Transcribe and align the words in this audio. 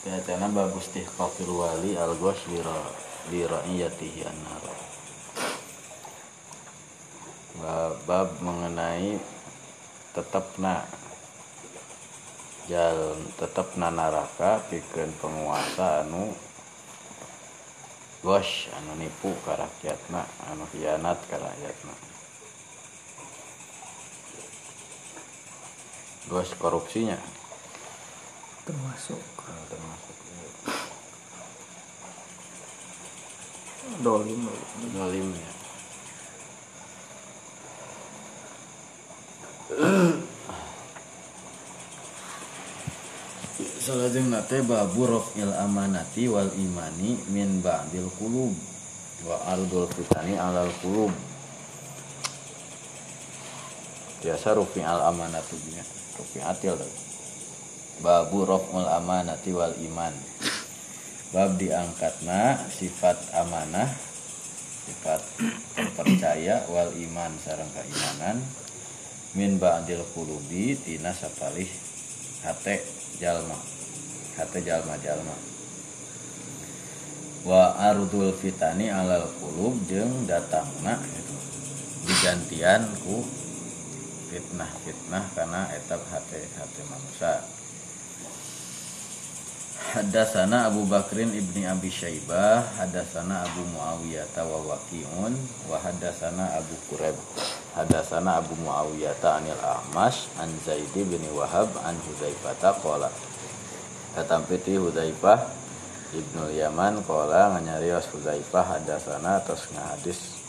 Teatana 0.00 0.48
bagus 0.48 0.88
istihqaqil 0.88 1.52
wali 1.52 1.92
al-ghash 1.92 2.48
li 3.28 3.44
ra'iyatihi 3.44 4.20
an-nar. 4.24 4.64
Bab 8.08 8.40
mengenai 8.40 9.20
tetapna 10.16 10.88
jal 12.70 13.18
tetapna 13.36 13.90
naraka 13.90 14.62
pikeun 14.70 15.10
penguasa 15.20 16.06
anu 16.06 16.32
gos 18.22 18.70
anu 18.78 18.94
nipu 18.94 19.34
ka 19.44 19.58
rakyatna 19.58 20.22
anu 20.48 20.64
hianat 20.72 21.18
ka 21.26 21.36
rakyatna 21.36 21.94
gos 26.30 26.54
korupsinya 26.56 27.18
termasuk. 28.70 29.18
Nah, 29.18 29.66
termasuk. 29.66 30.16
Dolim 34.00 34.46
dolimnya 34.94 35.50
Salajeng 43.80 44.30
nate 44.30 44.62
babu 44.62 45.08
rofil 45.08 45.50
amanati 45.50 46.30
wal 46.30 46.52
imani 46.54 47.18
min 47.34 47.58
ba'dil 47.58 48.06
kulub 48.14 48.54
wa 49.26 49.36
ardul 49.50 49.90
fitani 49.90 50.38
alal 50.38 50.70
kulub 50.78 51.10
biasa 54.22 54.54
rufi 54.54 54.84
al 54.84 55.10
amanatu 55.10 55.56
juga 55.58 55.82
rufi 56.20 56.38
atil 56.44 56.78
tuh. 56.78 57.09
Babu 58.00 58.48
roful 58.48 58.84
amanati 58.84 59.52
wal 59.52 59.76
iman. 59.76 60.12
Bab 61.30 61.60
diangkatna 61.60 62.66
sifat 62.72 63.14
amanah 63.38 63.86
sifat 64.88 65.22
percaya 65.94 66.66
wal 66.66 66.90
iman 66.90 67.32
sareng 67.44 67.70
keimanan. 67.70 68.42
Min 69.30 69.62
ba'dil 69.62 70.02
kulubi 70.10 70.74
tina 70.74 71.14
sapalih 71.14 71.70
hate 72.42 72.82
jalma 73.22 73.54
hate 74.34 74.58
jalma 74.66 74.98
jalma. 74.98 75.36
Wa 77.46 77.78
ardul 77.78 78.34
fitani 78.34 78.90
alal 78.90 79.30
kulub 79.38 79.78
jeung 79.86 80.26
datangna 80.26 80.98
gitu. 80.98 81.36
Digantian 82.10 82.90
ku 83.06 83.22
fitnah 84.34 84.72
fitnah 84.82 85.24
karena 85.30 85.70
etap 85.78 86.02
hate 86.10 86.50
hate 86.58 86.82
manusia 86.90 87.38
Hadasana 89.80 90.68
Abu 90.68 90.84
Bakrin 90.84 91.32
ibni 91.32 91.64
Abi 91.64 91.88
Syaibah 91.88 92.60
Hadasana 92.76 93.48
Abu 93.48 93.64
Muawiyah 93.72 94.28
wa 94.44 94.76
Waqi'un 94.76 95.32
Wa 95.64 95.80
Abu 95.80 96.74
Qureb 96.92 97.16
Hadasana 97.72 98.44
Abu 98.44 98.52
Muawiyah 98.60 99.16
anil 99.24 99.56
Ahmas 99.64 100.28
An 100.36 100.52
Zaidi 100.68 101.00
bin 101.08 101.24
Wahab 101.32 101.72
An 101.80 101.96
Huzaifata 101.96 102.76
Kola 102.84 103.08
Katampiti 104.12 104.76
Huzaifah 104.76 105.48
Ibnu 106.12 106.52
Yaman 106.60 107.00
Kola 107.08 107.56
nganyarios 107.56 108.04
Huzaifah 108.12 108.76
Hadasana 108.76 109.40
Terus 109.48 109.64
ngahadis 109.72 110.39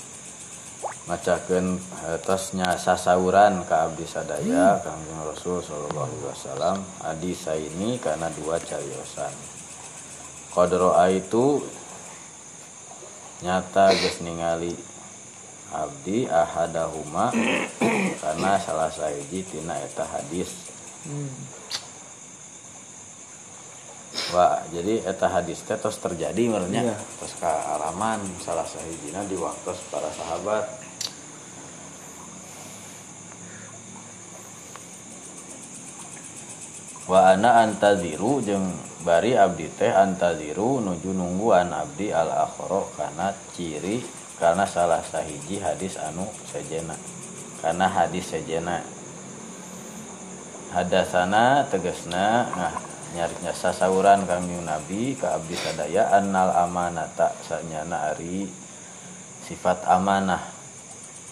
macakeun 1.05 1.81
tasnya 2.25 2.77
sasauran 2.77 3.65
ka 3.65 3.89
abdi 3.89 4.05
sadaya 4.05 4.81
Kangjeng 4.81 5.21
Rasul 5.25 5.61
sallallahu 5.61 6.05
alaihi 6.07 6.25
wasallam. 6.25 6.77
Adi 7.01 7.31
saini 7.33 8.01
karena 8.01 8.29
dua 8.33 8.57
cariosan 8.61 9.33
qadro 10.51 10.91
itu 11.07 11.63
nyata 13.39 13.95
geus 13.95 14.19
ningali 14.19 14.75
abdi 15.71 16.27
ahadahuma 16.27 17.31
karena 18.21 18.59
salah 18.59 18.91
sahiji 18.91 19.47
tina 19.47 19.79
eta 19.79 20.03
hadis 20.03 20.51
Wah, 24.31 24.63
jadi 24.71 25.03
eta 25.03 25.27
hadis 25.27 25.59
teh 25.67 25.75
tos 25.75 25.99
terjadi 25.99 26.47
merenya 26.47 26.87
Iya. 26.87 26.97
tos 27.19 27.35
ka 27.35 27.51
alaman 27.75 28.23
salah 28.39 28.63
sahijina 28.63 29.27
di 29.27 29.35
waktu 29.35 29.75
para 29.91 30.07
sahabat. 30.07 30.65
Wa 37.11 37.35
ana 37.35 37.67
antaziru 37.67 38.39
jeung 38.39 38.71
bari 39.03 39.35
abdi 39.35 39.67
teh 39.75 39.91
antaziru 39.91 40.79
nuju 40.79 41.11
nungguan 41.11 41.75
abdi 41.75 42.15
al 42.15 42.31
akhro 42.31 42.87
kana 42.95 43.35
ciri 43.51 43.99
karena 44.39 44.63
salah 44.63 45.03
sahiji 45.03 45.59
hadis 45.59 45.99
anu 45.99 46.23
sejena 46.47 46.95
karena 47.59 47.89
hadis 47.89 48.31
sejena 48.31 48.79
hadasana 50.71 51.67
tegesna 51.67 52.47
nah 52.47 52.90
nyarinya 53.11 53.51
sasauran 53.51 54.23
kami 54.23 54.63
nabi 54.63 55.19
ka 55.19 55.35
abdi 55.35 55.55
sadaya 55.59 56.15
annal 56.15 56.51
amanata 56.55 57.35
sanyana 57.43 58.15
ari 58.15 58.47
sifat 59.47 59.83
amanah. 59.83 60.39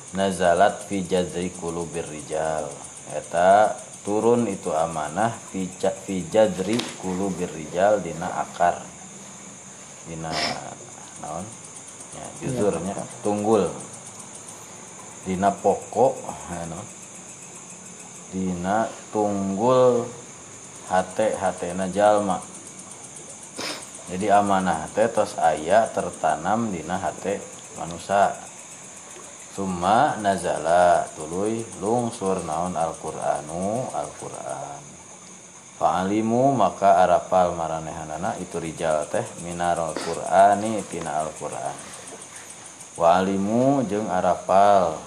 Nazalat 0.09 0.89
fi 0.89 1.06
jazri 1.06 1.53
kulubir 1.53 2.03
rijal. 2.09 2.66
Eta 3.13 3.78
turun 4.01 4.50
itu 4.50 4.73
amanah 4.73 5.38
fi, 5.53 5.69
fi 5.79 6.25
jazri 6.28 6.81
kulubir 7.00 7.47
rijal 7.53 8.01
dina 8.01 8.28
akar. 8.44 8.81
Dina 10.09 10.34
naon? 11.22 11.45
Ya 12.18 12.25
juzurnya 12.41 12.97
tunggul. 13.22 13.69
Dina 15.29 15.53
pokok 15.53 16.18
ya, 16.25 16.66
dina 18.34 18.89
tunggul 19.13 20.09
hate 20.89 21.38
hatena 21.38 21.85
jalma. 21.94 22.41
Jadi 24.09 24.25
amanah 24.33 24.89
teh 24.89 25.05
tos 25.05 25.38
aya 25.38 25.85
tertanam 25.94 26.73
dina 26.73 26.97
hate 26.97 27.38
manusia 27.77 28.33
summa 29.53 30.17
nazala 30.17 31.05
tuluy 31.13 31.61
lungsur 31.77 32.41
naon 32.41 32.73
Al-Qur'anu 32.73 33.85
Al-Qur'an. 33.94 34.81
Fa'alimu 35.79 36.57
maka 36.57 37.00
arapal 37.06 37.56
maranehanana 37.56 38.35
itu 38.41 38.57
rijal 38.57 39.06
teh 39.13 39.23
minar 39.45 39.77
Al-Qur'ani 39.77 40.81
tina 40.89 41.21
Al-Qur'an. 41.21 41.77
Wa 43.00 43.16
alimu 43.16 43.88
jeung 43.88 44.11
arapal 44.11 45.00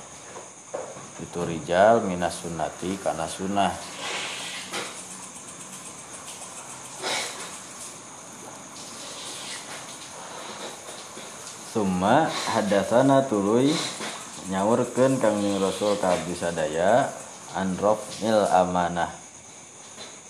itu 1.21 1.41
rijal 1.45 2.01
minas 2.07 2.41
sunnati 2.41 2.97
kana 3.03 3.29
sunnah 3.29 3.69
Summa 11.73 12.29
hadasana 12.29 13.25
tuluy 13.25 13.73
nyaurkeun 14.53 15.17
Kangjeng 15.17 15.57
Rasul 15.57 15.97
ka 15.97 16.13
sadaya 16.37 17.09
an 17.57 17.81
raf'il 17.81 18.45
amanah. 18.45 19.09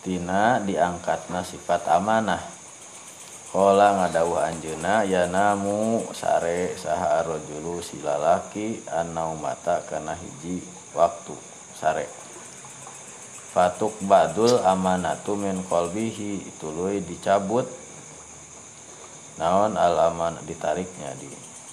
Tina 0.06 0.62
diangkatna 0.62 1.42
sifat 1.42 1.90
amanah. 1.90 2.38
Kala 3.50 3.98
ngadawuh 3.98 4.38
anjeuna 4.38 5.02
ya 5.02 5.26
namu 5.26 6.06
sare 6.14 6.78
saha 6.78 7.26
arrojulu 7.26 7.82
si 7.82 7.98
lalaki 7.98 8.78
annau 8.86 9.34
mata 9.34 9.82
kana 9.82 10.14
hiji 10.14 10.62
waktu 10.94 11.34
sare. 11.74 12.06
Fatuk 13.50 13.98
badul 14.06 14.62
amanatu 14.62 15.34
min 15.34 15.58
qalbihi 15.66 16.54
tuluy 16.62 17.02
dicabut 17.02 17.81
naon 19.42 19.74
al 19.74 19.98
aman 20.14 20.38
ditariknya 20.46 21.10
di 21.18 21.26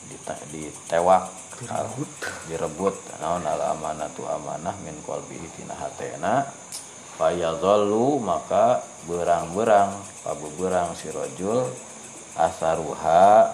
dita- 0.10 0.42
ditewak 0.50 1.30
Direbut. 1.60 2.10
direbut. 2.48 2.95
Naon 3.19 3.44
al 3.44 3.60
amanatu 3.75 4.24
amanah 4.25 4.74
min 4.81 4.95
qalbihi 5.06 5.60
tina 5.60 5.75
hatena. 5.75 6.48
Fayadhallu 7.19 8.16
maka 8.24 8.80
berang-berang 9.04 9.92
pabuberang 10.24 10.95
si 10.95 11.12
rojul 11.12 11.68
asaruha 12.39 13.51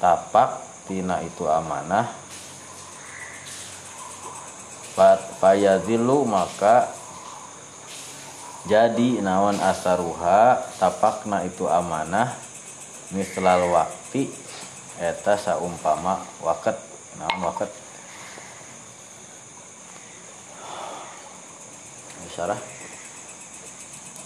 tapak 0.00 0.64
tina 0.88 1.20
itu 1.20 1.44
amanah. 1.44 2.08
Fa- 4.96 5.20
fayadhillu 5.44 6.24
maka 6.24 6.88
jadi 8.62 9.18
naon 9.18 9.58
asaruha 9.58 10.62
tapakna 10.78 11.42
itu 11.42 11.66
amanah 11.66 12.30
mislal 13.10 13.66
wakti 13.74 14.30
eta 15.02 15.34
saumpama 15.34 16.22
waket 16.38 16.78
naon 17.18 17.42
waket? 17.42 17.70
Sarah? 22.32 22.56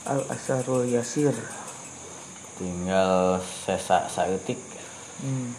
Al 0.06 0.22
asarul 0.30 0.86
yasir. 0.86 1.34
Tinggal 2.54 3.42
sesak 3.42 4.06
saeutik 4.06 4.62
hmm. 5.18 5.50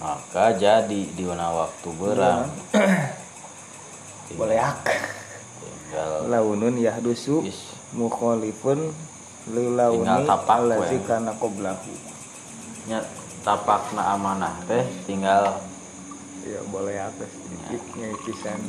maka 0.00 0.56
jadi 0.56 1.02
di 1.12 1.24
mana 1.28 1.52
waktu 1.52 1.88
berang. 1.98 2.48
Boleh 4.38 4.56
ak 4.56 5.19
launun 6.30 6.78
yahdusu 6.78 7.42
mukhalifun 7.94 8.90
Tinggal 9.50 10.20
tapak 10.28 10.56
allazi 10.62 10.98
kana 11.08 11.32
qablahu. 11.34 11.92
Nya 12.86 13.00
tapakna 13.40 14.12
amanah 14.12 14.52
teh 14.68 14.84
tinggal 15.08 15.64
ya 16.44 16.60
boleh 16.68 16.96
ak 17.00 17.16
sedikit 17.24 17.82
ngicisan 17.96 18.60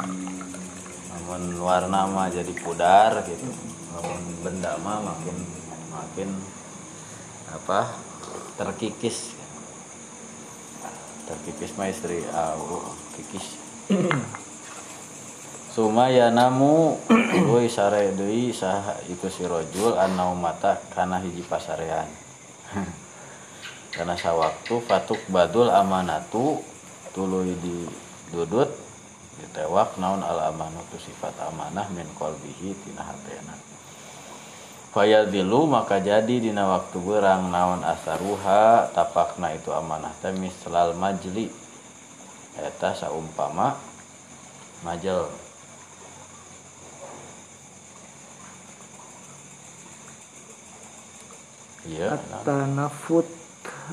namun 1.11 1.59
warna 1.59 2.07
mah 2.07 2.31
jadi 2.31 2.53
pudar 2.55 3.19
gitu. 3.27 3.51
Namun 3.91 4.19
benda 4.41 4.79
mah 4.79 5.03
makin 5.11 5.37
makin 5.91 6.29
apa 7.51 7.91
terkikis. 8.55 9.35
Terkikis 11.27 11.71
mah 11.75 11.91
istri 11.91 12.23
aku 12.31 12.79
kikis 13.19 13.59
Sumaya 15.71 16.27
namu 16.27 16.99
tuluy 17.31 17.71
sare 17.71 18.11
deui 18.11 18.51
saha 18.51 18.99
iku 19.07 19.31
si 19.31 19.47
rojul 19.47 19.95
annau 19.95 20.35
mata 20.35 20.75
kana 20.91 21.23
hiji 21.23 21.47
pasarean. 21.47 22.11
Karena 23.95 24.19
sawaktu 24.19 24.83
fatuk 24.83 25.23
badul 25.31 25.71
amanatu 25.71 26.59
tuluy 27.15 27.55
di 27.63 27.87
dudut 28.35 28.67
ditewak 29.39 29.95
naon 29.95 30.19
al 30.19 30.51
amanatu 30.51 30.99
sifat 30.99 31.39
amanah 31.39 31.87
min 31.95 32.07
qalbihi 32.19 32.75
tina 32.83 33.07
hatena. 33.07 33.55
Fayadilu 34.91 35.71
maka 35.71 36.03
jadi 36.03 36.51
dina 36.51 36.67
waktu 36.67 36.99
berang 36.99 37.47
naon 37.47 37.79
asaruha 37.87 38.91
tapakna 38.91 39.55
itu 39.55 39.71
amanah 39.71 40.11
teh 40.19 40.35
mislal 40.35 40.99
majli 40.99 41.47
eta 42.59 42.91
saumpama 42.91 43.79
majel 44.83 45.31
iya 51.89 52.17
at-tanafut 52.17 53.25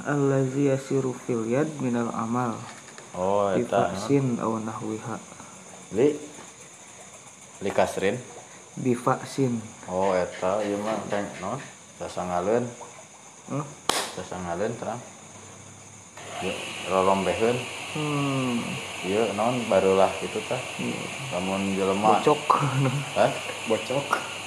allazi 0.05 0.69
yasiru 0.69 1.17
fil 1.25 1.45
yad 1.49 1.69
minal 1.81 2.13
amal. 2.13 2.57
Oh 3.17 3.49
eta 3.53 3.93
faksin 3.93 4.37
aw 4.39 4.61
nahwiha. 4.61 5.17
Li? 5.97 6.15
Li 7.65 7.71
kasrin? 7.73 8.17
Bi 8.79 8.93
faksin 8.95 9.59
oh 9.89 10.13
eta 10.15 10.61
ieu 10.63 10.79
mah 10.85 11.01
teh 11.09 11.25
non 11.41 11.59
sasangaleun 11.99 12.65
huh? 13.51 13.65
sasangaleun 14.15 14.73
terang. 14.77 15.01
Ieu 16.45 16.55
rolombehkeun 16.93 17.59
hmm. 17.97 18.59
Ieu 19.09 19.25
non 19.35 19.59
barulah 19.67 20.13
gitu 20.23 20.39
tah 20.47 20.61
lamun 21.35 21.75
jelema. 21.75 22.21
Bocok. 22.21 22.43
Hah? 23.19 23.33
bocok 23.69 24.38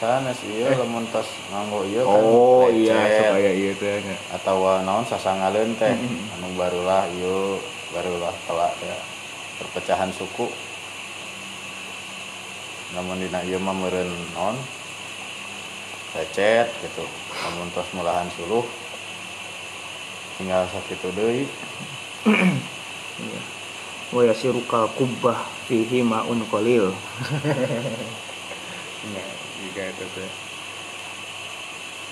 sanes 0.00 0.38
ieu 0.50 0.66
lamun 0.74 1.06
tos 1.14 1.28
nganggo 1.54 1.86
ieu 1.86 2.02
kan 2.02 2.22
oh 2.22 2.66
iya 2.66 2.98
lecet. 2.98 3.30
supaya 3.30 3.50
iya 3.54 3.72
teh 3.78 3.96
nya. 4.02 4.16
atau 4.34 4.56
naon 4.82 5.06
sasangaleun 5.06 5.78
teh. 5.78 5.94
Anu 6.38 6.50
barulah 6.58 7.06
ieu 7.14 7.62
barulah 7.94 8.34
kelak 8.50 8.74
ya 8.82 8.98
perpecahan 9.62 10.10
suku. 10.10 10.50
Namun 12.98 13.22
dina 13.22 13.40
ieu 13.46 13.62
mah 13.62 13.74
meureun 13.74 14.10
naon 14.34 14.58
lecet 16.18 16.66
gitu. 16.82 17.06
Namun 17.46 17.70
tos 17.70 17.86
mulahan 17.94 18.26
suluh 18.34 18.66
tinggal 20.36 20.66
sakitu 20.74 21.08
deui. 21.14 21.46
Iya. 23.14 23.40
Wa 24.10 24.22
yasiru 24.26 24.58
kal 24.66 24.90
kubbah 24.98 25.38
fihi 25.70 26.02
maun 26.02 26.42
qalil 26.50 26.90
ya 29.64 29.72
jika 29.72 29.82
itu 29.96 30.04
teh 30.12 30.32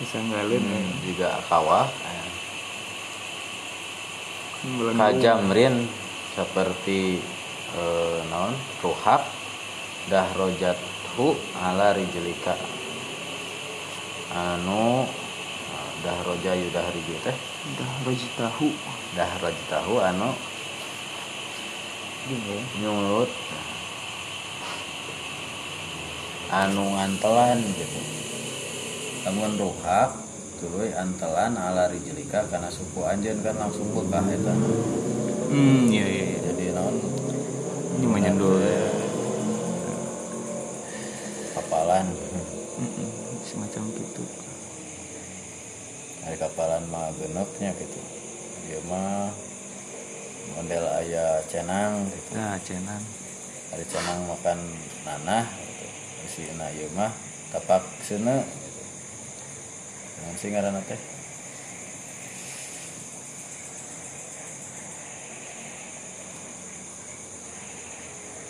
bisa 0.01 0.19
ngalin 0.25 0.65
hmm, 0.65 1.05
juga 1.05 1.37
kawah 1.53 1.85
eh. 1.85 2.31
Melendung. 4.63 4.99
kajamrin 4.99 5.75
seperti 6.33 7.21
eh, 7.77 8.19
naon? 8.33 8.57
Ruhak 8.81 9.23
dah 10.09 10.27
rojathu 10.35 11.37
ala 11.61 11.93
rijlika. 11.93 12.57
Anu 14.33 15.05
eh, 15.71 15.91
dah 16.03 16.19
roja 16.25 16.57
yudah 16.57 16.87
riju 16.89 17.15
teh. 17.21 17.37
Dah 19.13 19.31
rojitahu 19.45 20.01
anu? 20.01 20.31
Gini 22.27 22.59
nyulut 22.81 23.31
anu 26.53 26.85
ngantelan 26.93 27.65
gitu. 27.65 28.01
Namun 29.25 29.57
ruhak 29.57 30.13
tuluy 30.61 30.93
antelan 30.93 31.57
ala 31.57 31.89
rijlika 31.89 32.45
karena 32.53 32.69
suku 32.69 33.01
anjeun 33.09 33.41
kan 33.41 33.57
langsung 33.57 33.89
bekah 33.97 34.21
eta. 34.29 34.53
Hmm 35.49 35.89
iya 35.89 36.05
iya 36.05 36.25
iya. 36.29 36.39
jadi 36.53 36.65
naon? 36.77 36.97
Ini 37.97 38.07
menyendul 38.07 38.61
kapalan. 41.57 42.07
Mm-mm, 42.73 43.09
semacam 43.49 43.83
gitu. 43.97 44.23
Hari 46.25 46.37
kapalan 46.37 46.85
mah 46.93 47.09
genepnya 47.17 47.73
gitu. 47.81 48.01
Dia 48.69 48.81
mah 48.93 49.33
model 50.53 50.85
ayah 51.01 51.41
cenang 51.49 52.05
gitu. 52.13 52.31
Nah 52.37 52.61
cenan 52.61 53.03
hari 53.73 53.89
cenang 53.89 54.21
makan 54.29 54.59
nanah 55.09 55.49
si 56.33 56.49
na 56.57 56.73
ieu 56.73 56.89
mah 56.97 57.13
tapak 57.53 57.85
seuna 58.01 58.41
dengan 60.17 60.35
sing 60.41 60.57
ngaranna 60.57 60.81
teh. 60.89 60.97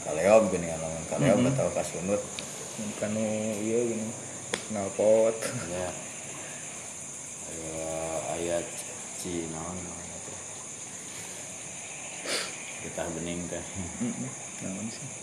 Kaleog 0.03 0.51
gini 0.51 0.67
kan 0.67 0.79
lamun 0.83 1.05
kaleog 1.11 1.39
Mhm. 1.43 1.51
atau 1.55 1.69
kasunut 1.75 2.23
kanu 2.99 3.23
iya 3.63 3.79
gini 3.87 4.09
knalpot. 4.71 5.35
Ya 5.71 5.87
aya 7.51 7.91
ayat 8.39 8.67
ci 9.23 9.47
naon 9.51 9.77
namanya 9.79 10.19
teh. 10.27 10.41
Getah 12.87 13.07
bening 13.15 13.41
teh. 13.47 13.65
Naon 14.63 14.87
sih 14.91 15.22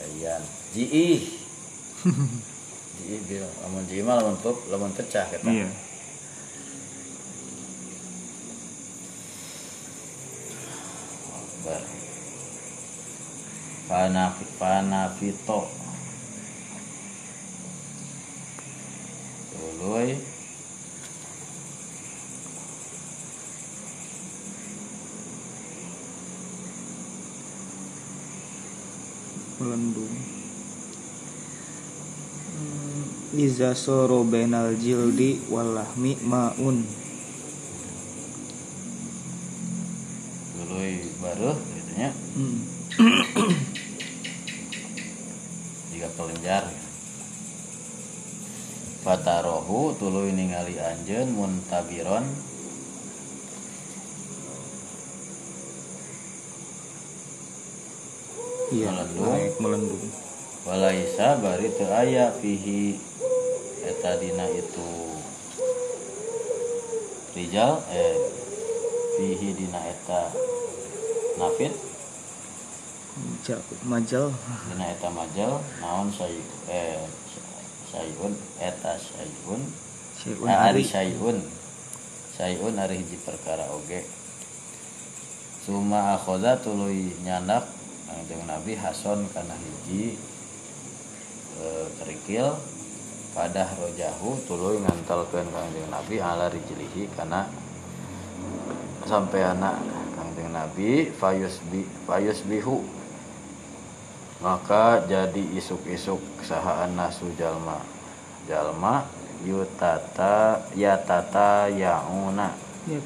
sayan 0.00 0.42
jiih. 0.72 1.20
Jiih 3.00 3.20
bil 3.28 3.44
lamun 3.60 3.84
jiih 3.84 4.00
mah 4.00 4.16
lamun 4.16 4.40
tup 4.40 4.56
lamun 4.72 4.92
pecah 4.96 5.28
kata. 5.28 5.44
Iya. 5.44 5.68
Akbar. 11.36 11.82
Fana 13.84 14.24
panafito 14.56 15.60
Tuluy 19.52 20.39
melendung. 29.60 30.08
Hmm, 32.56 33.04
Iza 33.36 33.76
soro 33.76 34.24
benal 34.24 34.72
jildi 34.80 35.44
walahmi 35.52 36.16
maun. 36.24 36.88
Tuluy 40.56 41.04
baruh 41.20 41.56
gitu 41.76 41.92
nya 42.00 42.10
Hmm. 42.34 42.58
jika 45.92 46.08
kelenjar. 46.16 46.64
Fatarohu 49.00 49.96
tuluy 49.96 50.32
ningali 50.32 50.76
anjeun 50.76 51.32
muntabiron 51.32 52.24
Iya, 58.70 58.86
Melendung. 58.94 59.26
naik 59.34 59.54
melendung. 59.58 60.04
walaisa 60.62 61.42
bari 61.42 61.66
teu 61.74 61.90
aya 61.90 62.30
fihi. 62.38 63.02
Eta 63.80 64.14
dina 64.20 64.46
itu 64.46 64.90
rijal 67.34 67.80
eh 67.90 68.14
fihi 69.18 69.48
dina 69.58 69.80
eta 69.90 70.30
nafid. 71.40 71.72
Ja- 73.42 73.64
majal. 73.82 74.30
Dina 74.70 74.86
eta 74.86 75.08
majal 75.10 75.58
naon 75.82 76.12
say 76.14 76.38
eh 76.70 77.02
sayun 77.90 78.36
eta 78.62 78.94
sayun 78.94 79.60
syai'un 80.14 80.46
eh, 80.46 80.66
ari 80.70 80.84
sayun 80.86 81.42
sayun 82.38 82.74
ari 82.78 83.02
hiji 83.02 83.18
perkara 83.26 83.66
oge. 83.74 84.06
Suma 85.66 86.14
akhoda 86.20 86.54
tuluy 86.62 87.10
nyandak 87.26 87.66
Kanjeng 88.10 88.42
Nabi 88.42 88.74
hason 88.74 89.22
kana 89.30 89.54
hiji 89.54 90.18
eh, 91.62 91.86
kerikil 92.02 92.58
padah 93.30 93.70
rojahu 93.78 94.34
tuluy 94.50 94.82
ngantelkeun 94.82 95.46
Kanjeng 95.46 95.86
Nabi 95.94 96.18
ala 96.18 96.50
rijlihi 96.50 97.06
kana 97.14 97.46
sampai 99.06 99.46
anak 99.46 99.78
Kanjeng 100.18 100.50
Nabi 100.50 101.14
fayusbi 101.14 101.86
fayusbihu 102.10 102.82
maka 104.40 105.04
jadi 105.04 105.52
isuk-isuk 105.52 106.20
sahaan 106.40 106.96
nasu 106.96 107.28
jalma. 107.36 107.76
Jalma 108.48 109.04
yutata 109.44 110.64
yatata 110.72 111.68
yauna. 111.68 112.56
Ya 112.88 112.96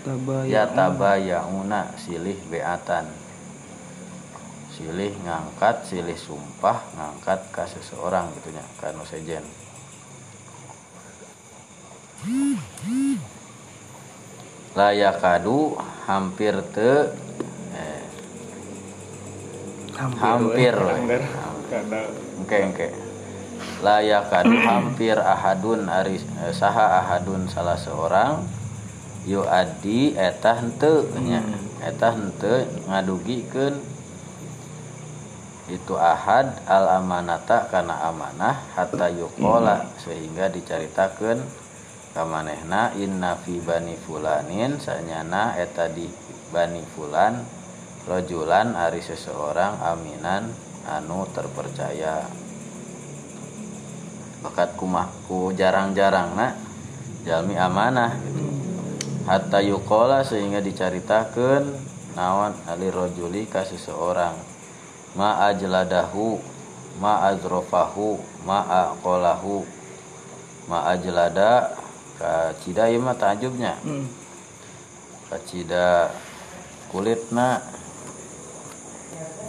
yatabayauna 0.46 1.98
silih 1.98 2.38
beatan 2.46 3.10
silih 4.74 5.14
ngangkat 5.22 5.86
silih 5.86 6.18
sumpah 6.18 6.82
ngangkat 6.98 7.40
ke 7.54 7.62
seseorang 7.70 8.26
gitunya 8.34 8.64
kanu 8.82 9.06
sejen 9.06 9.46
layakadu 14.74 15.78
hampir 16.10 16.58
te 16.74 17.14
eh, 17.78 18.02
hampir 20.18 20.74
hampir 20.74 21.22
karena 21.70 22.00
Engke 22.44 22.56
engke. 22.60 22.88
Layakadu 23.80 24.52
hampir 24.60 25.16
ahadun 25.16 25.86
ari 25.88 26.18
eh, 26.18 26.52
saha 26.52 27.00
ahadun 27.00 27.46
salah 27.46 27.78
seorang 27.78 28.42
yu 29.24 29.40
adi 29.46 30.12
eta 30.18 30.58
henteu 30.58 31.08
nya. 31.22 31.40
Eta 31.80 32.12
henteu 32.12 32.68
ngadugikeun 32.90 33.93
itu 35.64 35.96
ahad 35.96 36.60
al 36.68 37.00
amanata 37.00 37.72
kana 37.72 38.04
amanah 38.12 38.68
hatta 38.76 39.08
yuqala 39.08 39.96
sehingga 39.96 40.52
dicaritakeun 40.52 41.40
kamanehna 42.12 42.92
inna 43.00 43.40
fi 43.40 43.64
bani 43.64 43.96
fulanin 43.96 44.76
sanyana 44.76 45.56
eta 45.56 45.88
di 45.88 46.04
bani 46.52 46.84
fulan 46.92 47.40
rojulan 48.04 48.76
ari 48.76 49.00
seseorang 49.00 49.80
aminan 49.80 50.52
anu 50.84 51.24
terpercaya. 51.32 52.28
Bakat 54.44 54.76
kumahku 54.76 55.56
jarang-jarang 55.56 56.36
nak 56.36 56.60
jalmi 57.24 57.56
amanah. 57.56 58.12
Hatta 59.24 59.64
yukola 59.64 60.20
sehingga 60.20 60.60
dicaritakan 60.60 61.64
nawan 62.12 62.52
ali 62.68 62.92
rojuli 62.92 63.48
ka 63.48 63.64
seseorang 63.64 64.53
ma 65.14 65.46
ajladahu 65.50 66.38
ma 66.98 67.26
azrofahu 67.30 68.18
ma 68.46 68.62
aqolahu 68.66 69.62
ma 70.70 70.90
ajlada 70.90 71.74
ka 72.18 72.54
cida 72.62 72.90
ieu 72.90 73.02
mah 73.02 73.14
tajubnya 73.18 73.74
Hmm. 73.82 74.06
ka 75.30 75.38
cida 75.46 76.10
kulitna. 76.90 77.58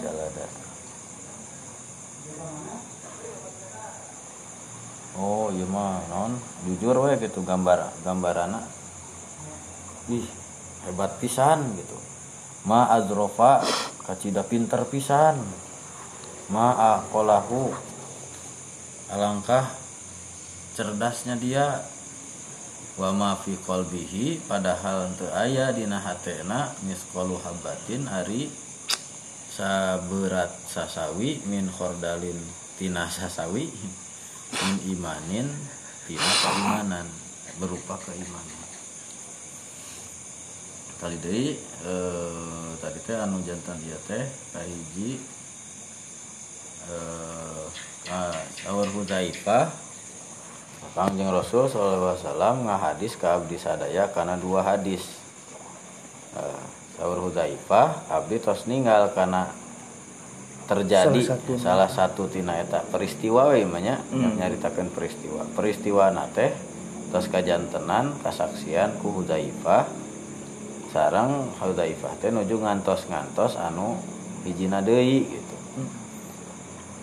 Jalada. 0.01 0.45
Oh 5.15 5.47
iya 5.53 5.65
mah 5.69 6.01
non 6.11 6.35
jujur 6.67 6.97
we 7.05 7.15
gitu 7.21 7.45
gambar 7.45 7.93
gambarana. 8.03 8.65
Ih 10.11 10.25
hebat 10.85 11.17
pisan 11.21 11.73
gitu 11.79 11.97
ma 12.65 12.89
azrofa 12.91 13.61
kacida 14.05 14.41
pinter 14.45 14.83
pisan. 14.89 15.37
Ma 16.49 16.97
akolahu 17.01 17.73
alangkah 19.13 19.69
cerdasnya 20.77 21.37
dia. 21.37 21.81
Wa 22.95 23.11
ma 23.11 23.35
fi 23.35 23.59
qalbihi 23.59 24.47
padahal 24.47 25.11
teu 25.19 25.27
aya 25.35 25.75
dina 25.75 25.99
hatena 25.99 26.71
misqalu 26.87 27.35
habatin 27.43 28.07
ari 28.07 28.47
saberat 29.51 30.51
sasawi 30.71 31.43
min 31.43 31.67
khordalin 31.71 32.39
tina 32.79 33.07
sasawi 33.11 33.67
min 34.51 34.75
imanin 34.95 35.47
tina 36.07 36.31
keimanan 36.43 37.07
berupa 37.59 37.99
keimanan 38.03 38.74
kali 41.05 41.21
deui 41.21 41.53
eh, 41.85 42.69
tadi 42.81 42.97
teh 43.05 43.13
anu 43.13 43.37
jantan 43.45 43.77
dia 43.77 43.93
teh 44.09 44.25
kahiji 44.57 45.21
eh 46.89 47.61
ah, 48.09 48.33
sawar 48.65 48.89
Hudzaifah 48.89 49.69
Kangjeng 50.97 51.29
Rasul 51.29 51.69
sallallahu 51.69 52.17
alaihi 52.17 52.23
wasallam 52.25 52.55
ngahadis 52.65 53.13
abdi 53.19 53.57
sadaya 53.59 54.07
karena 54.15 54.39
dua 54.39 54.63
hadis. 54.63 55.03
Eh, 56.33 56.61
Sahur 56.95 57.19
Hudzaifah 57.27 58.07
abdi 58.07 58.39
tos 58.39 58.63
ninggal 58.63 59.11
karena 59.11 59.51
terjadi 60.71 61.19
Salah 61.59 61.91
satu. 61.91 62.31
tina 62.31 62.55
eta 62.63 62.79
peristiwa 62.87 63.51
we 63.51 63.67
nya 63.83 63.99
Hmm. 64.07 64.39
nyaritakeun 64.39 64.87
peristiwa. 64.95 65.43
Peristiwa 65.51 66.15
na 66.15 66.31
teh 66.31 66.55
tos 67.11 67.27
kajantenan 67.27 68.15
kasaksian 68.23 68.95
ku 69.03 69.11
Hudzaifah 69.19 70.04
sareng 70.95 71.51
Hudzaifah 71.59 72.23
teh 72.23 72.31
nuju 72.31 72.55
ngantos-ngantos 72.63 73.59
anu 73.59 73.99
hijina 74.47 74.79
deui 74.79 75.27
gitu. 75.27 75.55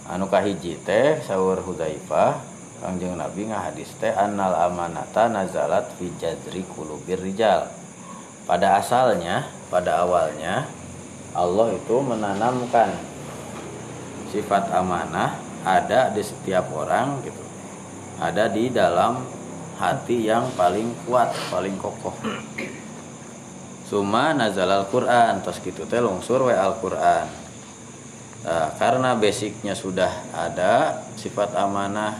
anu 0.08 0.32
kahiji 0.32 0.80
teh 0.80 1.20
sahur 1.20 1.60
Hudzaifah 1.60 2.40
Kangjeng 2.80 3.20
Nabi 3.20 3.52
ngahadis 3.52 3.92
teh 4.00 4.10
annal 4.10 4.56
amanata 4.56 5.28
nazalat 5.28 5.86
fi 6.00 6.10
jadri 6.18 6.66
kulubir 6.66 7.20
rijal. 7.22 7.70
Pada 8.42 8.82
asalnya, 8.82 9.46
pada 9.70 10.02
awalnya 10.02 10.66
Allah 11.30 11.78
itu 11.78 12.02
menanamkan 12.02 12.90
sifat 14.34 14.66
amanah 14.74 15.38
ada 15.62 16.10
di 16.10 16.26
setiap 16.26 16.74
orang 16.74 17.22
gitu. 17.22 17.44
Ada 18.18 18.50
di 18.50 18.66
dalam 18.74 19.22
hati 19.78 20.26
yang 20.26 20.50
paling 20.58 20.90
kuat, 21.06 21.30
paling 21.54 21.78
kokoh. 21.78 22.18
Suma 23.92 24.32
nazal 24.32 24.72
Al-Qur'an, 24.72 25.44
tos 25.44 25.60
kitu 25.60 25.84
teh 25.84 26.00
lungsur 26.00 26.48
we 26.48 26.56
Al-Qur'an. 26.56 27.28
Nah, 28.40 28.72
karena 28.80 29.12
basicnya 29.20 29.76
sudah 29.76 30.32
ada 30.32 31.04
sifat 31.20 31.52
amanah 31.52 32.16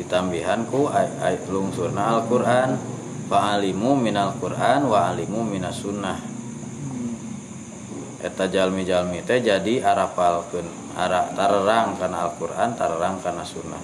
ditambihan 0.00 0.64
ku 0.64 0.88
ay, 0.88 1.04
ay, 1.20 1.36
lungsurna 1.52 2.16
Al-Qur'an. 2.16 2.80
Fa'alimu 3.28 3.92
minal 4.00 4.40
Qur'an 4.40 4.88
wa 4.88 5.12
alimu 5.12 5.44
minas 5.44 5.84
sunnah. 5.84 6.16
Eta 8.24 8.48
jalmi-jalmi 8.48 9.20
teh 9.20 9.44
jadi 9.44 9.84
arapalkeun 9.84 10.96
ara 10.96 11.28
tarerang 11.36 12.00
kana 12.00 12.24
Al-Qur'an 12.24 12.72
tarerang 12.72 13.20
kana 13.20 13.44
sunnah 13.44 13.82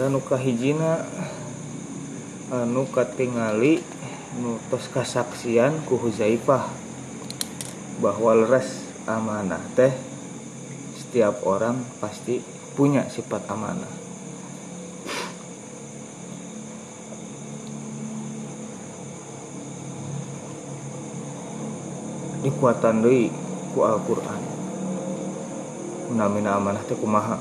Eta 0.00 0.08
nu 0.08 0.24
kahijina 0.24 1.04
anu 2.48 2.88
katingali 2.88 3.84
nu 4.40 4.56
tos 4.72 4.88
kasaksian 4.88 5.76
ku 5.84 6.00
Huzaifah 6.00 6.72
bahwa 8.00 8.32
leres 8.32 8.80
amanah 9.04 9.60
teh 9.76 9.92
setiap 10.96 11.44
orang 11.44 11.84
pasti 12.00 12.40
punya 12.72 13.04
sifat 13.12 13.44
amanah. 13.52 13.92
Dikuatan 22.40 23.04
deui 23.04 23.28
ku 23.76 23.84
Al-Qur'an. 23.84 24.40
Menamina 26.08 26.56
amanah 26.56 26.88
teh 26.88 26.96
kumaha? 26.96 27.36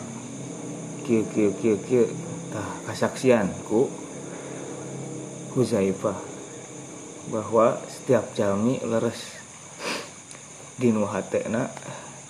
kieu 1.09 1.23
kieu 1.33 1.49
kieu 1.57 1.77
kieu 1.87 2.28
tah 2.49 2.69
kasaksian 2.89 3.49
ku 3.65 3.89
Huzaifah 5.49 6.17
bahwa 7.33 7.81
setiap 7.89 8.33
jalmi 8.37 8.77
leres. 8.85 9.37
Dinu 10.79 11.03
hatena 11.09 11.67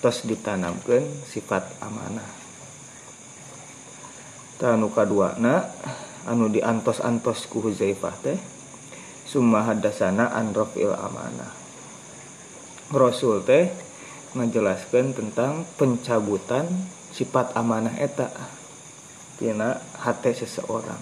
tos 0.00 0.24
ditanamkan 0.24 1.04
sifat 1.28 1.62
amanah. 1.84 2.26
Tanu 4.56 4.92
kaduana 4.92 5.68
anu 6.28 6.48
diantos-antos 6.48 7.48
ku 7.48 7.60
Huzaifah 7.64 8.16
teh 8.24 8.38
summa 9.24 9.64
hadasana 9.68 10.32
an 10.32 10.52
rafil 10.56 10.92
amanah. 10.92 11.52
Rasul 12.90 13.44
teh 13.46 13.70
menjelaskan 14.34 15.14
tentang 15.14 15.68
pencabutan 15.78 16.66
sifat 17.14 17.54
amanah 17.54 17.94
eta 18.00 18.59
tina 19.40 19.80
hati 19.96 20.36
seseorang. 20.36 21.00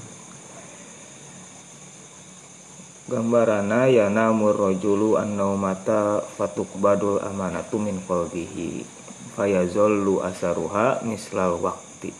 Gambarana 3.11 3.91
ya 3.91 4.07
namur 4.07 4.55
rojulu 4.55 5.19
an 5.19 5.35
naumata 5.35 6.23
badul 6.79 7.19
amanatu 7.19 7.83
min 7.83 7.99
qalbihi 8.05 8.87
fayazallu 9.35 10.23
asaruha 10.23 11.03
mislal 11.03 11.57
wakti 11.59 12.13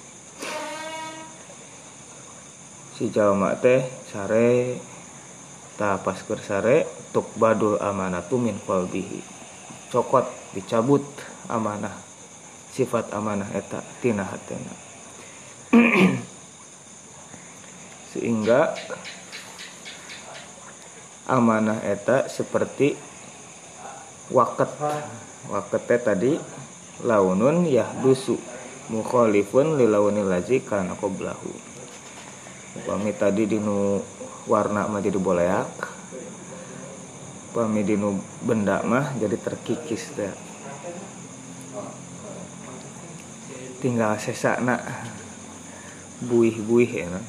si 2.99 3.15
jalma 3.15 3.55
teh 3.55 3.87
sare 4.11 4.75
ta 5.79 6.03
paskur 6.03 6.43
sare 6.43 6.89
badul 7.39 7.79
amanatu 7.79 8.43
min 8.43 8.59
qalbihi. 8.59 9.39
Cokot 9.89 10.27
dicabut 10.53 11.07
amanah 11.47 11.95
sifat 12.75 13.15
amanah 13.15 13.49
eta 13.55 13.81
tina 14.03 14.27
hatena 14.27 14.75
sehingga 18.13 18.75
amanah 21.29 21.85
eta 21.85 22.27
seperti 22.27 22.97
waket. 24.33 24.71
Waket 25.49 26.01
tadi 26.03 26.33
launun 27.05 27.65
yahdusu 27.65 28.37
mukhalifun 28.93 29.79
lilaunil 29.81 30.29
lazi 30.29 30.61
kana 30.61 30.97
qoblahu. 30.97 31.53
Upami 32.83 33.13
tadi 33.17 33.49
dinu 33.49 34.03
warna 34.49 34.89
mah 34.89 35.01
jadi 35.01 35.17
boleak 35.21 35.99
upami 37.49 37.81
dinu 37.81 38.21
benda 38.45 38.85
mah 38.85 39.17
jadi 39.17 39.35
terkikis 39.35 40.15
teh. 40.15 40.31
Tinggal 43.83 44.15
sesakna 44.21 44.79
buih-buih 46.19 46.91
ya 46.91 47.07
no? 47.15 47.23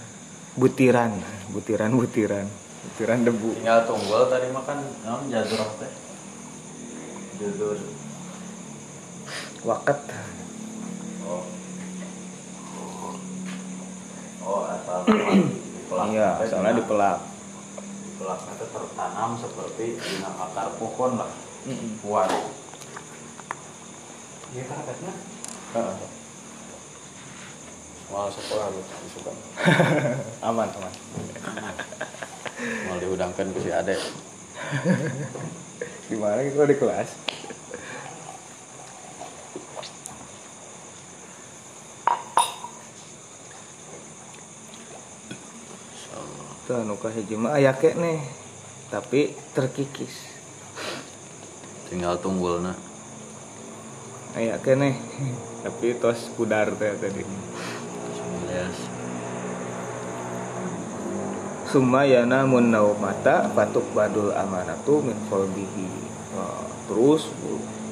butiran 0.58 1.14
butiran 1.54 1.92
butiran. 1.94 2.48
Butiran 2.80 3.20
debu. 3.28 3.60
Tinggal 3.60 3.86
tunggul 3.86 4.32
tadi 4.32 4.48
makan 4.50 4.78
non 5.06 5.22
jadur 5.30 5.62
teh 5.78 5.92
jadur 7.40 7.78
waket 9.64 10.00
oh. 11.28 11.44
Oh 14.40 14.62
asal 14.66 15.00
iya 16.16 16.40
asalnya 16.42 16.80
dipelak 16.80 17.20
pelak. 18.18 18.40
Itu 18.58 18.66
tertanam 18.72 19.38
seperti 19.38 19.86
di 20.00 20.14
akar 20.24 20.76
pohon 20.80 21.20
lah. 21.20 21.32
Kuat. 22.02 22.32
Iya 24.56 24.64
kan 24.66 24.78
katanya 24.82 25.14
Mal 25.70 26.19
sekolah 28.10 28.74
lu 28.74 28.82
suka. 29.14 29.32
aman 30.50 30.66
aman. 30.66 30.94
Mau 32.90 32.98
diudangkan 32.98 33.54
ke 33.54 33.60
si 33.62 33.70
Ade. 33.70 33.96
Gimana 36.10 36.42
kalau 36.42 36.66
di 36.66 36.78
kelas? 36.82 37.10
Tuh 46.66 46.86
anu 46.86 46.98
hiji 46.98 47.34
mah 47.38 47.58
aya 47.58 47.78
nih. 47.78 48.22
Tapi 48.90 49.38
terkikis. 49.54 50.34
Tinggal 51.94 52.18
tunggulna. 52.18 52.74
Aya 54.34 54.58
nih. 54.58 54.98
Tapi 55.62 55.98
tos 56.02 56.34
pudar 56.34 56.74
teh 56.74 56.94
tadi. 56.98 57.50
Yes. 58.50 58.78
Sumayana 61.70 62.50
mata 62.98 63.46
batuk 63.54 63.86
badul 63.94 64.34
amanatu 64.34 65.06
min 65.06 65.14
qalbihi. 65.30 65.90
Nah, 66.34 66.66
terus 66.90 67.30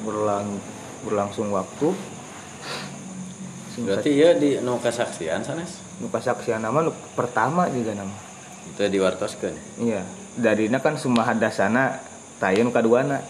berlang 0.02 0.58
berlangsung 1.06 1.54
waktu 1.54 1.94
Berarti 3.78 4.10
ya 4.18 4.34
di 4.34 4.58
nu 4.58 4.82
kasaksian 4.82 5.46
sanes. 5.46 5.78
Nu 6.02 6.10
kasaksian 6.10 6.58
nama 6.58 6.82
nu 6.82 6.90
pertama 7.14 7.70
juga 7.70 7.94
nama. 7.94 8.14
Itu 8.74 8.82
diwartoskeun. 8.82 9.54
Iya. 9.78 10.02
Darina 10.34 10.82
kan 10.82 10.98
summa 10.98 11.22
hadasana 11.22 12.02
tayun 12.42 12.74
kaduana. 12.74 13.22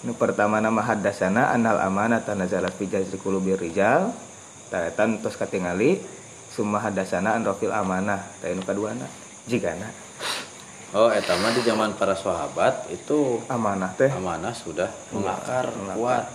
Nu 0.00 0.16
pertama 0.16 0.64
nama 0.64 0.80
hadasana 0.80 1.52
anal 1.52 1.76
amanah 1.76 2.24
tanazala 2.24 2.72
fi 2.72 2.88
jazri 2.88 3.20
qulubi 3.20 3.52
rijal 3.52 4.16
taetan 4.70 5.18
terus 5.18 5.34
katingali 5.34 5.98
summa 6.54 6.78
hadasana 6.78 7.34
an 7.34 7.42
rafil 7.44 7.74
amanah. 7.74 8.22
Tainu 8.38 8.62
kaduana 8.62 9.04
jigana. 9.50 9.90
Oh 10.90 11.10
etama 11.10 11.54
di 11.54 11.62
zaman 11.62 11.94
para 11.94 12.14
sahabat 12.18 12.90
itu 12.90 13.42
amanah 13.46 13.94
teh. 13.94 14.10
Amanah 14.10 14.54
sudah 14.54 14.90
mengakar 15.14 15.70
kuat. 15.94 16.26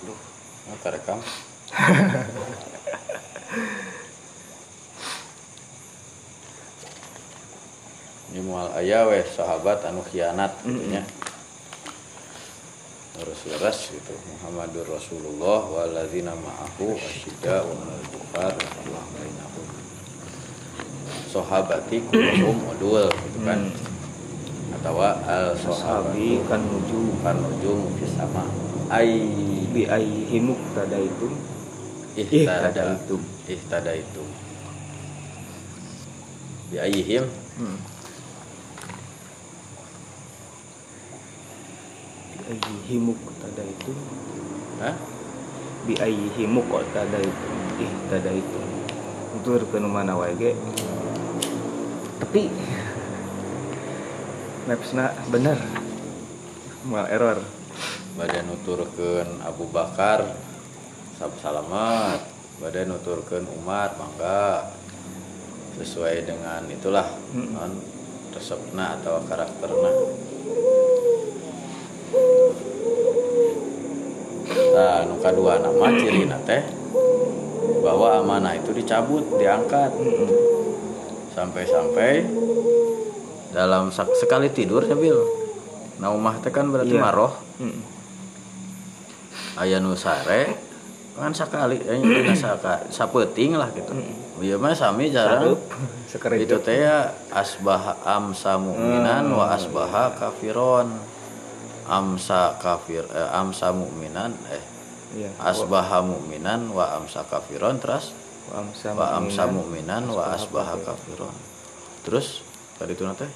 Aduh, 0.00 0.16
rekam. 0.88 1.20
Ini 8.30 8.46
mual 8.46 8.70
ayah 8.78 9.10
weh 9.10 9.26
sahabat 9.26 9.82
anu 9.90 10.06
khianat 10.06 10.54
gitu 10.62 10.86
nya 10.86 11.02
harus 13.20 13.40
leres 13.52 13.92
gitu. 13.92 14.16
Muhammadur 14.32 14.88
Rasulullah 14.88 15.60
waladzina 15.68 16.32
ma'ahu 16.32 16.96
asyidda 16.96 17.68
wa 17.68 17.76
al-kufar 17.84 18.56
bainahum. 18.56 19.66
Sahabati 21.28 22.00
kulluhum 22.08 22.56
udul 22.76 23.12
gitu 23.12 23.38
kan? 23.44 23.68
Atau 24.80 24.96
al 25.04 25.52
sahabi 25.60 26.40
kan 26.48 26.64
nuju. 26.64 27.10
kan 27.20 27.36
nujum 27.36 27.92
fi 28.00 28.04
sama 28.16 28.48
ai 28.88 29.12
bi 29.70 29.84
aihimuk 29.84 30.56
tada 30.72 30.96
itu 30.96 31.28
ihtada 32.16 32.96
itu 32.96 33.16
ihtada 33.46 33.92
itu 33.92 34.24
bi 36.72 36.76
aihim? 36.80 37.24
Hmm. 37.60 37.76
Ayyihimuk 42.50 43.18
tada 43.38 43.62
itu. 43.62 43.92
Hah? 44.82 44.96
bi 45.84 45.96
ayyihimuk 45.96 46.66
kok 46.68 46.84
tada 46.92 47.18
itu. 47.20 47.48
Ih 47.80 47.92
tada 48.12 48.30
itu. 48.32 48.60
Tur 49.40 49.62
ke 49.64 49.78
mana 49.80 50.12
wae 50.18 50.36
ge? 50.36 50.52
Tapi 52.20 52.52
mapsna 54.68 55.16
bener. 55.32 55.56
Mal 56.84 57.08
error. 57.08 57.40
Badan 58.18 58.52
nuturkeun 58.52 59.40
Abu 59.40 59.64
Bakar 59.72 60.36
sab 61.16 61.32
salamat. 61.40 62.20
Badan 62.60 62.92
nuturkeun 62.92 63.48
Umar 63.56 63.96
mangga. 63.96 64.76
Sesuai 65.80 66.28
dengan 66.28 66.68
itulah 66.68 67.08
non 67.32 67.72
resepna 68.36 69.00
atau 69.00 69.24
karakterna 69.24 69.90
nah 74.80 75.04
nu 75.04 75.20
kadua 75.20 75.60
nama 75.60 75.92
cirina 75.92 76.40
teh 76.40 76.64
bahwa 77.84 78.16
amanah 78.16 78.56
itu 78.56 78.72
dicabut 78.72 79.28
diangkat. 79.36 79.92
Sampai-sampai 81.30 82.26
dalam 83.52 83.92
sekali 83.92 84.48
tidur 84.50 84.82
ya 84.82 84.96
Bil 84.96 85.20
naumah 86.00 86.40
teh 86.40 86.48
kan 86.48 86.72
berarti 86.72 86.96
Iya. 86.96 87.02
maroh. 87.02 87.32
Hmm. 87.60 87.80
aya 89.60 89.76
nu 89.76 89.92
sare 89.92 90.56
kan 91.12 91.36
sekali 91.36 91.76
saka 92.32 92.88
sapeting 92.88 93.60
lah 93.60 93.68
gitu. 93.76 93.92
Ieu 94.40 94.56
mah 94.56 94.72
sami 94.72 95.12
jarang. 95.12 95.52
Itu 96.40 96.56
teh 96.64 96.80
ya 96.80 97.12
asbah 97.28 98.00
amsa 98.00 98.56
mu'minan 98.56 99.28
wa 99.28 99.52
asbaha 99.52 100.16
kafiron 100.16 100.96
amsa 101.90 102.54
kafir 102.62 103.02
eh, 103.10 103.28
amsa 103.34 103.74
mu'minan 103.74 104.30
eh 104.48 104.80
Iya. 105.10 105.30
asbaha 105.42 106.06
mu'minan 106.06 106.70
wa 106.70 106.94
amsa 106.94 107.26
kafiron 107.26 107.82
terus? 107.82 108.14
Wa 108.46 108.62
amsa 108.62 108.94
wa 108.94 109.18
amsa 109.18 109.50
mu'minan, 109.50 110.06
mu'minan 110.06 110.14
wa 110.14 110.38
asbaha 110.38 110.78
kafiron. 110.86 111.34
terus 112.06 112.46
tadi 112.78 112.94
itu 112.94 113.02
nate? 113.02 113.26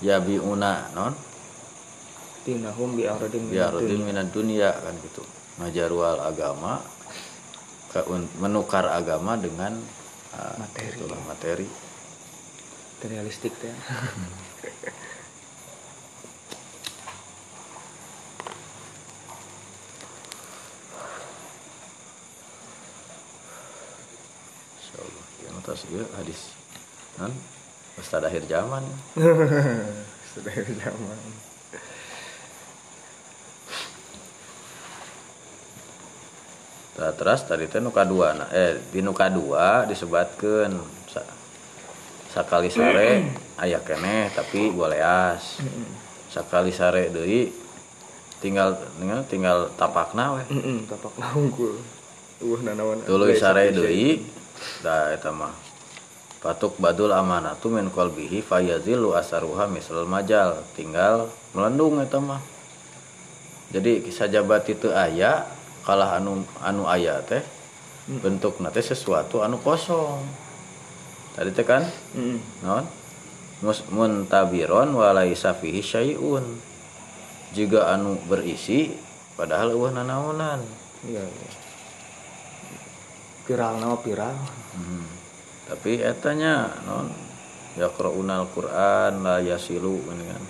Yabiuna 0.00 0.94
non? 0.94 1.12
Dinahum 2.46 2.96
bi 2.96 3.04
aradin 3.04 3.52
biar 3.52 3.74
minat 3.82 4.32
dunia 4.32 4.72
kan 4.72 4.94
gitu. 5.04 5.20
Ngajarwal 5.60 6.24
agama 6.24 6.80
menukar 8.40 8.86
agama 8.86 9.34
dengan 9.36 9.76
uh, 10.38 10.54
Materi. 10.56 10.94
itulah 10.94 11.20
materi. 11.26 11.66
Materialistik 12.96 13.52
ya 13.60 13.74
atas 25.60 25.84
ieu 25.92 26.04
hadis 26.16 26.50
non 27.20 27.32
Ustaz 28.00 28.24
akhir 28.24 28.48
zaman. 28.48 28.80
Sudah 30.32 30.56
zaman. 30.56 31.20
Tah, 36.90 37.12
terus 37.14 37.40
tadi 37.46 37.70
teh 37.70 37.78
nu 37.78 37.94
kadua 37.94 38.34
nah, 38.34 38.48
eh 38.50 38.76
di 38.90 38.98
nu 39.00 39.14
kadua 39.14 39.86
disebatkeun 39.86 40.74
sa- 41.06 41.28
sakali 42.34 42.66
sare 42.68 43.30
aya 43.62 43.78
keneh 43.80 44.32
tapi 44.34 44.74
boleas 44.74 45.62
sakali 46.28 46.74
sare 46.74 47.08
deui 47.08 47.52
tinggal 48.42 48.74
tinggal 48.98 49.20
tinggal 49.30 49.58
tapakna 49.78 50.40
we. 50.40 50.42
Heeh 50.50 50.78
tapak 50.90 51.12
naungkul 51.14 51.78
uh 52.40 52.60
nanawan 52.64 53.04
tuluy 53.06 53.38
sare 53.38 53.70
deui 53.70 54.24
da 54.84 55.12
eta 55.12 55.32
mah 55.32 55.52
patuk 56.40 56.80
badul 56.80 57.12
amanatu 57.12 57.68
min 57.68 57.92
qalbihi 57.92 58.40
fayazilu 58.40 59.12
asaruha 59.12 59.68
misal 59.68 60.08
majal. 60.08 60.64
Tinggal 60.72 61.28
melendung 61.52 62.00
eta 62.00 62.16
mah. 62.16 62.40
Jadi 63.70 64.08
sajabat 64.10 64.66
itu 64.72 64.90
aya 64.90 65.46
kalah 65.84 66.18
anu 66.18 66.42
anu 66.64 66.88
aya 66.88 67.20
teh 67.22 67.44
bentuk 68.08 68.58
teh 68.58 68.84
sesuatu 68.84 69.44
anu 69.44 69.60
kosong. 69.60 70.24
Tadi 71.36 71.50
teh 71.52 71.64
kan? 71.64 71.84
Heeh 72.16 72.38
non? 72.64 72.84
Muntabiron 73.92 74.96
walaisa 74.96 75.52
fihi 75.52 75.84
syai'un. 75.84 76.42
Juga 77.52 77.92
anu 77.92 78.16
berisi 78.24 79.10
padahal 79.40 79.72
eueuh 79.72 79.88
nanaonan 79.88 80.60
iya 81.08 81.24
iya 81.24 81.48
viral 83.50 83.82
nama 83.82 83.98
viral 83.98 84.38
Hmm. 84.70 85.02
Tapi 85.66 85.98
etanya 85.98 86.70
non 86.86 87.10
yaqraunal 87.74 88.46
Quran 88.54 89.26
la 89.26 89.42
yasilu 89.42 89.98
ini 90.14 90.24
kan. 90.30 90.44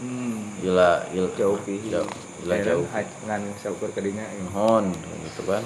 hmm 0.00 0.64
Ila 0.64 1.04
il 1.12 1.28
jauh 1.36 1.60
ila 1.60 2.00
Ayeuna 2.48 2.64
jauh. 2.64 2.84
ngan 3.28 3.42
saukur 3.60 3.92
kadinya 3.92 4.24
ya. 4.24 4.40
Mohon 4.48 4.96
gitu 4.96 5.44
kan. 5.44 5.60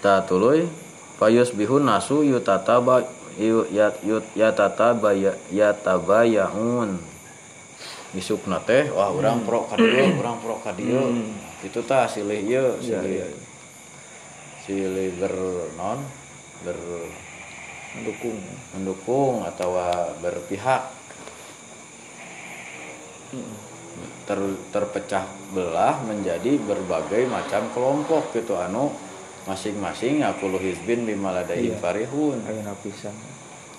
Ta 0.00 0.24
tuluy 0.24 0.64
payus 1.20 1.52
bihun 1.52 1.84
nasu 1.84 2.24
yutataba 2.24 3.04
yu 3.40 3.64
ya 3.72 3.88
ya 4.04 4.20
yatabayaun 5.48 7.00
isukna 8.12 8.60
teh 8.68 8.92
wah 8.92 9.08
urang 9.16 9.40
pro 9.48 9.64
ka 9.64 9.80
dieu 9.80 10.12
urang 10.20 10.36
pro 10.44 10.60
ka 10.60 10.76
dieu 10.76 11.32
itu 11.64 11.80
tah 11.88 12.04
silih 12.04 12.36
ieu 12.44 12.76
Iya, 12.84 13.00
silih. 13.00 13.12
iya. 13.16 13.26
silih 14.60 15.08
ber 15.16 15.34
non 15.80 16.04
ber 16.60 16.76
mendukung. 17.96 18.38
mendukung 18.76 19.42
atau 19.42 19.74
berpihak. 20.22 20.82
Ter, 24.26 24.38
terpecah 24.70 25.26
belah 25.50 25.98
menjadi 26.06 26.54
berbagai 26.62 27.26
macam 27.26 27.66
kelompok 27.74 28.30
gitu 28.34 28.54
anu 28.54 28.94
masing-masing 29.48 30.20
aku 30.20 30.52
hizbin 30.60 31.08
bimaladai 31.08 31.72
Iya. 31.72 31.76
farihun. 31.80 32.44
Ayeuna 32.44 32.76
pisan 32.84 33.14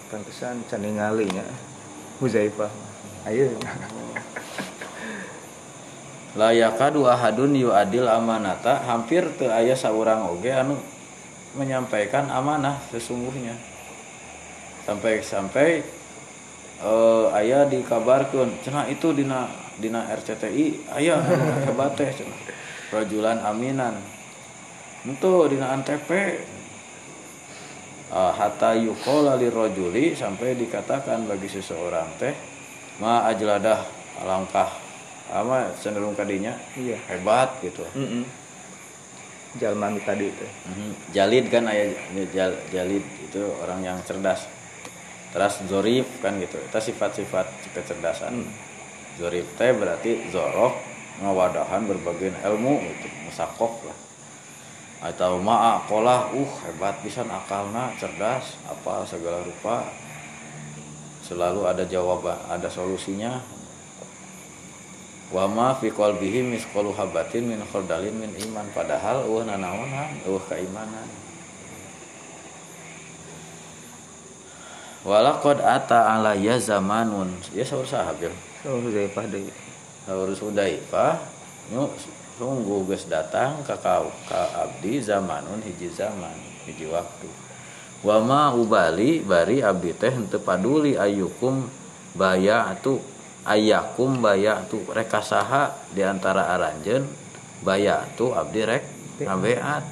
pantesan 0.10 0.60
can 0.68 0.82
ningali 0.84 1.30
nya 1.30 1.46
Huzaifah 2.22 2.70
ayo. 3.26 3.50
Layakadu 6.38 7.06
ahadun 7.14 7.58
yuadil 7.58 8.06
amanata. 8.08 8.82
Hampir 8.86 9.26
teu 9.38 9.50
aya 9.50 9.74
saurang 9.74 10.30
oge 10.30 10.54
anu 10.54 10.78
menyampaikan 11.58 12.30
amanah 12.30 12.78
sesungguhnya. 12.94 13.58
Sampai 14.86 15.22
sampai 15.22 15.82
eh 16.82 17.26
aya 17.34 17.66
dikabarkeun 17.70 18.62
cenah 18.66 18.90
itu 18.90 19.14
dina 19.14 19.46
dina 19.78 20.06
RCTI 20.10 20.94
aya 20.94 21.22
anu 21.22 21.42
hebat 21.66 21.98
teh 21.98 22.10
cenah. 22.10 22.38
Rajulan 22.94 23.42
aminan 23.42 23.98
itu 25.06 25.34
dina 25.50 25.74
antp 25.74 26.10
uh, 28.12 28.32
hatta 28.36 28.78
yuqala 28.78 29.40
lirajuli 29.40 30.14
sampai 30.14 30.54
dikatakan 30.54 31.26
bagi 31.26 31.50
seseorang 31.50 32.08
teh 32.22 32.36
ma 33.02 33.26
ajladah 33.34 33.82
alangkah 34.22 34.70
ama 35.32 35.72
cenderung 35.80 36.14
kadinya 36.14 36.54
iya 36.78 37.00
hebat 37.10 37.50
gitu 37.66 37.82
heeh 37.96 38.42
jalma 39.60 39.92
nu 39.92 40.00
tadi 40.00 40.32
teh 40.32 40.52
Mhm. 40.72 41.12
Jalid 41.12 41.46
kan 41.52 41.68
ayah 41.68 41.92
jal, 42.32 42.56
jalid 42.72 43.04
itu 43.04 43.42
orang 43.60 43.84
yang 43.84 43.98
cerdas. 44.08 44.48
Terus 45.36 45.54
zorif 45.68 46.08
kan 46.24 46.40
gitu. 46.40 46.56
Itu 46.56 46.80
sifat-sifat 46.80 47.48
kecerdasan. 47.76 48.48
Zorif 49.20 49.48
teh 49.60 49.76
berarti 49.76 50.32
zorok 50.32 50.72
ngawadahan 51.20 51.84
berbagai 51.84 52.32
ilmu 52.48 52.80
gitu, 52.80 53.08
musakof 53.28 53.84
lah. 53.84 53.98
Atau 55.02 55.42
ma'a 55.42 55.82
kolah, 55.90 56.30
uh 56.30 56.52
hebat 56.70 57.02
pisan 57.02 57.26
akalna, 57.26 57.90
cerdas, 57.98 58.62
apa 58.70 59.02
segala 59.02 59.42
rupa. 59.42 59.90
Selalu 61.26 61.66
ada 61.66 61.82
jawaban, 61.90 62.38
ada 62.46 62.70
solusinya. 62.70 63.42
Wa 65.34 65.50
ma 65.50 65.74
fi 65.74 65.90
qalbihi 65.90 66.46
misqalu 66.46 66.94
habatin 66.94 67.50
min 67.50 67.60
khardalin 67.66 68.14
min 68.14 68.30
iman. 68.52 68.68
Padahal 68.78 69.26
eueuh 69.26 69.42
nanaonan 69.48 70.22
eueuh 70.28 70.44
keimanan. 70.46 71.08
Walaqad 75.02 75.66
ata 75.66 76.14
alayya 76.14 76.62
zamanun. 76.62 77.34
Ya 77.58 77.66
saur 77.66 77.88
sahabil 77.90 78.30
oh 78.70 78.78
Huzaifah 78.86 79.26
deui 79.26 79.50
saur 80.06 80.30
Hudaifah 80.30 81.18
nu 81.74 81.90
sungguh 82.42 82.90
geus 82.90 83.06
datang 83.06 83.62
ka 83.62 83.78
kau 83.78 84.10
ka 84.26 84.66
abdi 84.66 84.98
zamanun 84.98 85.62
hiji 85.62 85.94
zaman 85.94 86.34
hiji 86.66 86.90
waktu. 86.90 87.30
Wa 88.02 88.18
ma 88.18 88.50
ubali 88.50 89.22
bari 89.22 89.62
abdi 89.62 89.94
teh 89.94 90.10
henteu 90.10 90.42
paduli 90.42 90.98
ayyukum 90.98 91.70
bayatu 92.18 92.98
ayakum 93.46 94.26
bayatu. 94.26 94.82
Rek 94.90 95.14
saha 95.22 95.70
di 95.94 96.02
antara 96.02 96.50
aranjeun 96.58 97.06
bayatu 97.62 98.34
abdi 98.34 98.66
rek 98.66 98.90
ngabeat. 99.22 99.86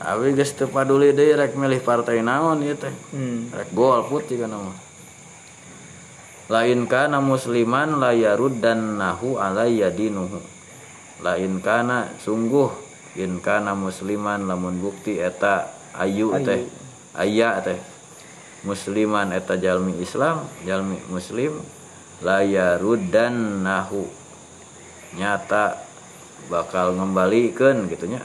Abi 0.00 0.32
geus 0.32 0.56
teu 0.56 0.72
paduli 0.72 1.12
deui 1.12 1.36
rek 1.36 1.52
milih 1.52 1.84
partai 1.84 2.24
naon 2.24 2.64
ieu 2.64 2.80
teh. 2.80 2.96
Hmm. 3.12 3.52
Rek 3.52 3.76
golput 3.76 4.24
juga 4.24 4.48
nama 4.48 4.72
lain 6.52 6.84
kana 6.84 7.16
musliman 7.16 7.96
la 7.96 8.12
yaruddan 8.12 9.00
nahu 9.00 9.40
ala 9.40 9.64
yadinuhu 9.64 10.51
lain 11.22 11.62
kana 11.62 12.10
sungguh. 12.18 12.68
In 13.12 13.44
kana 13.44 13.76
musliman 13.76 14.48
lamun 14.48 14.82
bukti 14.82 15.20
eta 15.22 15.70
ayu 15.94 16.34
Ayu. 16.34 16.44
teh. 16.44 16.60
Aya 17.14 17.62
teh. 17.62 17.78
Musliman 18.66 19.30
eta 19.30 19.54
jalmi 19.58 19.98
islam 20.02 20.46
jalmi 20.66 20.98
muslim 21.10 21.58
la 22.22 22.46
yaruddan 22.46 23.66
nahu 23.66 24.06
nyata 25.18 25.82
bakal 26.46 26.94
ngembalikan 26.94 27.86
gitunya 27.86 28.22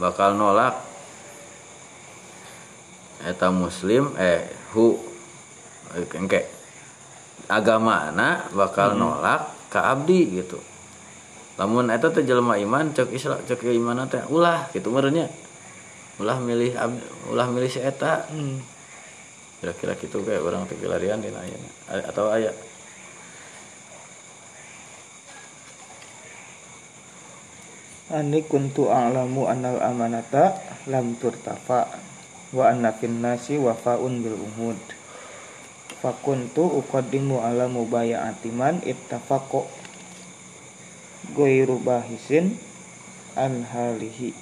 bakal 0.00 0.34
nolak. 0.34 0.74
Eta 3.22 3.54
muslim 3.54 4.16
eh 4.18 4.50
hu. 4.74 4.98
Engke. 6.16 6.48
Agama 7.52 8.08
anak 8.08 8.56
bakal 8.56 8.96
nolak 8.96 9.52
ka 9.68 9.92
abdi 9.92 10.40
gitu 10.40 10.71
lamun 11.62 11.94
eta 11.94 12.10
teh 12.10 12.26
jelema 12.26 12.58
iman 12.58 12.90
cek 12.90 13.14
islam 13.14 13.38
cek 13.46 13.62
iman 13.62 14.02
teh 14.10 14.18
ulah 14.34 14.66
gitu 14.74 14.90
merenya 14.90 15.30
ulah 16.18 16.42
milih 16.42 16.74
ulah 17.30 17.46
milih 17.46 17.70
si 17.70 17.78
eta. 17.78 18.26
Hmm. 18.26 18.58
Kira-kira 19.62 19.94
gitu 19.94 20.26
kayak 20.26 20.42
orang 20.42 20.66
teh 20.66 20.74
larian 20.82 21.22
di 21.22 21.30
ayeuna 21.30 21.70
A- 21.86 22.06
atau 22.10 22.34
aya. 22.34 22.50
Ani 28.10 28.42
kuntu 28.42 28.90
a'lamu 28.90 29.46
anal 29.46 29.78
amanata 29.78 30.58
lam 30.90 31.14
turtafa 31.14 31.94
wa 32.50 32.64
anna 32.66 32.90
fin 32.90 33.22
nasi 33.22 33.54
wafaun 33.54 34.20
bil 34.20 34.34
umud. 34.34 34.82
Fakuntu 36.02 36.82
uqaddimu 36.82 37.38
ala 37.38 37.70
mubaya'ati 37.70 38.50
man 38.50 38.82
ittafaqo 38.82 39.70
ghairu 41.30 41.78
bahisin 41.78 42.58
an 43.38 43.62
halihi. 43.62 44.34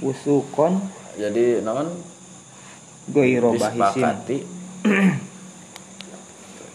Usukon 0.00 0.80
jadi 1.16 1.60
non 1.60 1.92
ghairu 3.12 3.56
bahisin. 3.56 4.44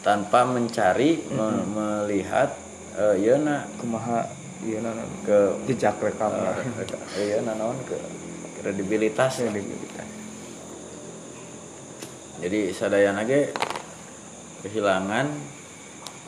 tanpa 0.06 0.46
mencari 0.50 1.22
me- 1.30 1.66
melihat 1.78 2.54
eh 2.98 3.16
iya 3.22 3.38
na. 3.38 3.70
Kumaha 3.78 4.26
ieu 4.62 4.78
naon 4.82 4.98
ke 5.26 5.38
jejak 5.70 5.98
rekam. 6.02 6.34
eh, 6.34 6.58
iya 7.22 7.42
na 7.46 7.54
naon? 7.58 7.78
Ke 7.86 7.98
kredibilitas. 8.62 9.42
Kredibilitas. 9.42 10.10
jadi 12.42 12.74
sadayana 12.74 13.22
ge 13.22 13.54
kehilangan 14.66 15.30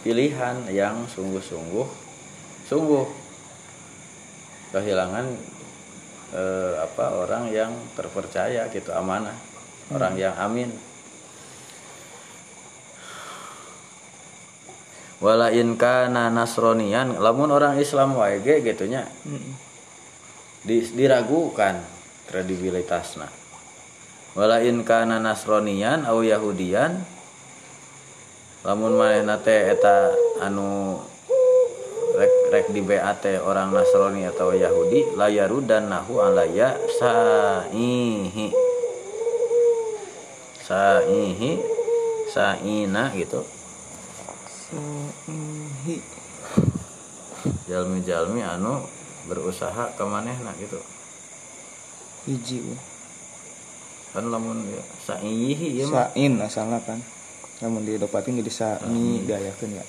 pilihan 0.04 0.68
yang 0.70 1.08
sungguh-sungguh 1.08 1.88
sungguh. 2.68 3.06
Kehilangan 4.74 5.26
eh, 6.34 6.74
apa 6.82 7.06
orang 7.24 7.54
yang 7.54 7.72
terpercaya 7.94 8.66
gitu 8.74 8.90
amanah. 8.90 9.38
Orang 9.94 10.18
yang 10.18 10.34
amin. 10.40 10.74
Wala 15.24 15.56
in 15.56 15.80
kana 15.80 16.28
nasronian 16.28 17.16
lamun 17.16 17.48
orang 17.48 17.80
Islam 17.80 18.20
wae 18.20 18.44
ge 18.44 18.60
gitunya 18.60 19.08
Mm. 19.24 19.56
di- 20.68 20.92
diragukan 20.92 21.80
kredibilitasna. 22.28 23.32
Wala 24.36 24.60
in 24.66 24.84
kana 24.84 25.24
nasronian 25.24 26.04
au 26.10 26.26
yahudian 26.26 27.00
lamun 28.64 28.96
manehna 28.96 29.36
teh 29.44 29.76
eta 29.76 30.16
anu 30.40 30.96
rek 32.16 32.34
rek 32.48 32.66
di 32.72 32.80
BAT 32.80 33.44
orang 33.44 33.76
Nasrani 33.76 34.24
atau 34.24 34.56
Yahudi 34.56 35.20
layaru 35.20 35.60
dan 35.68 35.92
nahu 35.92 36.24
alaya 36.24 36.80
saihi. 36.96 38.56
Saihi 40.64 41.60
saina 42.32 43.12
gitu. 43.12 43.44
Saihi. 44.48 46.00
jalmi-jalmi 47.68 48.40
anu 48.40 48.80
berusaha 49.28 49.92
ke 49.92 50.04
manehna 50.08 50.56
gitu. 50.56 50.80
Hiji. 52.24 52.64
Kan 54.16 54.32
lamun 54.32 54.64
ya, 54.72 54.84
saihi 55.04 55.84
ya 55.84 55.86
mah. 55.92 56.08
Sain 56.48 56.72
kan 56.88 57.00
namun 57.64 57.88
didapatin 57.88 58.44
jadi 58.44 58.52
sami 58.52 59.24
gayakeun 59.24 59.80
ya. 59.80 59.84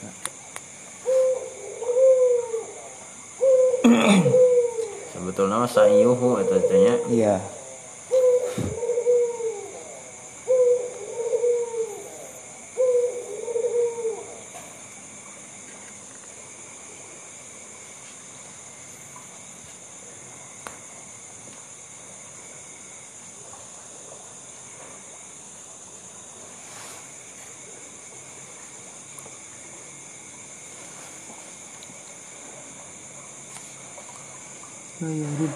Sebetulnya 5.11 5.59
mah 5.59 5.67
saiyuhu 5.67 6.39
eta 6.39 6.63
teh 6.63 6.79
nya. 6.79 6.95
Iya 7.11 7.37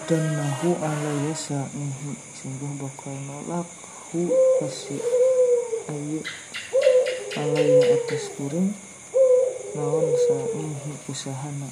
Layaruddan 0.09 0.41
nahu 0.41 0.73
alaya 0.81 1.37
sa'ihi 1.37 2.17
Sungguh 2.33 2.81
bakal 2.81 3.13
nolak 3.29 3.69
hu 4.09 4.25
pasti. 4.57 4.97
Ayu 5.85 6.25
alaya 7.37 7.93
atas 7.93 8.33
kuring 8.33 8.73
Naon 9.77 10.09
sa'ihi 10.09 10.93
usahana. 11.13 11.69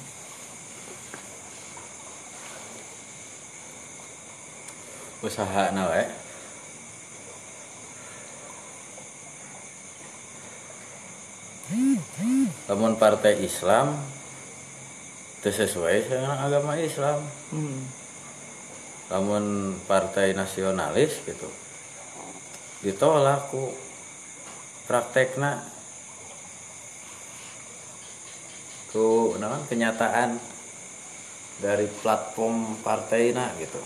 Usaha 5.25 5.73
na 5.73 5.89
we 5.89 6.03
lamun 12.69 13.01
partai 13.01 13.41
Islam 13.41 13.97
sesuai 15.41 16.05
dengan 16.05 16.37
agama 16.37 16.77
Islam. 16.77 17.25
Hmm. 17.49 17.96
Lamun 19.07 19.77
partai 19.87 20.35
nasionalis 20.35 21.23
gitu 21.23 21.47
ditolak 22.81 23.49
ku. 23.49 23.73
Praktekna. 24.87 25.59
Ku 28.87 29.35
naon 29.35 29.67
kenyataan 29.67 30.39
dari 31.59 31.91
platform 31.99 32.79
partai 32.79 33.35
gitu. 33.59 33.81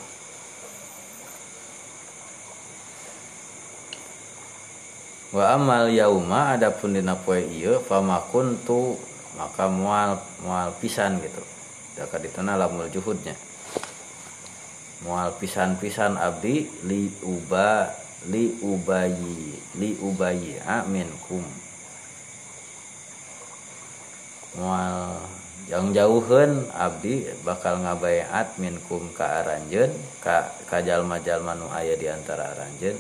Wa 5.32 5.58
amal 5.58 5.90
yauma 5.90 6.54
adapun 6.54 6.94
dina 6.94 7.18
poe 7.18 7.40
ieu 7.40 7.82
famakun 7.82 8.62
tu 8.68 9.00
maka 9.40 9.66
mual 9.66 10.22
mual 10.46 10.70
pisan 10.78 11.18
gitu. 11.18 11.42
Daka 11.98 12.22
dituna 12.22 12.54
lamul 12.54 12.92
juhudnya 12.94 13.34
mual 15.02 15.34
pisan-pisan 15.42 16.18
abdi 16.18 16.70
li 16.86 17.10
uba 17.26 17.90
li 18.30 18.54
ubayi 18.62 19.58
li 19.82 19.98
ubayi 19.98 20.62
minkum 20.90 21.42
mual 24.62 25.26
yang 25.72 25.96
jauhen 25.96 26.68
abdi 26.76 27.26
bakal 27.48 27.80
ngabayat 27.80 28.60
minkum 28.60 29.08
ka 29.16 29.42
aranjeun 29.42 29.90
ka 30.20 30.52
ka 30.68 30.84
jalma-jalma 30.84 31.56
nu 31.56 31.72
aya 31.72 31.96
di 31.96 32.12
antara 32.12 32.52
aranjeun 32.52 32.98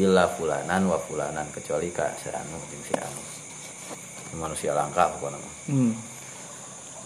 illa 0.00 0.30
fulanan 0.34 0.86
wa 0.86 0.96
fulanan 0.96 1.46
kecuali 1.52 1.92
ka 1.92 2.08
si 2.16 2.32
anu 2.32 2.56
jeung 2.72 2.84
si 2.86 2.94
anu 2.96 3.22
manusia 4.38 4.70
langka 4.70 5.10
pokoknya. 5.18 5.42
Hmm. 5.66 5.92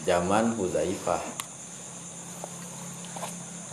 zaman 0.05 0.53
Huzaifah 0.61 1.34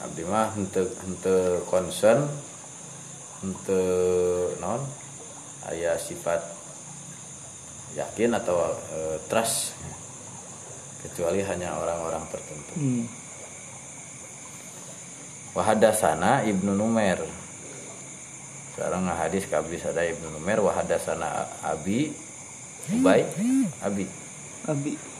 abdi 0.01 0.23
mah 0.25 0.49
henteu 0.57 0.85
henteu 1.05 1.61
concern 1.69 2.25
henteu 3.41 4.57
non 4.57 4.81
aya 5.69 5.97
sifat 6.01 6.41
yakin 7.93 8.33
atau 8.37 8.57
eh, 8.95 9.17
trust. 9.27 9.77
Kecuali 11.01 11.41
hanya 11.41 11.73
orang-orang 11.81 12.21
tertentu. 12.29 12.73
Hmm. 12.77 13.05
wahadasana 15.51 16.47
ibnu 16.47 16.71
numer. 16.77 17.19
Sekarang 18.71 19.03
hadis 19.11 19.43
ke 19.49 19.53
abdi 19.57 19.75
sada 19.81 20.05
ibnu 20.05 20.31
numer 20.31 20.63
wahadasana 20.63 21.49
abi 21.65 22.13
ubay. 22.93 23.27
Abi. 23.83 24.05
Abi 24.69 25.10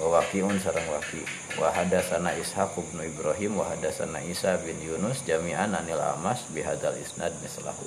wa 0.00 0.18
waqi'un 0.18 0.56
sareng 0.56 0.88
waqi 0.88 1.20
wa 1.60 1.68
hadatsana 1.68 2.32
ishaq 2.40 2.72
bin 2.92 3.04
ibrahim 3.04 3.60
wa 3.60 3.68
hadatsana 3.68 4.24
isa 4.24 4.56
bin 4.64 4.80
yunus 4.80 5.20
jami'an 5.28 5.76
anil 5.76 6.00
amas 6.00 6.48
bihadzal 6.52 6.96
isnad 6.96 7.32
mislahu. 7.44 7.84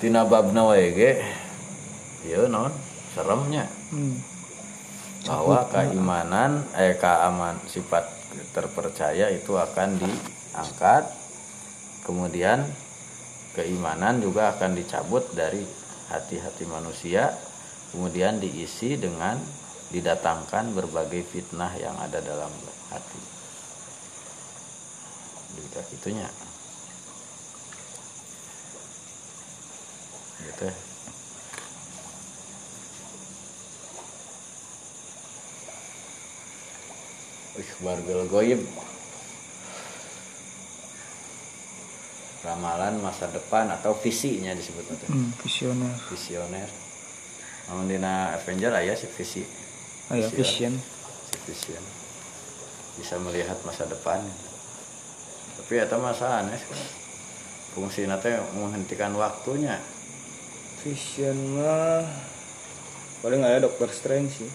Tina 0.00 0.24
babna 0.28 0.68
wae 0.68 0.92
ge 0.92 1.12
ieu 2.28 2.48
naon 2.48 2.72
seremnya. 3.16 3.64
Hmm. 3.90 4.16
bahwa 5.20 5.68
keimanan 5.68 6.64
eh 6.80 6.96
keaman 6.96 7.60
sifat 7.68 8.08
terpercaya 8.56 9.28
itu 9.28 9.52
akan 9.52 10.00
diangkat. 10.00 11.04
Kemudian 12.00 12.64
keimanan 13.52 14.24
juga 14.24 14.56
akan 14.56 14.72
dicabut 14.72 15.22
dari 15.36 15.60
hati-hati 16.08 16.64
manusia 16.64 17.36
kemudian 17.90 18.38
diisi 18.38 18.94
dengan 18.94 19.38
didatangkan 19.90 20.70
berbagai 20.70 21.26
fitnah 21.26 21.74
yang 21.74 21.98
ada 21.98 22.22
dalam 22.22 22.50
hati. 22.94 23.22
Juga 25.58 25.82
itunya. 25.90 26.30
Gitu. 30.40 30.68
Ikhbar 37.60 37.98
bil 38.06 38.24
goib 38.30 38.62
ramalan 42.40 43.04
masa 43.04 43.28
depan 43.28 43.68
atau 43.68 43.92
visinya 44.00 44.56
disebut 44.56 44.86
itu? 44.86 45.06
Hmm, 45.12 45.28
visioner. 45.44 45.92
Visioner 46.08 46.89
namun 47.70 47.86
dina 47.86 48.34
Avenger? 48.34 48.74
Aya 48.74 48.98
si 48.98 49.06
visi 49.06 49.46
aya 50.10 50.26
vision 50.26 50.74
si 51.30 51.36
vision 51.46 51.84
bisa 52.98 53.14
melihat 53.22 53.56
masa 53.62 53.86
depan. 53.86 54.18
Tapi 55.56 55.72
itu 55.78 55.96
masa 56.02 56.42
aneh 56.42 56.58
fungsi 57.72 58.10
nanti 58.10 58.34
menghentikan 58.58 59.14
waktunya. 59.14 59.78
Vision 60.82 61.62
mah 61.62 62.02
paling 63.22 63.46
aya 63.46 63.62
dokter 63.62 63.86
strange 63.94 64.42
sih. 64.42 64.50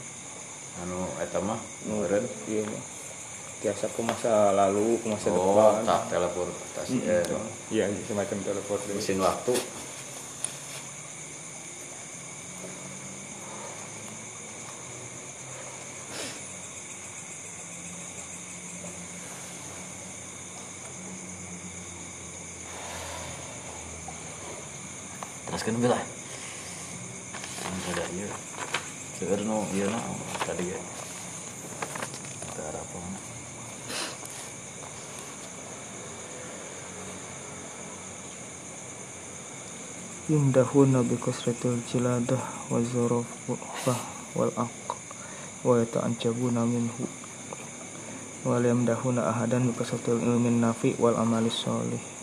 Anu 0.84 1.08
eta 1.24 1.40
mah? 1.40 1.56
Nuren, 1.88 2.28
iya 2.52 2.68
mah. 2.68 2.84
biasa 3.56 3.88
ke 3.88 4.02
masa 4.04 4.52
lalu 4.54 5.00
ke 5.00 5.08
masa 5.10 5.32
oh 5.32 5.56
depan. 5.74 5.88
tak 5.88 6.02
teleportasi 6.12 7.02
Mm, 7.02 7.10
eh, 7.10 7.24
iya 7.72 7.86
semacam 8.06 8.38
teleport. 8.46 8.82
Mesin 8.94 9.18
waktu 9.24 9.56
teruskan 25.66 25.82
bila 25.82 25.98
ada 27.90 28.06
iya 28.14 28.30
seueur 29.18 29.42
nu 29.42 29.66
ieu 29.74 29.90
na 29.90 29.98
tadi 30.46 30.70
kita 30.70 32.70
apa? 32.70 33.02
Yumdahuna 40.30 41.02
bi 41.02 41.18
kasratil 41.18 41.82
jiladah 41.90 42.70
wa 42.70 42.78
zurafah 42.86 44.00
wal 44.38 44.54
aq 44.54 44.86
wa 45.66 45.82
yata'ajabuna 45.82 46.62
minhu. 46.70 47.10
Wa 48.46 48.62
yamdahuna 48.62 49.34
ahadan 49.34 49.70
bi 49.70 49.74
kasratil 49.74 50.22
ilmin 50.22 50.62
nafi 50.62 50.94
wal 51.02 51.18
amali 51.18 51.50
sholih 51.50 52.16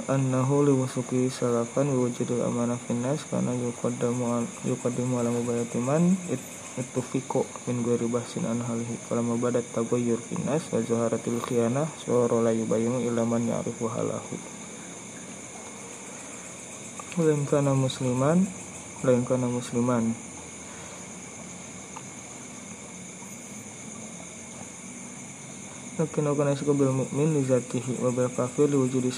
annahu 0.11 0.67
li 0.67 0.73
wusuki 0.75 1.31
salafan 1.31 1.87
wa 1.95 2.03
wujudil 2.03 2.43
amanah 2.43 2.75
finnas 2.83 3.23
karena 3.31 3.55
yuqaddamu 3.55 4.43
yuqaddimu 4.67 5.23
ala 5.23 5.31
mubayati 5.31 5.79
man 5.79 6.19
it 6.27 6.43
ittufiqo 6.79 7.43
min 7.67 7.83
ghairi 7.83 8.07
bahsin 8.07 8.47
an 8.47 8.63
halihi. 8.63 8.95
Falamma 9.07 9.35
badat 9.39 9.67
taghayyur 9.75 10.19
finnas 10.23 10.63
wa 10.71 10.79
zaharatil 10.79 11.39
khiyanah 11.43 11.87
sura 11.99 12.39
la 12.39 12.51
yubayinu 12.51 13.03
illa 13.03 13.23
ya'rifu 13.23 13.87
halahu. 13.91 14.35
Lain 17.19 17.43
kana 17.43 17.75
musliman 17.75 18.47
lain 19.03 19.27
kana 19.27 19.51
musliman 19.51 20.15
Lakin 26.01 26.25
akan 26.33 26.57
yasku 26.57 26.73
bil 26.73 26.89
mu'min 26.89 27.29
li 27.37 27.45
zatihi 27.45 28.01
wa 28.01 28.09
bil 28.09 28.25
kafir 28.33 28.65
li 28.65 28.73
wujudi 28.73 29.13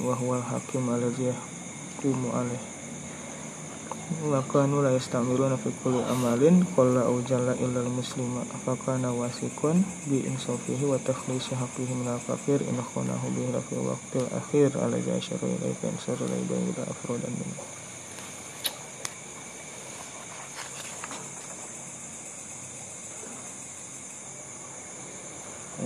wa 0.00 0.16
huwa 0.16 0.40
al-hakim 0.40 0.88
alladhi 0.88 1.28
yahkumu 1.28 2.32
alaih 2.32 2.62
wa 4.32 4.40
kanu 4.48 4.80
la 4.80 4.96
yastamiruna 4.96 5.60
fi 5.60 5.68
amalin 5.84 6.64
qalla 6.72 7.04
aw 7.04 7.20
jalla 7.28 7.52
illa 7.60 7.84
al-muslima. 7.84 8.40
Fa 8.64 8.72
kana 8.72 9.12
wasikun 9.12 9.84
bi 10.08 10.24
insafihi 10.24 10.88
wa 10.88 10.96
takhlisi 10.96 11.52
haqqihi 11.52 11.92
min 11.92 12.08
al-kafir 12.08 12.64
in 12.64 12.80
khanahu 12.80 13.28
bi 13.36 13.44
fi 13.68 13.76
waqtil 13.84 14.24
akhir. 14.32 14.72
Alladhi 14.80 15.12
asharu 15.12 15.44
ilaihi 15.44 15.76
fa 15.76 15.92
insara 15.92 16.24
la 16.24 16.40
yubayyin 16.40 16.72
afrodan 16.88 17.36
min 17.36 17.52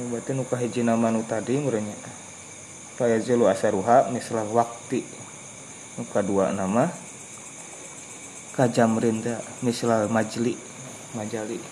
berarti 0.06 0.30
nu 0.38 0.46
kahiji 0.46 0.86
nama 0.86 1.10
nu 1.10 1.26
tadi 1.26 1.58
murenya 1.58 1.94
Fayazilu 2.98 3.46
asaruha 3.46 4.10
misal 4.10 4.42
wakti. 4.50 5.06
Nu 5.94 6.02
kadua 6.10 6.50
nama. 6.50 6.90
Kajamrin 8.58 9.22
teh 9.22 9.38
misal 9.62 10.10
majli. 10.10 10.58
Majali. 11.14 11.62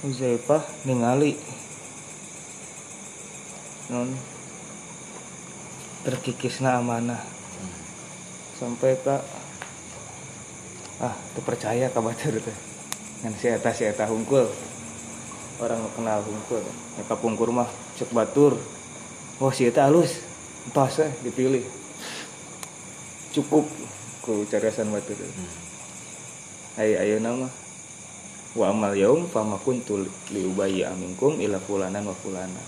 Uzaifah 0.00 0.64
ningali. 0.88 1.36
Non. 3.92 4.08
Terkikisna 6.08 6.80
amanah. 6.80 7.20
Sampai 8.56 8.96
ke 8.96 9.39
ah 11.00 11.16
tuh 11.32 11.44
percaya 11.44 11.88
ka 11.88 12.00
batur 12.04 12.36
teh 12.40 12.56
ngan 13.24 13.32
si 13.36 13.48
eta 13.48 13.72
si 13.72 13.84
eta 13.88 14.04
hungkul 14.08 14.48
orang 15.60 15.80
kenal 15.92 16.24
hungkul 16.24 16.64
eta 16.96 17.14
pungkur 17.20 17.52
mah 17.52 17.68
cek 18.00 18.10
batur. 18.16 18.56
Oh 19.40 19.52
si 19.52 19.68
eta 19.68 19.84
halus. 19.88 20.24
Entos 20.64 21.04
eh 21.04 21.12
dipilih. 21.20 21.64
Cukup 23.36 23.68
ku 24.24 24.48
cariasan 24.48 24.88
batur. 24.88 25.20
Ayo 26.80 26.96
ayo 27.04 27.16
nama. 27.20 27.48
Wa 28.56 28.72
amal 28.72 28.96
yaum 28.96 29.28
fama 29.28 29.60
kuntu 29.60 30.08
li 30.32 30.40
ubayyi 30.48 30.88
aminkum 30.88 31.36
ila 31.38 31.60
fulanan 31.60 32.08
wa 32.08 32.16
fulanan. 32.16 32.66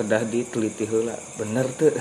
Kedah 0.00 0.24
diteliti 0.24 0.88
heula. 0.88 1.14
Bener 1.36 1.68
tuh. 1.76 1.92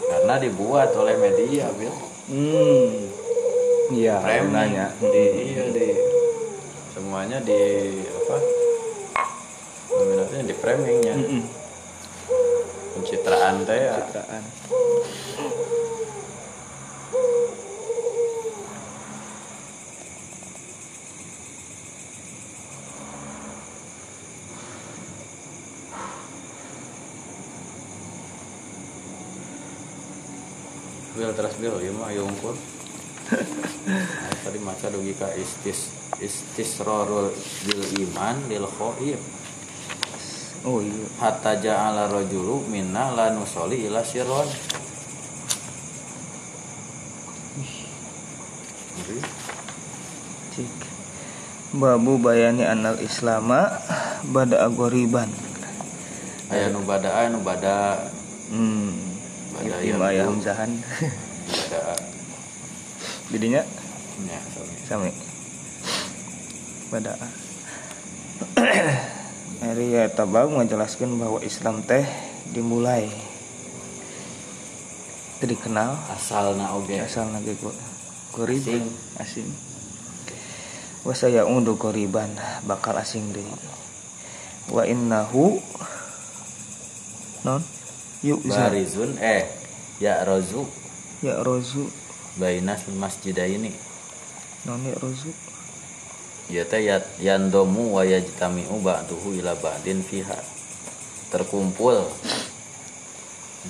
Karena 0.00 0.40
dibuat 0.40 0.96
oleh 0.96 1.14
media 1.20 1.68
bil. 1.76 1.92
Hmm 2.32 3.09
iya 3.90 4.16
framing 4.22 4.54
nanya. 4.54 4.86
Di 4.98 5.24
iya 5.54 5.64
di 5.74 5.88
semuanya 6.94 7.38
di 7.42 7.60
apa? 8.06 8.36
Nominasinya 9.90 10.44
di 10.46 10.54
framingnya. 10.54 11.14
Mm-mm. 11.18 11.42
pencitraan 13.00 13.64
teh 13.64 13.78
ya. 13.80 13.94
Citraan 13.96 14.44
bil 31.20 31.36
terus 31.36 31.52
bil 31.60 31.76
ieu 31.84 31.92
mah 31.92 32.08
ieu 32.14 32.24
unggul 32.24 32.56
Nah, 33.30 34.34
tadi 34.42 34.58
maca 34.58 34.90
dugi 34.90 35.14
ka 35.14 35.30
istis 35.38 35.94
istisrarul 36.18 37.30
bil 37.62 37.82
iman 38.02 38.42
lil 38.50 38.66
khaif 38.66 39.22
oh 40.66 40.82
iya. 40.82 41.06
Hatta 41.22 41.54
ja'ala 41.54 42.10
rajulu 42.10 42.66
minna 42.66 43.14
la 43.14 43.30
nusolli 43.30 43.86
ila 43.86 44.02
sirron 44.02 44.50
cik. 50.50 50.70
Babu 51.70 52.18
bayani 52.18 52.66
anal 52.66 52.98
islama 52.98 53.70
bada 54.26 54.66
agoriban. 54.66 55.30
Aya 56.50 56.74
nu 56.74 56.82
bada 56.82 57.14
aya 57.14 57.30
nu 57.30 57.38
bada. 57.46 58.10
Hmm. 58.50 58.90
Bada 59.54 59.74
ayam 59.78 60.02
ayah 60.02 60.26
hamzahan 60.26 60.70
jadinya 63.30 63.62
nya 64.26 64.38
sami. 64.52 64.76
sami. 64.84 65.10
Ari 69.60 69.86
ya 69.94 70.10
tabang 70.10 70.56
menjelaskan 70.56 71.20
bahwa 71.20 71.38
Islam 71.44 71.86
teh 71.86 72.02
dimulai 72.50 73.06
itu 75.40 75.56
dikenal 75.56 75.96
asalna 76.12 76.76
oge. 76.76 77.00
Asal 77.00 77.32
nage 77.32 77.56
go 77.62 77.72
goriban 78.34 78.84
asing. 79.16 79.48
Wa 81.00 81.16
saya 81.16 81.48
undu 81.48 81.80
goriban 81.80 82.28
bakal 82.68 82.98
asing 82.98 83.32
deh. 83.32 83.46
Wa 84.68 84.84
innahu 84.84 85.56
non? 87.46 87.64
Yuk 88.20 88.44
barizun 88.44 89.16
eh 89.16 89.48
ya 89.96 90.20
rozu. 90.28 90.68
Ya 91.24 91.40
rozu 91.40 91.88
bainas 92.40 92.88
masjidaini. 92.88 93.76
Non 94.64 94.80
ya 94.80 94.96
rozu 94.96 95.30
ya 96.50 96.66
teh 96.66 96.82
ya 96.82 96.98
yandomu 97.22 97.94
wa 97.94 98.02
yajtami'u 98.02 98.82
ba'duhu 98.82 99.38
ila 99.38 99.54
ba'din 99.54 100.02
fiha. 100.02 100.36
Terkumpul. 101.30 102.10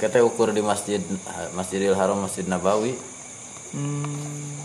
Kita 0.00 0.24
ukur 0.24 0.56
di 0.56 0.64
masjid 0.64 1.02
Masjidil 1.52 1.92
Haram 1.92 2.24
Masjid 2.24 2.46
Nabawi. 2.48 2.96
Hmm, 3.76 4.56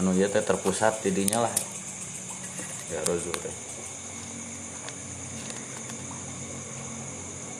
anu 0.00 0.16
ya 0.16 0.32
teh 0.32 0.40
terpusat 0.40 1.04
tidinya 1.04 1.44
lah. 1.44 1.54
Ya 2.88 3.04
Rasul 3.04 3.36
teh. 3.36 3.54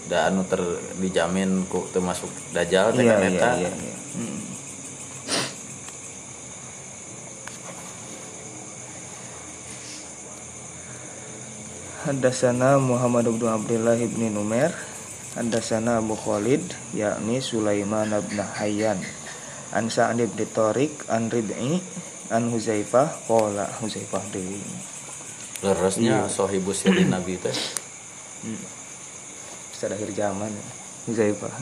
Da 0.07 0.33
anu 0.33 0.49
ter 0.49 0.63
dijamin 0.97 1.67
ku 1.69 1.85
termasuk 1.93 2.31
dajjal 2.57 2.95
teh 2.97 3.05
iya 3.05 3.21
kan 3.21 3.21
iya 3.21 3.37
eta. 3.37 3.51
iya 3.61 3.71
iya. 3.75 3.97
Hmm. 4.17 4.56
Hadasana 12.07 12.79
Muhammad 12.79 13.27
bin 13.35 13.51
Abdullah 13.51 13.99
bin 13.99 14.31
Numair. 14.31 14.71
Hadasana 15.35 15.99
Abu 15.99 16.15
Khalid 16.15 16.63
yakni 16.95 17.43
Sulaiman 17.43 18.15
bin 18.31 18.39
Hayyan. 18.39 19.03
An 19.75 19.91
Sa'ad 19.91 20.15
bin 20.15 20.47
Tariq 20.55 21.11
An 21.11 21.27
Rib'i 21.27 21.83
An 22.31 22.55
Huzaifah. 22.55 23.27
Qala 23.27 23.67
Huzaifah 23.83 24.23
deui 24.31 24.63
lerasnya 25.67 26.31
sohibu 26.31 26.71
sirin 26.71 27.11
Nabi 27.11 27.43
teh. 27.43 27.59
Bisa 29.75 29.91
akhir 29.91 30.15
zaman 30.15 30.55
ya. 30.55 30.67
Huzaifah. 31.11 31.55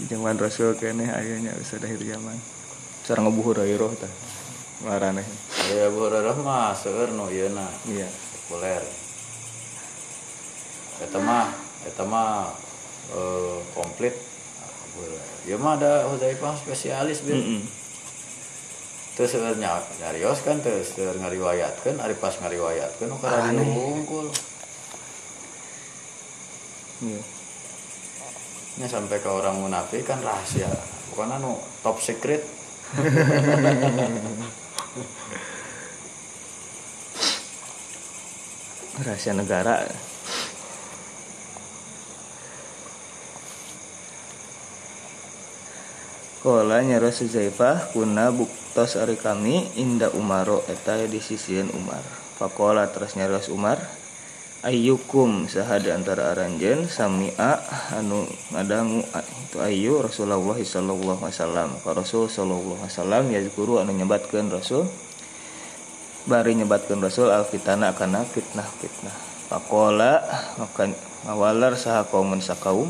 Di 0.00 0.08
zaman 0.08 0.40
Rasul 0.40 0.80
kene 0.80 1.12
ayahnya 1.12 1.52
bisa 1.60 1.76
akhir 1.76 2.00
zaman. 2.00 2.40
Sarang 3.04 3.28
ngebuhur 3.28 3.68
ayo 3.68 3.76
roh 3.76 3.92
tah 4.00 4.08
Marane 4.88 5.51
ya 5.70 5.86
Abu 5.86 5.98
Hurairah 6.02 6.36
mah 6.38 6.74
seueur 6.74 7.10
nu 7.10 7.28
ieu 7.28 7.46
na. 7.50 7.66
Iya. 7.86 8.08
Populer. 8.48 8.82
Eta 10.98 11.18
mah 11.18 11.46
eta 11.84 12.02
mah 12.02 12.50
eh, 13.10 13.58
komplit. 13.72 14.14
Ya 15.42 15.56
mah 15.56 15.74
ada 15.74 16.06
Hudzaifah 16.06 16.54
spesialis 16.54 17.22
bil 17.22 17.34
Mm-mm. 17.34 17.62
terus 19.12 19.32
seueur 19.32 19.56
nya- 19.56 19.82
nyarios 19.98 20.40
kan 20.40 20.60
terus 20.60 20.92
seueur 20.92 21.16
ngariwayatkeun 21.16 21.98
ari 21.98 22.14
pas 22.14 22.32
ngariwayatkeun 22.32 23.08
nu 23.08 23.16
kada 23.18 23.50
Aneh. 23.50 23.66
unggul 23.66 24.28
Iya. 27.02 27.18
Nya 28.78 28.86
sampai 28.86 29.18
ke 29.18 29.26
orang 29.26 29.58
munafik 29.58 30.06
kan 30.06 30.22
rahasia. 30.22 30.70
Bukan 31.10 31.28
anu 31.32 31.58
top 31.82 31.98
secret 31.98 32.40
rahasia 39.00 39.32
negara 39.32 39.88
Kola 46.42 46.82
nyara 46.82 47.14
Suzaifah 47.14 47.94
kuna 47.94 48.34
buktos 48.34 48.98
ari 48.98 49.14
kami 49.14 49.62
inda 49.78 50.10
Umaro 50.10 50.66
eta 50.66 50.98
di 51.06 51.22
sisian 51.22 51.70
Umar. 51.70 52.02
Fakola 52.34 52.90
terus 52.90 53.14
nyaros 53.14 53.46
Umar 53.46 53.78
ayyukum 54.66 55.46
sahada 55.46 55.94
antara 55.94 56.34
aranjen 56.34 56.90
sami'a 56.90 57.62
anu 57.94 58.26
ngadangu 58.50 59.06
itu 59.06 59.58
ayu 59.62 60.02
Rasulullah 60.02 60.58
sallallahu 60.58 61.22
alaihi 61.22 61.38
wasallam. 61.38 61.70
Rasul 61.86 62.26
sallallahu 62.26 62.74
alaihi 62.82 62.90
wasallam 62.90 63.24
yazkuru 63.30 63.78
anu 63.78 63.94
nyebatkeun 63.94 64.50
Rasul 64.50 64.90
bari 66.26 66.54
nyebatkan 66.54 67.02
Rasul 67.02 67.34
al 67.34 67.42
fitana 67.46 67.90
kana 67.94 68.22
fitnah 68.22 68.66
fitnah. 68.78 69.14
Pakola 69.50 70.22
maka 70.56 70.88
ngawalar 71.26 71.74
saha 71.74 72.06
kaumun 72.06 72.38
sakaum. 72.38 72.88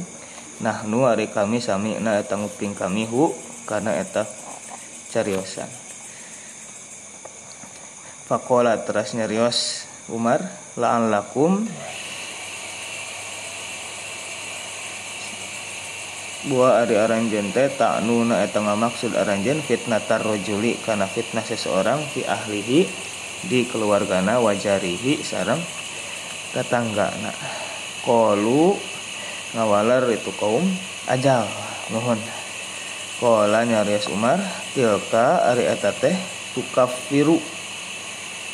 Nah 0.61 0.85
nu 0.85 1.09
ari 1.09 1.33
kami 1.33 1.59
sami 1.59 1.97
na 1.99 2.21
eta 2.21 2.37
nguping 2.37 2.77
kami 2.77 3.09
hu 3.09 3.33
karena 3.65 3.97
eta 3.97 4.29
cariosan. 5.11 5.69
Pakola 8.29 8.79
teras 8.85 9.17
nyarios 9.17 9.89
Umar 10.13 10.45
la'an 10.77 11.09
lakum. 11.09 11.67
Buah 16.43 16.83
ari 16.83 16.99
aranjen 16.99 17.55
teh 17.55 17.71
tak 17.71 18.03
nuna 18.03 18.43
eta 18.43 18.59
ngamaksud 18.59 19.15
aranjen 19.15 19.63
fitnah 19.63 20.03
tarrojuli 20.03 20.75
karena 20.83 21.07
fitnah 21.07 21.47
seseorang 21.47 22.03
fi 22.11 22.27
ahlihi 22.27 23.12
di 23.47 23.67
keluargana 23.67 24.39
wajarihi 24.39 25.23
sarang 25.23 25.61
tetanggana. 26.55 27.33
Kolu 28.03 28.75
ngawalar 29.55 30.09
itu 30.11 30.33
kaum 30.41 30.65
ajal 31.07 31.45
nuhun 31.93 32.19
kola 33.23 33.63
nyarias 33.63 34.11
Umar 34.11 34.43
tilka 34.75 35.47
ari 35.47 35.69
eta 35.69 35.95
teh 35.95 36.17
tukafiru 36.57 37.39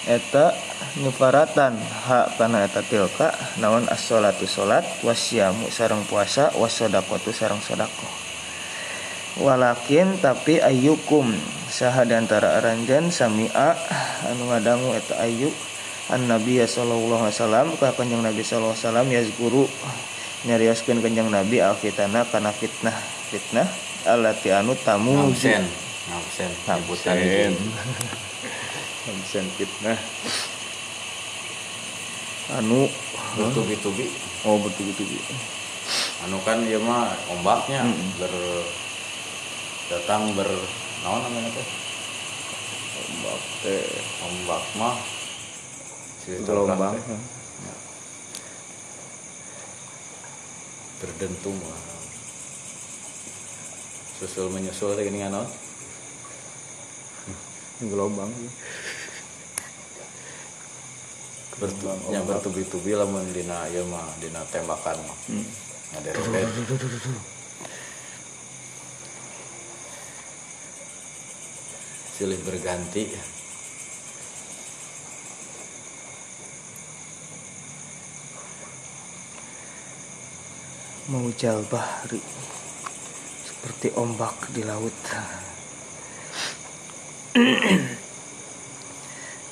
eta 0.05 0.53
nyuparatan 1.01 1.77
hak 1.79 2.37
kana 2.37 2.69
eta 2.69 2.85
tilka 2.85 3.33
naon 3.63 3.89
as-sholatu 3.89 4.45
salat 4.45 4.85
wasyamu 5.01 5.73
sareng 5.73 6.05
puasa 6.05 6.53
wasodaqatu 6.53 7.33
sareng 7.33 7.61
sedekah 7.65 8.13
walakin 9.41 10.19
tapi 10.21 10.59
ayyukum 10.61 11.33
saha 11.79 12.03
di 12.03 12.11
antara 12.19 12.59
aranjan 12.59 13.07
sami'a 13.07 13.79
anu 14.27 14.51
ngadangu 14.51 14.99
eta 14.99 15.23
ayyuk 15.23 15.55
an 16.11 16.27
nabi 16.27 16.59
sallallahu 16.59 17.23
alaihi 17.23 17.39
wasallam 17.39 17.67
ka 17.79 17.95
kanjeng 17.95 18.19
nabi 18.19 18.43
sallallahu 18.43 18.75
alaihi 18.75 18.83
wasallam 18.83 19.07
yazguru 19.15 19.65
nyarioskeun 20.51 20.99
kanjeng 20.99 21.31
nabi 21.31 21.63
al 21.63 21.79
fitnah 21.79 22.27
kana 22.35 22.51
fitnah 22.51 22.99
fitnah 23.31 23.71
alati 24.11 24.51
anu 24.51 24.75
tamu 24.83 25.31
nyebutan 25.31 25.63
Absen. 26.09 26.51
itu 26.51 27.69
Absen 29.09 29.45
fitnah. 29.55 29.99
Anu 32.59 32.89
bertubi-tubi 33.37 34.09
oh 34.49 34.57
betul. 34.57 34.89
anu 36.27 36.41
kan 36.43 36.59
ieu 36.67 36.81
mah 36.83 37.13
ombaknya 37.31 37.87
Mm-mm. 37.87 38.19
ber 38.19 38.33
datang 39.93 40.33
ber 40.35 40.49
naon 41.05 41.21
namanya 41.23 41.51
teh? 41.53 41.69
Ombak 42.99 43.39
teh. 43.63 43.87
Ombak 44.27 44.65
mah 44.79 44.97
si 46.25 46.31
gelombang. 46.45 46.97
berdentum 50.99 51.55
lah. 51.55 51.83
susul 54.19 54.51
menyusul 54.51 54.99
teh 54.99 55.07
gini 55.07 55.23
naon? 55.23 55.47
Gelombang. 57.79 58.31
Bertu- 61.59 61.91
yang 62.15 62.23
bertubi-tubi 62.23 62.95
lamun 62.95 63.27
dina 63.35 63.67
ieu 63.71 63.87
mah 63.87 64.07
dina 64.23 64.43
tembakan 64.51 64.99
mah. 65.07 65.19
Hmm. 65.31 65.47
ngaderet 65.89 67.35
silih 72.19 72.43
berganti 72.43 73.07
Maujal 81.15 81.63
bahri 81.71 82.21
seperti 83.47 83.95
ombak 83.97 84.35
di 84.53 84.61
laut. 84.61 84.93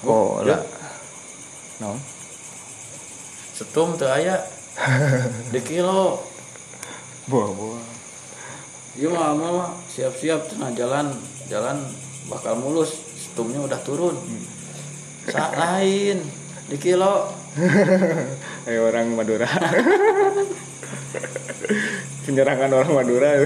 Kola. 0.05 0.45
ya. 0.45 0.59
No. 1.81 1.97
setum 3.57 3.97
teu 3.97 4.11
aya 4.11 4.37
di 5.55 5.61
kilo 5.65 6.21
Buah-buah. 7.31 7.87
Iya 9.01 9.09
mah 9.17 9.33
mah, 9.33 9.71
siap-siap 9.89 10.61
jalan 10.77 11.09
jalan 11.49 11.79
bakal 12.27 12.59
mulus 12.59 12.99
setumnya 13.15 13.63
udah 13.63 13.81
turun 13.83 14.17
Sa 15.27 15.51
lain 15.55 16.23
di 16.67 16.77
kilo 16.79 17.47
Ayo 18.69 18.85
orang 18.93 19.17
Madura. 19.17 19.49
Penyerangan 22.29 22.69
orang 22.69 22.93
Madura. 22.93 23.33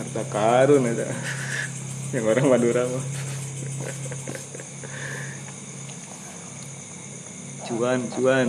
Harta 0.00 0.24
karun 0.32 0.88
ada. 0.88 1.12
Yang 2.16 2.24
orang 2.24 2.48
Madura 2.48 2.88
mah. 2.88 3.04
Cuan, 7.68 8.00
cuan. 8.16 8.48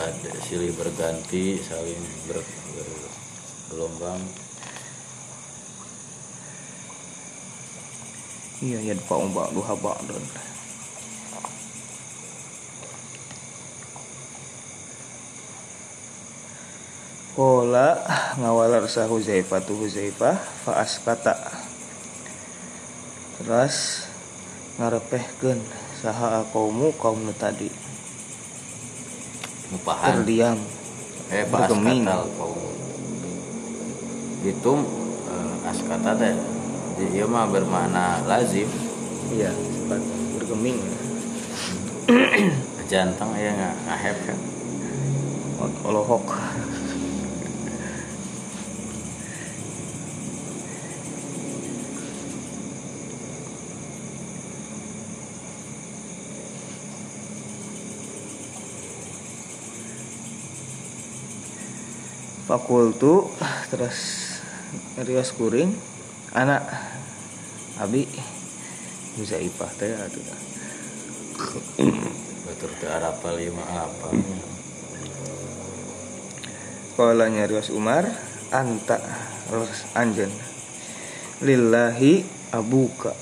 badai 0.00 0.39
silih 0.50 0.74
berganti 0.74 1.62
saling 1.62 2.02
ber, 2.26 2.42
ber- 2.42 4.18
iya 8.58 8.82
ya 8.82 8.98
pak 8.98 9.14
ombak 9.14 9.54
duha 9.54 9.78
ba'dun 9.78 10.24
Kola 17.38 18.02
ngawalar 18.42 18.90
sa 18.90 19.06
Huzaifah 19.06 19.62
tu 19.62 19.78
Huzaifah 19.78 20.34
fa 20.66 20.82
askata 20.82 21.38
Terus 23.38 24.02
ngarepehkeun 24.82 25.62
saha 26.02 26.42
kaumu 26.50 26.90
kaum 26.98 27.30
tadi 27.38 27.69
mupahan 29.70 30.22
terdiam. 30.22 30.58
Eh 31.30 31.46
bergeming. 31.46 32.02
itu 34.40 34.72
eh, 35.28 35.68
askata 35.68 36.16
teh 36.16 36.34
ieu 37.12 37.26
mah 37.28 37.46
bermakna 37.46 38.24
lazim. 38.26 38.66
Iya 39.30 39.54
sempat 39.54 40.00
bergeming. 40.38 40.78
Jantung 42.90 43.32
ya 43.38 43.54
nggak 43.54 43.74
ngahep 43.86 44.16
kan? 44.26 44.38
Olohok 45.86 46.24
Fakultu 62.50 63.30
terus 63.70 64.26
Rios 65.06 65.30
kuring 65.38 65.70
anak 66.34 66.66
Abi 67.78 68.10
Huzaifah 69.14 69.70
teh 69.78 69.94
atuh. 69.94 70.26
Betul 72.50 72.74
ke 72.82 72.90
arapal 72.90 73.38
lima 73.38 73.62
apa? 73.62 74.10
Kala 76.98 77.30
nyarios 77.30 77.70
Umar 77.70 78.10
anta 78.50 78.98
terus 79.46 79.86
anjen 79.94 80.34
lillahi 81.46 82.26
abuka. 82.50 83.14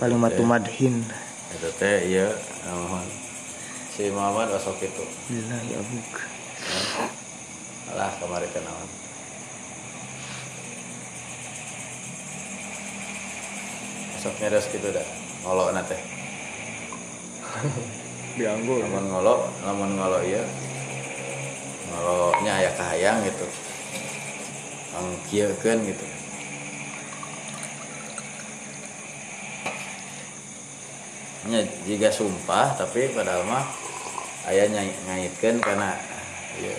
Kalimatu 0.00 0.48
madhin 0.48 1.04
itu 1.52 1.70
teh 1.76 2.08
iya 2.08 2.32
naon 2.64 3.29
si 4.00 4.08
Muhammad 4.16 4.48
osok 4.56 4.80
itu. 4.80 5.04
Lillahi 5.28 5.76
abuka 5.76 6.24
alah 7.92 8.08
kemarin 8.16 8.48
kenalan. 8.48 8.90
Osok 14.16 14.34
nyeres 14.40 14.64
gitu 14.72 14.88
dah. 14.88 15.04
Ngolok 15.44 15.76
nate 15.76 16.00
dianggur. 18.40 18.80
Lamun 18.88 19.04
ngolok 19.12 19.40
lamun 19.68 19.92
ngolok 20.00 20.24
iya. 20.24 20.48
Ngoloknya 21.92 22.52
aya 22.56 22.70
kahayang 22.80 23.20
gitu. 23.28 23.44
Angkiekeun 24.96 25.78
gitu. 25.84 26.06
Nya 31.52 31.68
jika 31.84 32.08
sumpah 32.08 32.80
tapi 32.80 33.12
padahal 33.12 33.44
mah 33.44 33.89
aya 34.48 34.64
ngaitkeun 34.72 35.60
karena 35.60 35.92
iya. 36.56 36.72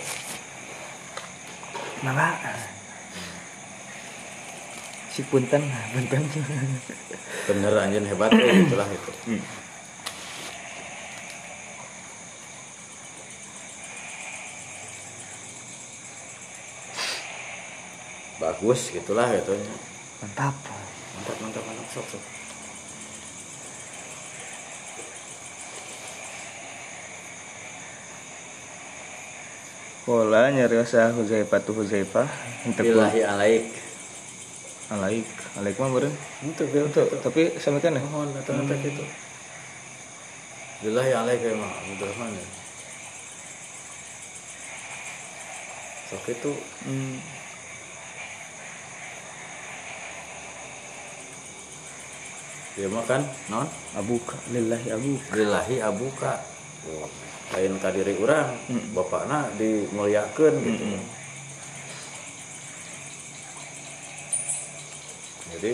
Mangga 2.02 2.34
si 5.12 5.22
punten 5.30 5.62
punten. 5.94 6.22
Bener 7.46 7.72
anjing 7.78 8.06
hebat 8.08 8.32
ya 8.34 8.54
itulah 8.66 8.88
itu. 8.90 9.12
Bagus 18.42 18.80
gitulah 18.90 19.30
gitu 19.38 19.54
mantap. 20.18 20.56
Mantap 21.14 21.36
mantap 21.38 21.62
mantap. 21.62 21.86
Sok 21.94 22.06
sok 22.10 22.41
Kola 30.12 30.52
nyarios 30.52 30.92
sa 30.92 31.08
Huzaifah 31.08 31.60
tu 31.64 31.72
Huzaifah. 31.72 32.28
Untuk 32.68 32.84
billahi 32.84 33.24
alaik. 33.24 33.72
Alaik. 34.92 35.24
Alaik 35.56 35.80
mah 35.80 35.88
beureun. 35.88 36.12
Itu 36.44 36.68
Tuh, 36.68 37.08
tapi 37.24 37.56
sami 37.56 37.80
kan 37.80 37.96
ya? 37.96 38.04
Mohon 38.12 38.36
datang 38.36 38.60
datang 38.60 38.84
gitu 38.84 39.00
billahi 40.82 41.14
alaik 41.14 41.40
emang 41.46 41.70
Abdurrahman 41.70 42.34
ya. 42.34 42.46
Sok 46.10 46.26
itu. 46.28 46.52
Hmm. 46.84 47.16
dia 52.72 52.88
mah 52.88 53.04
kan 53.04 53.22
non? 53.52 53.68
Abuka. 53.94 54.34
Lillahi 54.50 54.96
abuka. 54.96 55.30
Lillahi 55.36 55.76
abuka. 55.84 56.32
Oh, 56.88 57.06
lain 57.52 57.76
kadiri 57.78 58.16
orang 58.16 58.56
Mm. 58.68 58.96
bapakna 58.96 59.48
dimuliakeun 59.60 60.54
gitu. 60.56 60.84
Mm-mm. 60.88 61.02
jadi 65.52 65.72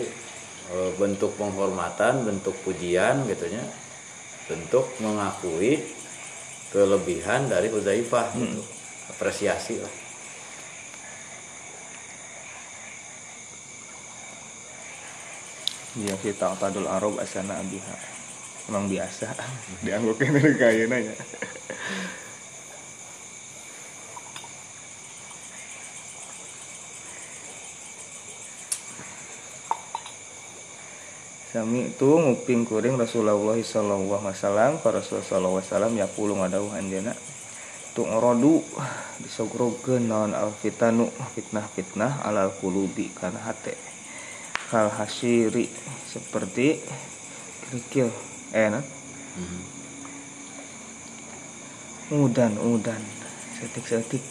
eh, 0.75 0.91
bentuk 0.99 1.33
penghormatan 1.39 2.27
bentuk 2.27 2.53
pujian 2.67 3.23
gitunya 3.25 3.63
bentuk 4.45 4.85
mengakui 4.99 5.81
kelebihan 6.69 7.49
dari 7.49 7.69
Huzaifah 7.73 8.33
gitu. 8.37 8.61
Apresiasi 9.09 9.81
lah. 9.81 9.93
Iya 15.97 16.15
kita 16.21 16.53
tadul 16.61 16.85
arab 16.85 17.17
asana 17.17 17.57
abiha 17.57 17.95
Emang 18.69 18.85
biasa. 18.85 19.33
Dianggukin 19.85 20.29
dari 20.29 20.53
kaya 20.53 20.85
nanya 20.85 21.17
Sami 31.49 31.89
itu 31.89 32.05
nguping 32.05 32.61
kuring 32.61 32.93
Rasulullah 32.93 33.57
sallallahu 33.57 34.21
wasallam. 34.21 34.77
Ka 34.85 34.93
Rasulullah 34.93 35.25
sallallahu 35.25 35.57
wasallam 35.57 35.97
ya 35.97 36.05
puluh 36.05 36.37
ngadauh 36.37 36.69
anjeuna 36.77 37.17
tu 37.97 38.05
ngorodu 38.05 38.61
disogrogeun 39.25 40.13
naon 40.13 40.37
al 40.37 40.53
fitanu 40.53 41.09
fitnah-fitnah 41.09 42.21
alal 42.21 42.53
qulubi 42.61 43.09
kana 43.17 43.41
hate. 43.49 43.73
Kal 44.69 44.93
hasiri 44.93 45.65
seperti 46.05 46.85
kerikil 47.65 48.28
eh 48.55 48.67
nah. 48.69 48.83
Udan 52.09 52.57
udan. 52.57 53.01
Setik 53.59 53.85
setik 53.85 54.25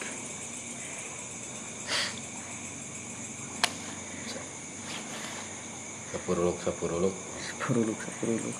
sepuruluk 6.10 6.56
sepuruluk. 6.64 7.14
Sepuruluk 7.38 7.98
sepuruluk. 8.02 8.56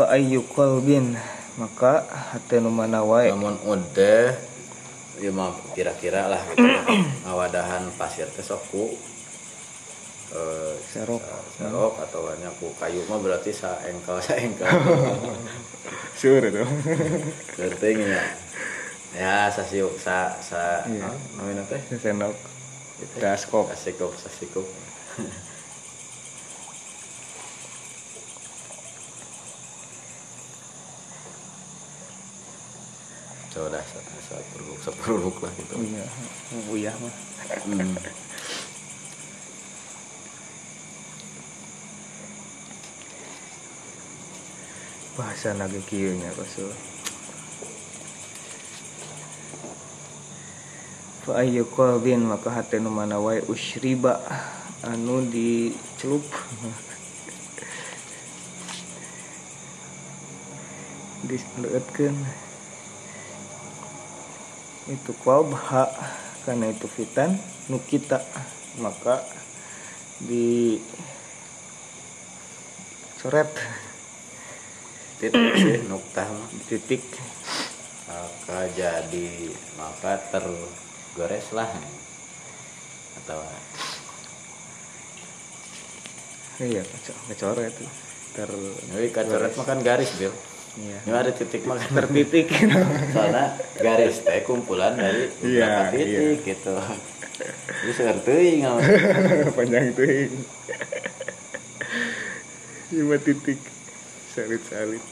Fa 0.00 0.04
ayyu 0.16 0.40
qalbin. 0.56 1.18
Maka 1.60 2.08
hati 2.08 2.56
nu 2.62 2.72
mana 2.72 3.04
wae 3.04 3.28
namun 3.28 3.60
udah 3.68 4.32
ya 5.20 5.28
mah 5.28 5.52
kira-kira 5.76 6.24
lah. 6.24 6.40
Gitu 6.48 6.64
ngawadahan 7.28 7.92
pasir 8.00 8.24
teh 8.32 8.40
sok 10.30 10.38
ku 10.38 10.38
eh, 10.38 10.74
serok 10.94 11.22
serok 11.58 11.94
atau 12.06 12.20
banyak 12.22 12.52
ku 12.62 12.70
kayu 12.78 13.02
mah 13.10 13.18
berarti 13.18 13.50
sa 13.50 13.82
engkel 13.82 14.22
sa 14.22 14.38
engkel 14.38 14.66
sure 16.20 16.46
itu. 16.46 16.62
Penting 17.58 17.96
ya 18.06 18.22
ya 19.10 19.36
sa 19.50 19.66
siuk 19.66 19.98
sa 19.98 20.38
sa 20.38 20.86
Iya. 20.86 21.10
ah, 21.10 21.16
namanya 21.34 21.66
teh. 21.66 21.82
Senok 21.98 22.34
daskop 23.18 23.66
sasikup 23.74 24.14
sasikup 24.14 24.66
coba 33.50 33.82
sa 33.82 33.98
sa 34.30 34.36
sepuruluk 34.86 35.42
lah 35.42 35.50
gitu. 35.58 35.74
Iya 35.82 36.06
buyah 36.70 36.94
mah. 37.02 37.14
Hmm. 37.66 37.98
Bahasa 45.20 45.52
nage 45.52 45.84
kieu 45.84 46.16
nya 46.16 46.32
fa 51.20 51.44
ayyu 51.44 51.68
qalbin 51.68 52.24
maka 52.24 52.48
hate 52.48 52.80
nu 52.80 52.88
mana 52.88 53.20
wae 53.20 53.44
usriba 53.44 54.16
anu 54.80 55.20
dicelup. 55.28 56.24
Diseleutkeun 61.28 62.16
itu 64.88 65.12
qalb 65.20 65.52
ha 65.52 65.84
karena 66.48 66.72
itu 66.72 66.88
fitan 66.88 67.36
nu 67.68 67.76
kita 67.84 68.24
maka 68.80 69.20
di 70.16 70.80
coret 73.20 73.52
titik 75.20 75.84
nuktah 75.86 76.26
mah 76.26 76.48
titik. 76.66 77.04
Maka 78.08 78.66
jadi 78.72 79.28
maka 79.76 80.18
tergores 80.32 81.46
lah. 81.52 81.68
Atau 83.20 83.38
iya 86.60 86.82
keco- 86.82 87.20
kecoret 87.28 87.72
ter 88.30 88.50
jadi 88.92 89.08
kan 89.10 89.24
coret 89.26 89.52
mah 89.54 89.66
kan 89.66 89.78
garis 89.80 90.10
bil. 90.16 90.32
Iya. 90.70 90.98
Ini 91.02 91.12
ada 91.12 91.32
titik 91.34 91.62
mah 91.64 91.76
kan 91.76 91.90
tertitik. 92.00 92.46
Soalnya 93.12 93.46
garis 93.76 94.22
teh 94.22 94.40
kumpulan 94.42 94.94
dari 94.94 95.28
Iya, 95.40 95.66
beberapa 95.66 95.82
titik 95.92 96.38
gitu. 96.42 96.74
Jadi 97.80 97.92
seperti 97.92 98.34
nggak 98.60 98.76
panjang 99.56 99.84
tuh 99.96 100.04
lima 102.90 103.16
titik 103.16 103.58
salit 104.30 104.62
salit 104.70 105.02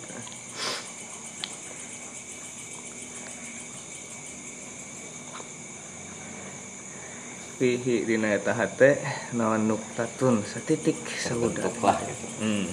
fihi 7.58 8.06
dina 8.06 8.30
eta 8.30 8.54
hate 8.54 9.02
naon 9.34 9.66
nuktatun 9.66 10.46
satitik 10.46 11.02
saludat 11.18 11.66
terbentuk 11.66 11.82
lah 11.82 11.98
gitu. 12.06 12.26
Hmm. 12.38 12.70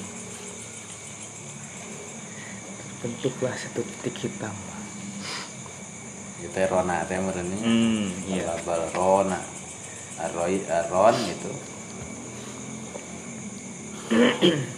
terbentuklah 3.02 3.54
satu 3.58 3.82
titik 3.82 4.30
hitam. 4.30 4.54
Itu 6.46 6.62
rona 6.70 7.02
teh 7.10 7.18
merenya 7.18 7.58
hmm, 7.58 8.30
iya. 8.30 8.46
Labal 8.46 8.86
rona. 8.94 9.42
Aroi 10.16 10.64
aron 10.64 11.16
gitu 11.28 11.52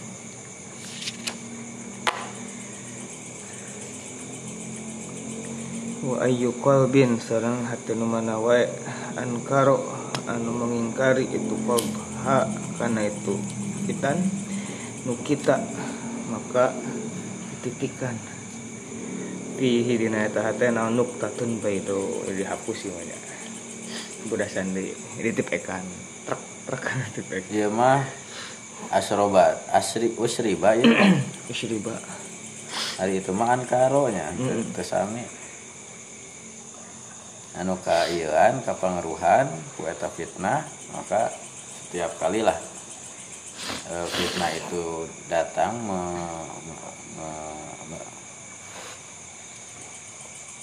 wa 6.08 6.24
ayyu 6.24 6.56
qalbin 6.64 7.20
sareng 7.20 7.68
hati 7.68 7.92
nu 7.92 8.08
mana 8.08 8.40
wae 8.40 8.64
ankaro 9.20 9.84
anu 10.24 10.56
mengingkari 10.56 11.28
itu 11.28 11.54
qalb 11.68 11.84
ha 12.24 12.48
karena 12.80 13.04
itu 13.04 13.36
kitan 13.84 14.16
nu 15.04 15.12
kita 15.20 15.60
maka 16.32 16.72
titikan 17.60 18.16
fihi 19.60 19.94
dina 20.00 20.24
eta 20.24 20.40
hate 20.48 20.72
naon 20.72 20.96
nuktatun 20.96 21.60
baido 21.60 22.24
dihapus 22.30 22.88
ieu 22.88 23.00
nya 23.04 23.18
budasan 24.30 24.70
deui 24.70 24.94
ditipekan. 25.18 25.82
Trek 26.24 26.42
trek 26.64 26.84
ditipek 27.10 27.44
dia 27.50 27.66
mah 27.66 28.06
asrobat 28.94 29.60
asri 29.74 30.14
usriba 30.14 30.78
ya. 30.78 30.86
Isriba 31.52 31.98
hari 33.02 33.18
itu 33.18 33.34
mah 33.34 33.54
ankaro 33.58 34.10
nya 34.14 34.30
Mm. 34.38 34.70
kesami 34.76 35.26
anu 37.58 37.74
ka 37.82 38.06
ieuan 38.06 38.62
ka 38.62 38.78
pangeruhan 38.78 39.50
ku 39.74 39.82
eta 39.90 40.06
fitnah 40.06 40.62
maka 40.94 41.34
setiap 41.82 42.14
kali 42.22 42.46
lah 42.46 42.54
eh, 43.90 44.06
fitnah 44.14 44.50
itu 44.54 45.10
datang 45.26 45.74
me- 45.82 46.46
me- 46.62 46.96
me- 47.18 47.78
me- 47.90 48.12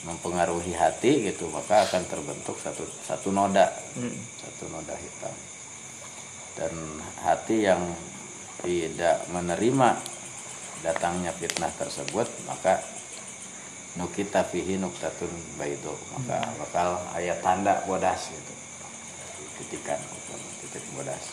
mempengaruhi 0.07 0.71
hati 0.71 1.27
gitu 1.27 1.51
maka 1.51 1.83
akan 1.83 2.03
terbentuk 2.07 2.55
satu 2.63 2.87
satu 3.03 3.27
noda 3.35 3.75
hmm. 3.99 4.15
satu 4.39 4.71
noda 4.71 4.95
hitam 4.95 5.35
dan 6.55 6.73
hati 7.27 7.67
yang 7.67 7.83
tidak 8.63 9.19
menerima 9.35 9.99
datangnya 10.79 11.35
fitnah 11.35 11.75
tersebut 11.75 12.31
maka 12.47 12.79
nukita 13.95 14.43
fihi 14.43 14.75
nuktatun 14.79 15.31
baido 15.55 15.95
maka 16.11 16.43
bakal 16.59 16.99
ayat 17.15 17.39
tanda 17.39 17.83
bodas 17.87 18.31
gitu. 18.31 18.53
Titikan 19.59 19.99
titik 20.61 20.83
bodas. 20.95 21.23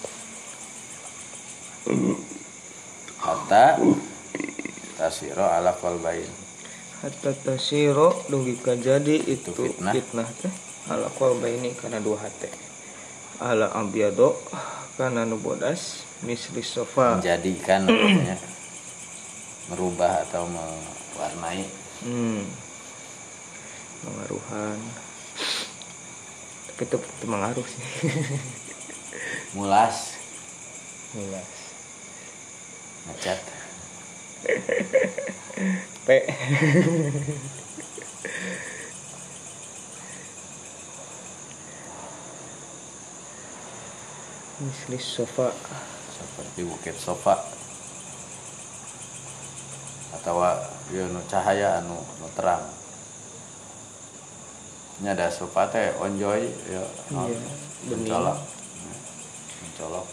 Hatta 3.18 3.78
tasiro 4.98 5.46
ala 5.46 5.74
qalbain 5.74 6.30
hatta 7.02 7.34
tasiro 7.34 8.14
dugi 8.30 8.54
jadi 8.62 9.18
itu 9.26 9.50
Itu 9.50 9.66
fitnah. 9.66 9.92
fitnah 9.94 10.28
teh. 10.38 10.54
Ala 10.90 11.10
qalba 11.14 11.46
ini 11.50 11.74
karena 11.74 11.98
dua 11.98 12.22
hati. 12.22 12.50
Ala 13.42 13.74
abyado 13.74 14.38
karena 14.94 15.26
nu 15.26 15.38
bodas. 15.38 16.06
Misli 16.22 16.62
sofa. 16.62 17.18
Menjadikan 17.18 17.90
merubah 19.66 20.22
atau 20.22 20.46
mewarnai 20.46 21.66
hmm. 22.04 22.42
pengaruhan. 24.02 24.78
Tapi 26.72 26.82
itu, 26.86 26.96
itu 26.98 27.26
mengaruh 27.26 27.66
sih. 27.66 27.84
Mulas. 29.56 30.18
Jelas 31.12 31.62
ngecat 33.08 33.40
P 36.06 36.08
misli 44.62 44.98
sofa. 45.02 45.50
Seperti 46.12 46.62
bukit 46.62 46.94
sofa 46.94 47.61
atau 50.12 50.44
ya 50.92 51.04
nu 51.08 51.20
cahaya 51.26 51.80
anu 51.80 51.96
nu 51.96 52.28
terang. 52.36 52.62
Ini 55.00 55.08
ada 55.12 55.32
sofa 55.32 55.66
teh 55.66 55.90
onjoy 55.98 56.46
ya 56.68 56.78
Iya, 56.78 56.84
bening. 57.90 58.06
mencolok. 58.06 58.38
Hmm, 58.38 58.98
mencolok. 59.66 60.06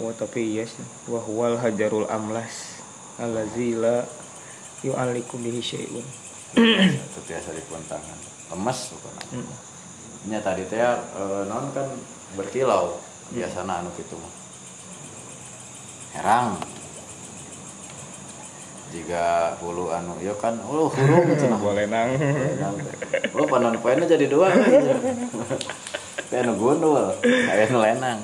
Oh 0.00 0.10
tapi 0.16 0.56
iya 0.56 0.64
sih. 0.64 0.82
Wahwal 1.06 1.60
hajarul 1.60 2.08
amlas 2.08 2.80
allazi 3.20 3.76
la 3.76 4.02
yu'alliku 4.82 5.36
bihi 5.36 5.60
syai'un. 5.60 6.06
Itu 6.56 7.20
biasa 7.28 7.52
dipuntangan 7.54 8.18
lemes 8.52 8.78
bukan? 8.92 9.14
Mm. 9.40 9.48
nya 10.22 10.38
tadi 10.38 10.62
teh 10.66 10.78
eh, 10.80 11.42
non 11.46 11.70
kan 11.76 11.86
berkilau. 12.34 12.98
Biasana 13.32 13.80
anu 13.80 13.92
gitu 13.96 14.16
mah. 14.16 14.32
Herang 16.12 16.60
jika 18.92 19.56
hulu 19.58 19.88
anu 19.88 20.14
ya 20.20 20.36
kan? 20.36 20.60
Oh 20.68 20.92
gitu 20.92 21.44
nah 21.50 21.58
boleh 21.58 21.88
nang. 21.88 22.12
Lu 23.32 23.48
panon 23.48 23.80
poinnya 23.80 24.04
jadi 24.04 24.28
dua 24.28 24.52
kan? 24.52 24.68
Kayak 26.28 26.44
anu 26.44 26.52
gundul 26.60 27.16
kayak 27.24 27.72
anu 27.72 27.78
lenang. 27.80 28.18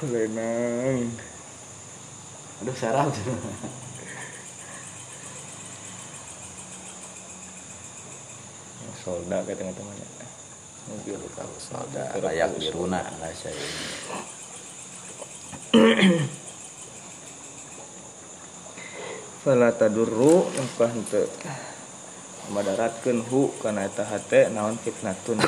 Boleh 0.00 0.26
nang. 0.32 0.98
Aduh 2.64 2.76
serap 2.76 3.12
solda 9.00 9.40
kata 9.48 9.72
temannya 9.72 10.06
mobil 10.92 11.16
kalau 11.32 11.56
solda 11.56 12.04
layak 12.20 12.52
diruna 12.60 13.00
lah 13.00 13.32
saya 13.32 13.56
ini 13.56 13.84
fala 19.40 19.72
tadurru 19.72 20.44
maka 20.52 20.92
henteu 20.92 21.24
madaratkeun 22.50 23.24
hu 23.30 23.54
kana 23.62 23.86
eta 23.86 24.04
hate 24.04 24.50
naon 24.50 24.74
fitnatun 24.76 25.38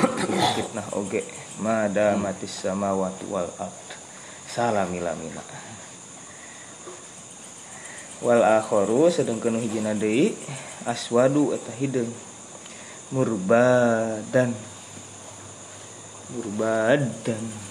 fitnah 0.55 0.87
oge. 0.95 1.21
Mada 1.59 2.17
matis 2.17 2.63
samawati 2.63 3.27
wal 3.29 3.51
ard. 3.59 3.87
Salamilamina. 4.47 5.43
Wal 8.23 8.41
akharu 8.41 9.11
sedengkeun 9.11 9.59
hijina 9.59 9.93
deui 9.93 10.33
aswadu 10.87 11.51
eta 11.53 11.75
hideung 11.75 12.09
murbadan. 13.11 14.55
Murbadan 16.33 17.62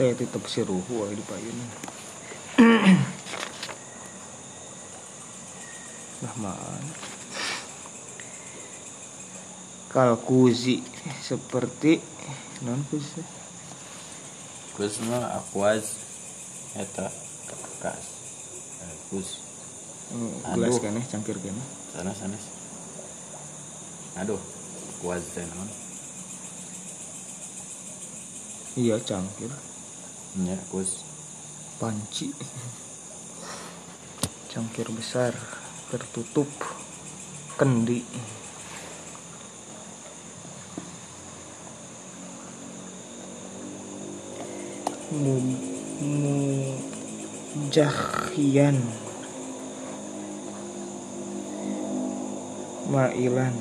saya 0.00 0.16
tetap 0.16 0.40
siruhu 0.48 1.12
di 1.12 1.20
payun 1.28 1.56
nah 6.24 6.34
mana 6.40 6.92
kalkuzi 9.92 10.80
seperti 11.20 12.00
non 12.64 12.80
kuzi 12.88 13.20
kus 14.72 15.04
mah 15.04 15.36
akuaz 15.36 16.00
eta 16.72 17.12
kas 17.84 18.16
Eh, 18.80 18.96
kus 19.12 19.44
gelas 20.56 20.80
kan 20.80 20.96
ya 20.96 21.04
cangkir 21.04 21.36
kan 21.36 21.52
ya? 21.52 21.64
Sana 21.92 22.16
sanes. 22.16 22.48
Aduh 24.16 24.40
akuaz 24.96 25.20
teh 25.36 25.44
naon 25.44 25.68
iya 28.80 28.96
cangkir 29.04 29.52
nya 30.38 30.54
kus 30.70 31.02
panci. 31.82 32.30
Cangkir 34.46 34.86
besar 34.94 35.34
tertutup 35.90 36.46
kendi. 37.58 38.06
Mu- 45.10 45.58
mujahian 47.50 48.78
mailan. 52.86 53.54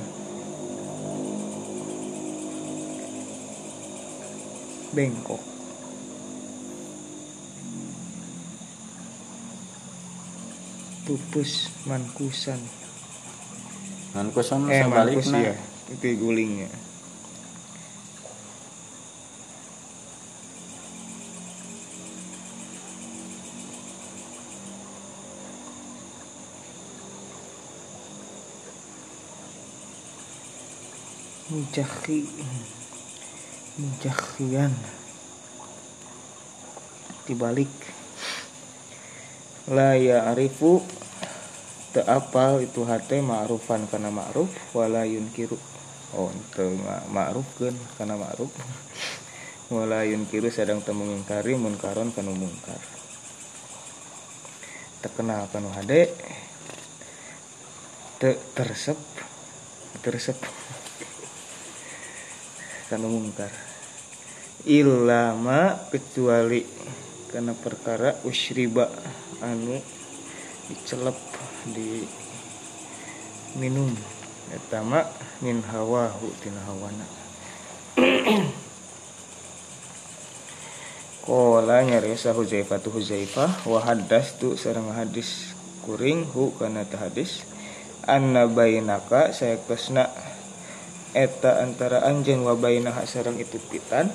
Bengkok 4.90 5.49
pupus 11.10 11.74
mankusan 11.90 12.62
non 14.14 14.30
kusan 14.30 14.70
eh 14.70 14.86
mankus 14.86 15.34
ya 15.34 15.58
itu 15.90 16.22
gulingnya 16.22 16.70
mujahi 31.50 32.30
mujahian 33.82 34.78
dibalik 37.26 37.74
la 39.70 39.94
ya'rifu 39.94 40.82
teu 41.94 42.06
apal 42.06 42.62
itu 42.66 42.86
hate 42.86 43.22
ma'rufan 43.22 43.86
kana 43.90 44.10
ma'ruf 44.10 44.50
wala 44.74 45.06
yunkiru. 45.06 45.58
Oh 46.18 46.34
teu 46.54 46.74
ma- 46.74 47.06
ma'rufkeun 47.10 47.78
kana 47.98 48.18
ma'ruf. 48.18 48.50
Wala 49.70 50.02
yunkiru 50.02 50.50
sadang 50.50 50.82
teu 50.82 50.98
mengingkari 50.98 51.54
munkaron 51.54 52.10
kana 52.10 52.34
mungkar. 52.34 52.82
Terkenal 55.06 55.46
kana 55.54 55.70
hade 55.78 56.10
teu 58.18 58.34
tersep 58.58 58.98
tersep. 60.02 60.38
Kana 62.90 63.06
mungkar. 63.06 63.54
Ilama 64.66 65.78
kecuali 65.94 66.66
karena 67.30 67.54
perkara 67.54 68.18
usriba 68.26 68.90
anu 69.46 69.78
dicelep 70.66 71.18
di 71.70 72.06
minum 73.58 73.94
etama 74.50 75.06
min 75.46 75.62
hawahu 75.62 76.30
tina 76.42 76.62
hawana. 76.66 77.06
Kola 81.30 81.86
nyarisa 81.86 82.34
Huzaifah 82.34 82.82
tu 82.82 82.90
Huzaifah 82.90 83.70
wa 83.70 83.80
haddas 83.86 84.34
tu 84.42 84.58
sareng 84.58 84.90
hadis 84.90 85.54
kuring 85.86 86.26
hu 86.34 86.50
teh 86.58 86.98
hadis. 86.98 87.46
Anna 88.10 88.50
bainaka 88.50 89.30
saya 89.38 89.62
kesna 89.62 90.10
eta 91.14 91.62
antara 91.62 92.02
anjeun 92.06 92.42
wa 92.42 92.58
bainaha 92.58 93.06
sareng 93.06 93.38
itu 93.38 93.62
pitan 93.70 94.10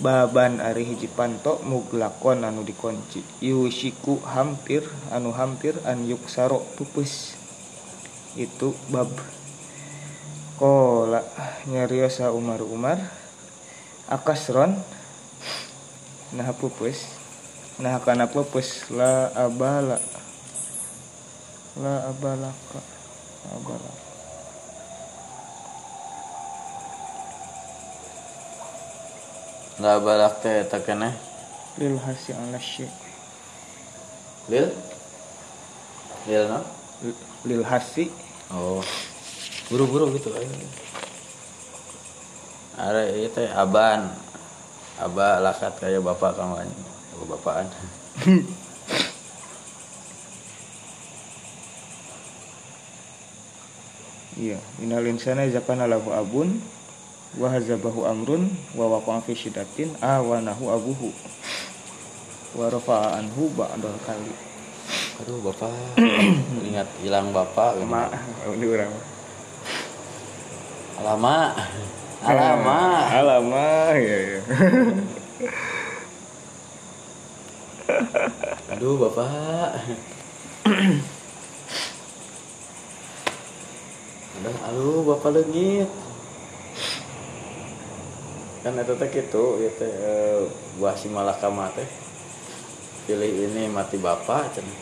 baban 0.00 0.64
ari 0.64 0.88
hiji 0.88 1.06
panto 1.06 1.60
muglakon 1.68 2.42
anu 2.42 2.64
dikunci. 2.64 3.20
Yusiku 3.44 4.16
hampir 4.24 4.82
anu 5.12 5.30
hampir 5.36 5.76
an 5.84 6.08
yuksaro 6.08 6.64
pupus. 6.74 7.36
Itu 8.34 8.72
bab. 8.88 9.12
Kola 10.56 11.24
nyariosa 11.68 12.32
Umar 12.32 12.60
Umar 12.64 12.98
akasron 14.08 14.76
nah 16.32 16.50
pupus. 16.56 17.04
Nah 17.80 18.00
kana 18.00 18.28
pupus 18.28 18.88
la 18.92 19.28
abala. 19.36 20.00
La 21.80 22.10
abalaka 22.10 22.82
la 23.46 23.48
abalaka 23.56 24.09
nggak 29.80 29.96
balak 30.04 30.44
teh 30.44 30.68
keneh 30.84 31.16
lil 31.80 31.96
hasi 32.04 32.36
ala 32.36 32.60
syai 32.60 32.92
lil? 34.52 34.68
Lil 36.28 36.44
no? 36.52 36.60
Lil 37.48 37.64
hasi. 37.64 38.12
Oh. 38.52 38.84
Buru-buru 39.72 40.12
gitu 40.18 40.28
ayo 40.36 40.50
ada 42.80 43.08
itu 43.12 43.44
aban. 43.56 44.10
Aba 45.00 45.40
lakat 45.40 45.80
kayak 45.80 46.04
bapak 46.04 46.36
kamu 46.36 46.68
bapaan 47.24 47.68
Iya, 54.40 54.56
minal 54.80 55.04
insana 55.04 55.44
zakana 55.52 55.84
lahu 55.84 56.16
abun 56.16 56.60
wa 57.38 57.46
hazabahu 57.46 58.10
amrun 58.10 58.50
wa 58.74 58.98
waqa'a 58.98 59.22
fi 59.22 59.38
syiddatin 59.38 59.94
awanahu 60.02 60.66
abuhu 60.66 61.14
wa 62.58 62.66
rafa'a 62.66 63.22
anhu 63.22 63.46
ba'dal 63.54 63.94
kali. 64.02 64.34
aduh 65.22 65.38
bapak 65.38 65.70
ingat 66.66 66.90
hilang 66.98 67.30
bapak 67.30 67.78
gitu. 67.78 67.86
Ma, 67.86 68.10
ini 68.50 68.66
urang. 68.66 68.90
lama 71.00 71.54
lama 72.20 72.80
Alama, 73.08 73.96
ya 73.96 74.18
ya. 74.36 74.40
aduh 78.74 78.96
bapak 79.00 79.70
aduh 84.36 84.56
aduh 84.68 85.00
bapak 85.08 85.30
leungit 85.36 85.88
kan 88.60 88.76
itu 88.76 88.92
teh 88.92 89.08
gitu 89.08 89.56
ya 89.56 89.72
teh 89.72 89.88
eh, 89.88 90.44
buah 90.76 90.92
si 90.92 91.08
malakama 91.08 91.72
teh. 91.72 91.88
Pilih 93.08 93.48
ini 93.48 93.72
mati 93.72 93.96
bapak 93.96 94.52
cenah. 94.52 94.80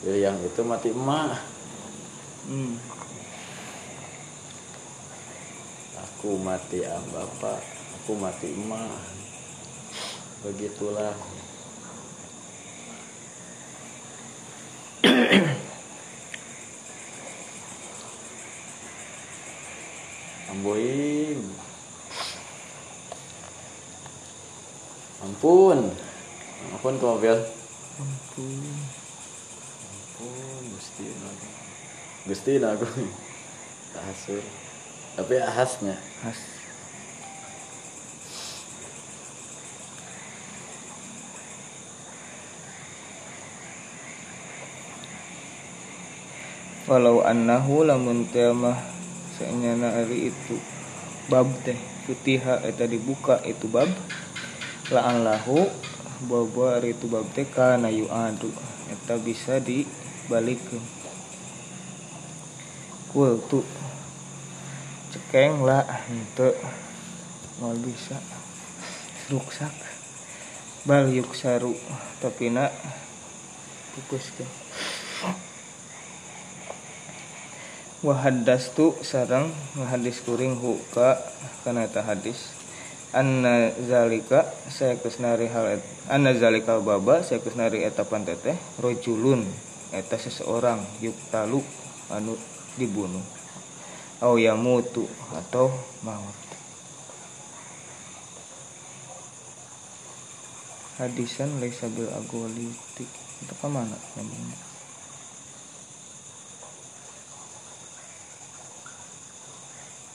Pilih 0.00 0.20
yang 0.24 0.40
itu 0.40 0.64
mati 0.64 0.88
emak. 0.88 1.44
Hmm. 2.44 2.76
aku 5.94 6.36
mati 6.40 6.80
ah 6.88 7.04
bapak 7.12 7.60
aku 8.00 8.16
mati 8.16 8.56
emak. 8.56 8.96
Begitulah. 10.40 11.12
Amboing 20.52 21.63
ampun. 25.24 25.88
Ampun 26.76 26.94
ke 27.00 27.04
mobil 27.08 27.36
Ampun. 27.96 28.64
ampun 29.88 30.62
gusti 30.76 31.04
naga. 31.08 31.48
Gusti 32.28 32.52
naga. 32.60 32.88
Asur. 34.12 34.44
Tapi 35.16 35.34
ahasnya 35.40 35.96
Has. 36.20 36.54
Walau 46.84 47.24
annahu 47.24 47.80
lamun 47.88 48.28
teu 48.28 48.52
mah 48.52 48.76
sanyana 49.40 50.04
ari 50.04 50.28
itu 50.28 50.60
bab 51.32 51.48
teh 51.64 51.80
futiha 52.04 52.60
eta 52.60 52.84
dibuka 52.84 53.40
itu 53.40 53.64
bab 53.72 53.88
la'allahu 54.90 55.68
bahwa 56.28 56.80
itu 56.84 57.06
bab 57.08 57.24
teh 57.32 57.48
kana 57.48 57.88
yu'adu. 57.88 58.50
Eta 58.92 59.16
bisa 59.20 59.60
dibalikeun 59.60 60.84
kul 63.14 63.38
tu. 63.46 63.62
Cekeng 65.14 65.62
lah 65.62 65.86
henteu. 66.10 66.52
Moal 67.62 67.78
bisa. 67.80 68.18
Ruksak. 69.30 69.72
Bal 70.84 71.08
yuksaru 71.08 71.72
tapi 72.20 72.52
nak 72.52 72.68
pukuskeun 73.96 74.64
wahadas 78.04 78.68
tu 78.76 78.92
sarang 79.00 79.48
hadis 79.88 80.20
kuring 80.20 80.60
hu 80.60 80.76
ka 80.92 81.16
kana 81.64 81.88
ta 81.88 82.04
hadis 82.04 82.52
anna 83.14 83.70
zalika 83.86 84.42
saya 84.66 84.98
kusnari 84.98 85.46
hal 85.46 85.78
et, 85.78 85.82
anna 86.10 86.34
zalika 86.34 86.82
baba 86.82 87.22
saya 87.22 87.38
kusnari 87.38 87.86
eta 87.86 88.02
panteteh 88.02 88.58
rojulun 88.82 89.46
eta 89.94 90.18
seseorang 90.18 90.82
yuktalu 90.98 91.62
anu 92.10 92.34
dibunuh. 92.74 93.22
Au 94.18 94.34
yamutu 94.34 95.06
atau 95.30 95.70
maut. 96.02 96.42
Hadisan 100.98 101.58
laisa 101.58 101.90
bil 101.90 102.06
agoliti 102.10 103.06
itu 103.42 103.54
ke 103.54 103.66
mana 103.66 103.98
namanya 104.14 104.73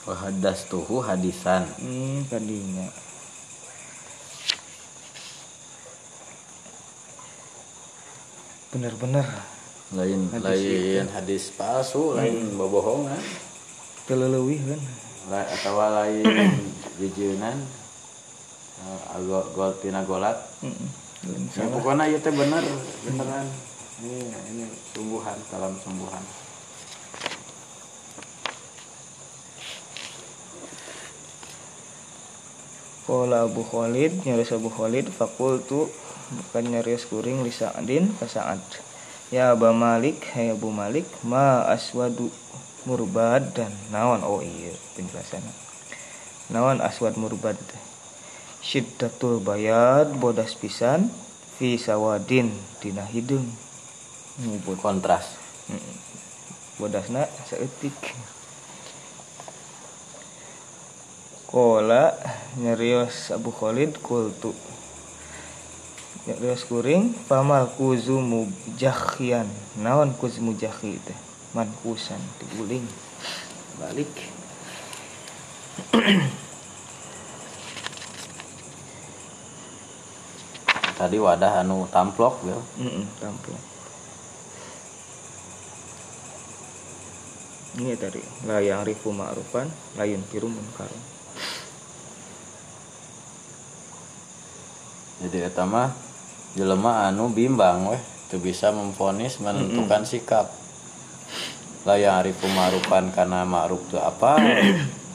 Wahadas 0.08 0.64
tuhu 0.72 1.04
hadisan. 1.04 1.68
Hmm 1.76 2.24
tadinya. 2.30 2.88
Bener-bener. 8.70 9.26
Lain 9.90 10.30
Hadis 10.30 10.46
lain 10.46 11.06
hadis 11.10 11.44
palsu 11.58 12.14
lain 12.14 12.54
bobohongan. 12.54 13.18
Kelelewih 14.06 14.62
kan? 14.62 14.80
La- 15.28 15.50
atau 15.50 15.82
lain 15.82 16.22
bijeunan 17.02 17.58
eh, 18.80 19.00
agol 19.18 19.42
gol 19.50 19.74
tina 19.82 20.06
golat. 20.06 20.38
Lain 20.62 21.44
ya, 21.50 21.66
pokoknya 21.66 22.04
itu 22.06 22.22
teh 22.22 22.30
bener 22.30 22.62
beneran. 23.02 23.46
Ini 24.00 24.16
ini 24.54 24.64
sungguhan 24.94 25.36
kalam 25.50 25.74
sungguhan 25.82 26.24
Qala 33.10 33.42
Abu 33.42 33.66
Khalid 33.66 34.22
nyaris 34.22 34.54
Abu 34.54 34.70
Khalid 34.70 35.10
fakultu 35.10 35.90
bukan 36.30 36.62
nyaris 36.70 37.10
kuring 37.10 37.42
li 37.42 37.50
Sa'din 37.50 38.06
ka 38.14 38.30
Sa'ad. 38.30 38.62
Ya 39.34 39.50
Aba 39.50 39.74
Malik 39.74 40.30
hai 40.38 40.54
Abu 40.54 40.70
Malik 40.70 41.10
ma 41.26 41.66
aswadu 41.66 42.30
murbad 42.86 43.50
dan 43.50 43.74
naon 43.90 44.22
oh 44.22 44.38
iya 44.38 44.70
penjelasan. 44.94 45.42
Naon 46.54 46.78
aswad 46.78 47.18
murbad? 47.18 47.58
Syiddatul 48.62 49.42
bayad 49.42 50.14
bodas 50.14 50.54
pisan 50.54 51.10
fi 51.58 51.82
sawadin 51.82 52.54
dina. 52.78 53.10
Ngubut 53.10 54.78
kontras 54.78 55.34
bodasna 56.78 57.26
saeutik 57.50 57.98
Kola 61.50 62.14
nyarios 62.62 63.34
Abu 63.34 63.50
Khalid 63.50 63.98
kultu. 63.98 64.54
Nyarios 66.22 66.62
kuring 66.62 67.10
pamal 67.26 67.66
kuzu 67.74 68.22
mujahyan. 68.22 69.50
Naon 69.82 70.14
kuz 70.14 70.38
mujahi 70.38 71.02
teh? 71.02 71.18
Mankusan 71.50 72.22
diguling 72.38 72.86
balik. 73.82 74.14
Tadi 81.02 81.18
wadah 81.18 81.66
anu 81.66 81.90
tamplok 81.90 82.46
ya 82.46 82.54
Heeh, 82.78 83.02
tampil. 83.18 83.58
Ini 87.80 87.98
tadi 87.98 88.22
layang 88.46 88.86
rifu 88.86 89.10
ma'rufan, 89.10 89.66
lain 89.98 90.22
kirum 90.30 90.54
munkar. 90.54 91.09
Jadi 95.20 95.52
eta 95.52 95.68
mah 95.68 95.92
jelema 96.56 97.06
anu 97.12 97.28
bimbang 97.28 97.92
weh 97.92 98.02
teu 98.32 98.40
bisa 98.40 98.72
memfonis 98.72 99.36
menentukan 99.42 100.08
sikap. 100.08 100.48
Layang 101.84 102.24
arifu 102.24 102.48
ma'rufan 102.48 103.12
karena 103.12 103.44
ma'ruf 103.44 103.84
teu 103.92 104.00
apa? 104.00 104.40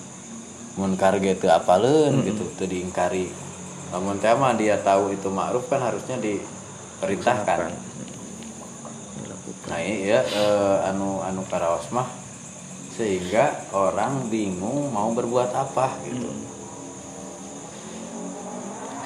Munkar 0.77 1.17
ge 1.17 1.33
teu 1.33 1.49
apaleun 1.49 2.21
gitu 2.21 2.45
teu 2.53 2.69
diingkari. 2.69 3.33
Lamun 3.89 4.21
teh 4.21 4.29
mah 4.37 4.53
dia 4.53 4.77
tahu 4.77 5.15
itu 5.15 5.31
ma'ruf 5.33 5.65
kan 5.71 5.81
harusnya 5.81 6.21
diperintahkan. 6.21 7.73
Nah 9.65 9.79
iya 9.81 10.21
eh, 10.21 10.89
anu 10.93 11.25
anu 11.25 11.41
karaos 11.49 11.89
mah 11.89 12.05
sehingga 12.95 13.67
orang 13.75 14.31
bingung 14.31 14.87
mau 14.93 15.11
berbuat 15.11 15.51
apa 15.51 15.99
gitu 16.07 16.31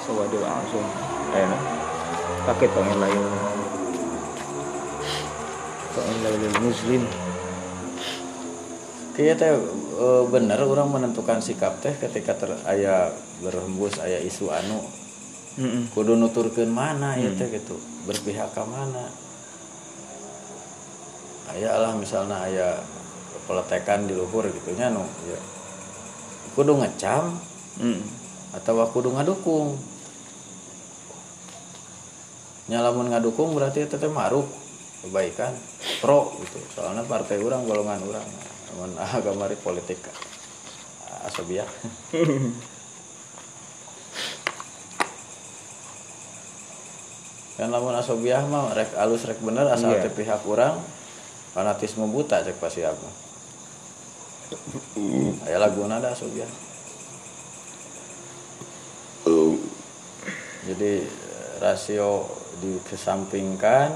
Sawadul 0.09 0.41
langsung. 0.41 0.85
Ayo 1.37 1.53
pakai 2.49 2.65
panggil 2.73 2.97
lain. 2.97 3.21
Panggil 5.93 6.19
lain 6.25 6.53
muslim. 6.65 7.03
Iya 9.19 9.35
teh 9.35 9.51
e, 9.51 10.07
bener 10.31 10.63
orang 10.63 10.89
menentukan 10.95 11.43
sikap 11.43 11.83
teh 11.83 11.91
ketika 11.91 12.39
ter 12.39 12.55
aya 12.63 13.11
berhembus 13.43 13.99
aya 13.99 14.15
isu 14.23 14.47
anu 14.47 14.79
Heeh. 15.59 15.91
kudu 15.91 16.15
nuturkeun 16.15 16.71
mana 16.71 17.19
ya 17.19 17.27
teh 17.35 17.51
gitu 17.51 17.75
berpihak 18.07 18.55
ke 18.55 18.63
mana 18.63 19.11
aya 21.51 21.83
lah 21.83 21.99
misalnya 21.99 22.47
aya 22.47 22.79
peletekan 23.43 24.07
di 24.07 24.15
luhur 24.15 24.47
gitu 24.47 24.71
nya 24.79 24.87
nu 24.87 25.03
ya 25.27 25.39
kudu 26.55 26.79
ngecam 26.79 27.35
Heeh. 27.83 27.99
atau 28.55 28.87
kudu 28.87 29.11
ngadukung 29.11 29.75
nyalamun 32.69 33.09
ngadukung 33.09 33.57
berarti 33.57 33.83
itu 33.83 33.97
teh 33.97 34.07
ma'ruf 34.07 34.45
kebaikan. 35.01 35.51
Pro 35.99 36.31
gitu. 36.39 36.61
Soalnya 36.77 37.01
partai 37.03 37.41
orang 37.41 37.65
golongan 37.65 37.99
orang 38.05 38.27
namun 38.69 38.93
agamari 39.17 39.57
politik 39.57 39.97
asobiah 41.25 41.65
kan 47.59 47.67
lamun 47.67 47.91
asobiah 47.91 48.39
mah 48.47 48.71
rek 48.71 48.95
alus 48.95 49.27
rek 49.27 49.43
bener 49.43 49.67
asal 49.67 49.91
Iya. 49.91 50.07
teh 50.07 50.13
pihak 50.15 50.47
orang 50.47 50.79
fanatisme 51.51 52.07
buta 52.07 52.39
cek 52.39 52.55
pasti 52.61 52.85
apa. 52.87 53.09
Aya 55.49 55.57
laguna 55.59 55.99
ada 55.99 56.15
asobiah 56.15 56.47
jadi 60.69 60.91
eh, 61.01 61.51
rasio 61.61 62.29
dikesampingkan 62.59 63.91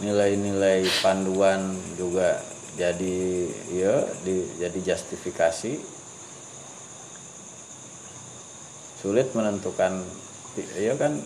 nilai-nilai 0.00 0.84
panduan 1.04 1.76
juga 1.94 2.40
jadi 2.76 3.48
ya 3.68 3.94
di, 4.24 4.48
jadi 4.56 4.78
justifikasi. 4.80 5.76
Sulit 9.00 9.32
menentukan 9.32 10.04
ya 10.76 10.92
kan 10.96 11.16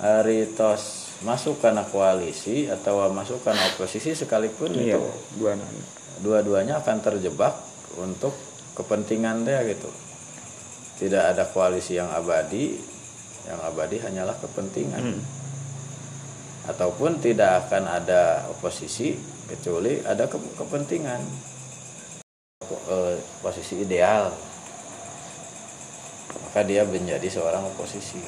hari 0.00 0.48
tos 0.52 1.12
masuk 1.24 1.60
karena 1.60 1.84
koalisi 1.84 2.68
atau 2.68 3.04
masuk 3.12 3.44
karena 3.44 3.60
oposisi 3.72 4.16
sekalipun 4.16 4.72
Iya, 4.72 4.96
itu 4.96 5.04
dua-duanya 6.24 6.80
akan 6.80 7.00
terjebak 7.04 7.56
untuk 8.00 8.32
kepentingan 8.76 9.44
dia 9.44 9.64
gitu. 9.68 9.88
Tidak 11.00 11.36
ada 11.36 11.48
koalisi 11.48 11.96
yang 11.96 12.08
abadi 12.12 12.76
yang 13.48 13.60
abadi 13.64 13.96
hanyalah 14.00 14.36
kepentingan. 14.40 15.00
Hmm. 15.00 15.39
Ataupun 16.68 17.22
tidak 17.24 17.66
akan 17.66 17.88
ada 17.88 18.44
oposisi 18.52 19.16
kecuali 19.48 20.04
ada 20.04 20.28
ke- 20.28 20.54
kepentingan. 20.60 21.20
Eh, 22.70 23.16
posisi 23.40 23.80
ideal. 23.80 24.28
Maka 26.30 26.60
dia 26.66 26.84
menjadi 26.84 27.26
seorang 27.30 27.64
oposisi. 27.64 28.20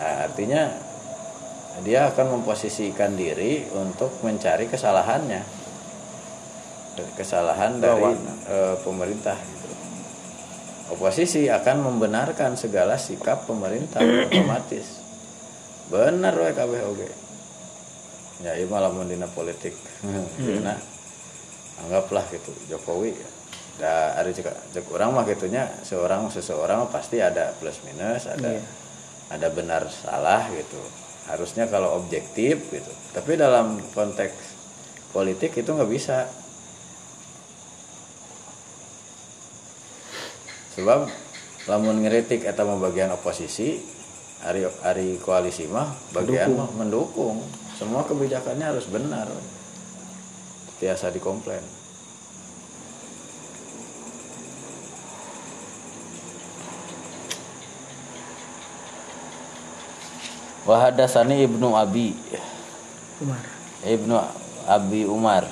Nah, 0.00 0.26
artinya 0.26 0.72
dia 1.84 2.08
akan 2.10 2.40
memposisikan 2.40 3.14
diri 3.14 3.64
untuk 3.76 4.10
mencari 4.24 4.66
kesalahannya. 4.66 5.62
Kesalahan 7.16 7.80
dari 7.80 8.12
eh, 8.50 8.76
pemerintah 8.84 9.38
gitu. 9.40 9.68
oposisi 10.90 11.48
akan 11.48 11.86
membenarkan 11.86 12.58
segala 12.60 13.00
sikap 13.00 13.48
pemerintah 13.48 14.02
otomatis. 14.04 15.00
Benar 15.88 16.36
kabeh 16.52 16.82
oge 16.84 17.19
ya 18.40 18.56
ieu 18.56 18.68
malah 18.68 18.88
mun 18.92 19.08
dina 19.08 19.28
politik. 19.28 19.76
Nah 20.64 20.78
anggaplah 21.80 22.24
gitu 22.28 22.52
Jokowi 22.68 23.16
da 23.80 24.12
ari 24.20 24.36
cek 24.36 24.76
cek 24.76 24.84
urang 24.92 25.16
mah 25.16 25.24
gitunya 25.24 25.64
seorang 25.80 26.28
seseorang 26.28 26.92
pasti 26.92 27.16
ada 27.24 27.56
plus 27.56 27.80
minus 27.88 28.28
ada 28.28 28.60
Iya. 28.60 28.62
ada 29.32 29.48
benar 29.48 29.88
salah 29.88 30.44
gitu. 30.52 30.76
Harusnya 31.24 31.64
kalau 31.70 31.96
objektif 31.96 32.60
gitu. 32.68 32.92
Tapi 33.16 33.40
dalam 33.40 33.80
konteks 33.96 34.36
politik 35.16 35.56
itu 35.56 35.70
nggak 35.72 35.88
bisa. 35.88 36.28
Sebab 40.76 41.08
lamun 41.68 42.04
ngeritik 42.04 42.44
mah 42.44 42.78
bagian 42.80 43.12
oposisi 43.12 43.80
hari 44.40 44.64
hari 44.80 45.20
koalisi 45.20 45.68
mah 45.68 45.92
bagian 46.16 46.56
mah 46.56 46.68
mendukung 46.76 47.44
semua 47.80 48.04
kebijakannya 48.04 48.76
harus 48.76 48.84
benar. 48.92 49.24
Biasa 50.76 51.08
dikomplain. 51.08 51.64
Wahadasani 60.68 61.48
Ibnu 61.48 61.72
Abi. 61.72 62.12
Umar. 63.24 63.44
Ibnu 63.80 64.14
Abi 64.68 65.00
Umar. 65.08 65.44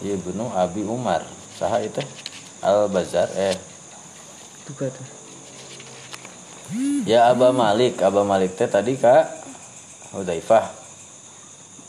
Ibnu 0.00 0.44
Abi 0.56 0.82
Umar. 0.88 1.28
Saha 1.60 1.84
itu? 1.84 2.00
Al 2.64 2.88
Bazar 2.88 3.28
eh 3.36 3.56
kata 4.70 5.02
ya 7.06 7.30
Aba 7.30 7.50
Malik. 7.50 7.98
Aba 8.02 8.22
Malik 8.22 8.54
teh 8.54 8.70
tadi 8.70 8.94
kak 8.94 9.39
Hudzaifah. 10.10 10.66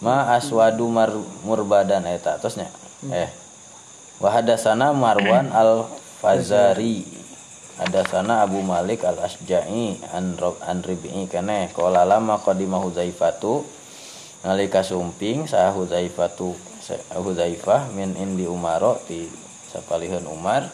Ma 0.02 0.34
aswadu 0.34 0.90
mar 0.90 1.14
murbadan 1.46 2.06
eta 2.10 2.38
terusnya. 2.42 2.70
Eh. 3.10 3.30
Wahadasana 4.22 4.94
Marwan 4.94 5.50
Al 5.50 5.90
Fazari 6.22 7.06
ada 7.82 8.06
sana 8.06 8.46
Abu 8.46 8.62
Malik 8.62 9.02
Al 9.02 9.18
Asja'i 9.18 9.98
an 10.14 10.38
Rob 10.38 10.62
an 10.62 10.86
Ribi'i 10.86 11.26
kene. 11.26 11.74
Qala 11.74 12.06
lama 12.06 12.38
qadima 12.38 12.78
Hudzaifatu. 12.78 13.66
Nalika 14.46 14.86
sumping 14.86 15.50
sah 15.50 15.74
Hudzaifatu 15.74 16.54
Hudzaifah 17.14 17.90
min 17.98 18.14
indi 18.18 18.46
Umaro 18.46 19.02
ti 19.10 19.26
sapaliheun 19.74 20.30
Umar. 20.30 20.70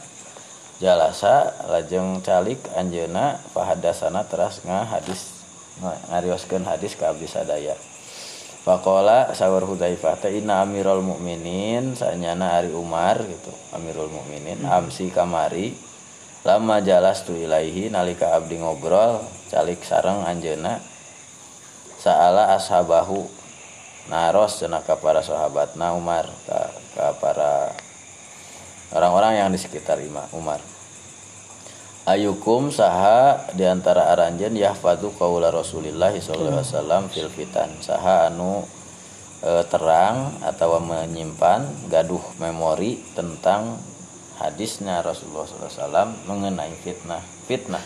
Jalasa 0.84 1.56
lajeng 1.72 2.20
calik 2.20 2.60
anjeuna 2.76 3.40
fahadasana 3.56 4.28
teras 4.28 4.60
hadis 4.68 5.37
ngarioskeun 5.84 6.66
hadis 6.66 6.98
ka 6.98 7.14
abdi 7.14 7.30
sadaya. 7.30 7.78
Faqala 8.68 9.32
sawar 9.32 9.64
Hudzaifah 9.64 10.20
teh 10.20 10.44
inna 10.44 10.60
amirul 10.60 11.00
mukminin 11.00 11.96
sanyana 11.96 12.60
ari 12.60 12.76
Umar 12.76 13.22
gitu. 13.24 13.52
Amirul 13.72 14.12
mukminin 14.12 14.60
amsi 14.68 15.08
kamari 15.08 15.72
lama 16.44 16.80
jalas 16.84 17.24
tu 17.28 17.36
ilaihi 17.36 17.92
nalika 17.92 18.36
abdi 18.36 18.60
ngobrol 18.60 19.20
calik 19.52 19.84
sareng 19.84 20.24
anjeuna 20.24 20.80
saala 22.00 22.56
ashabahu 22.56 23.28
naros 24.08 24.64
cenah 24.64 24.80
ka 24.88 24.96
para 24.96 25.20
sahabatna 25.20 25.92
Umar 25.92 26.24
ka, 26.48 26.72
ka 26.96 27.06
para 27.20 27.76
orang-orang 28.96 29.44
yang 29.44 29.50
di 29.52 29.60
sekitar 29.60 30.00
Ima- 30.00 30.32
Umar 30.32 30.64
ayukum 32.08 32.72
saha 32.72 33.52
di 33.52 33.68
antara 33.68 34.08
aranjen 34.16 34.56
yahfadu 34.56 35.12
qaula 35.20 35.52
Rasulillah 35.52 36.16
sallallahu 36.16 36.64
alaihi 36.64 36.72
wasallam 36.72 37.04
fil 37.12 37.28
fitan. 37.28 37.70
Saha 37.84 38.32
anu 38.32 38.64
e, 39.44 39.52
terang 39.68 40.40
atau 40.40 40.80
menyimpan 40.80 41.92
gaduh 41.92 42.24
memori 42.40 43.04
tentang 43.12 43.76
hadisnya 44.40 45.04
Rasulullah 45.04 45.50
SAW 45.50 46.08
mengenai 46.30 46.72
fitnah. 46.80 47.22
Fitnah. 47.50 47.84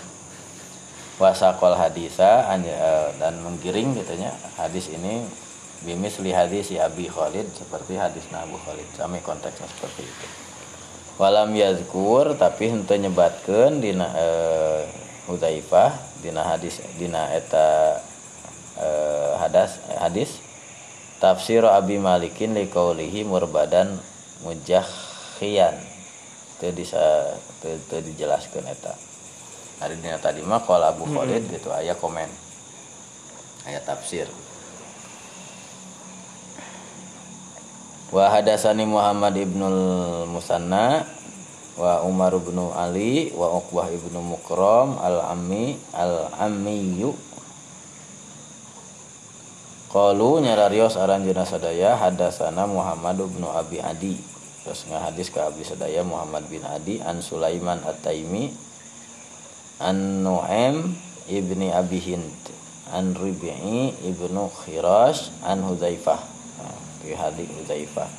Wasakol 1.16 1.78
hadisa 1.78 2.50
eh, 2.58 3.08
dan 3.22 3.46
menggiring 3.46 3.94
gitunya 3.94 4.34
hadis 4.58 4.90
ini 4.90 5.22
bimis 5.86 6.18
li 6.18 6.34
hadis 6.34 6.74
si 6.74 6.82
Abi 6.82 7.06
Khalid 7.06 7.46
seperti 7.54 7.94
hadis 7.94 8.26
Abu 8.34 8.58
Khalid. 8.58 8.90
Sami 8.98 9.22
konteksnya 9.22 9.70
seperti 9.70 10.02
itu 10.02 10.51
walam 11.22 11.54
yazkur 11.54 12.34
tapi 12.34 12.74
henteu 12.74 12.98
nyebatkeun 12.98 13.78
dina 13.78 14.10
eh, 14.18 14.82
Hudzaifah 15.30 15.94
dina 16.26 16.42
hadis 16.42 16.82
dina 16.98 17.30
eta 17.30 18.02
eh, 18.82 19.32
hadas 19.38 19.78
hadis. 20.02 20.42
Tafsir 21.22 21.62
Abi 21.62 22.02
Malikin 22.02 22.58
liqaulihi 22.58 23.22
murbadan 23.30 23.94
mujahhiyan 24.42 25.78
teu 26.58 26.74
bisa 26.74 27.38
teu 27.62 28.02
dijelaskeun 28.02 28.66
eta. 28.66 28.98
Hari 29.86 30.02
dina 30.02 30.18
tadi 30.18 30.42
mah 30.42 30.66
qala 30.66 30.98
Abu 30.98 31.06
Khalid 31.06 31.46
gitu 31.54 31.70
aya 31.70 31.94
komen 31.94 32.30
aya 33.70 33.78
tafsir 33.86 34.26
wa 38.12 38.28
hadasani 38.28 38.84
Muhammad 38.84 39.40
ibnul 39.40 40.28
Musanna 40.28 41.08
wa 41.80 42.04
Umar 42.04 42.36
ibnu 42.36 42.76
Ali 42.76 43.32
wa 43.32 43.56
Uqbah 43.56 43.88
ibnu 43.88 44.20
Mukram 44.20 45.00
al-Ammi 45.00 45.80
al-Ammiyu 45.96 47.16
Qalu 49.92 50.44
nyararios 50.44 50.96
aranjeuna 51.00 51.48
sadaya 51.48 51.96
hadasana 52.00 52.64
Muhammad 52.64 53.28
ibnu 53.28 53.48
Abi 53.52 53.84
Adi. 53.84 54.16
Terus 54.64 54.88
hadis 54.88 55.28
ke 55.28 55.40
Abi 55.44 55.68
sadaya 55.68 56.00
Muhammad 56.06 56.48
bin 56.48 56.64
Adi 56.64 57.04
an 57.04 57.20
Sulaiman 57.20 57.84
At-Taimi 57.84 58.56
an 59.84 60.24
Nu'aim 60.24 60.96
ibni 61.28 61.76
Abi 61.76 61.98
Hind 61.98 62.40
an 62.94 63.16
Ribi'i 63.18 63.92
ibnu 64.06 64.48
Khirash 64.48 65.34
an 65.44 65.66
Hudzaifah 65.66 66.31
di 67.02 67.14
hadis 67.18 67.50
Hudzaifah 67.50 68.10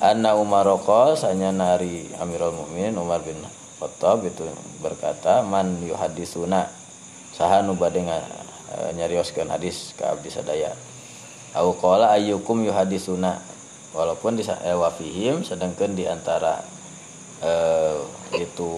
anna 0.00 0.32
Umar 0.36 0.64
qol 0.80 1.12
sanya 1.16 1.52
nari 1.52 2.08
Amirul 2.16 2.56
Mukminin 2.56 2.96
Umar 2.96 3.20
bin 3.20 3.36
Khattab 3.80 4.24
itu 4.28 4.44
berkata 4.80 5.40
man 5.40 5.80
yuhadisuna 5.80 6.68
saha 7.32 7.64
nu 7.64 7.76
bade 7.76 8.04
nga- 8.04 8.28
eh, 8.76 8.92
nyarioskeun 8.92 9.48
hadis 9.48 9.96
ka 9.96 10.12
abdi 10.12 10.28
sadaya. 10.28 10.76
Au 11.56 11.72
qala 11.72 12.12
ayyukum 12.12 12.60
yuhadisuna 12.60 13.40
walaupun 13.96 14.36
di 14.36 14.44
eh, 14.44 14.76
wafihim 14.76 15.40
sedangkan 15.44 15.96
di 15.96 16.04
antara 16.04 16.60
eh, 17.40 17.96
itu 18.36 18.72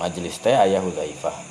majelis 0.00 0.40
teh 0.40 0.56
ayah 0.56 0.80
Hudzaifah 0.80 1.49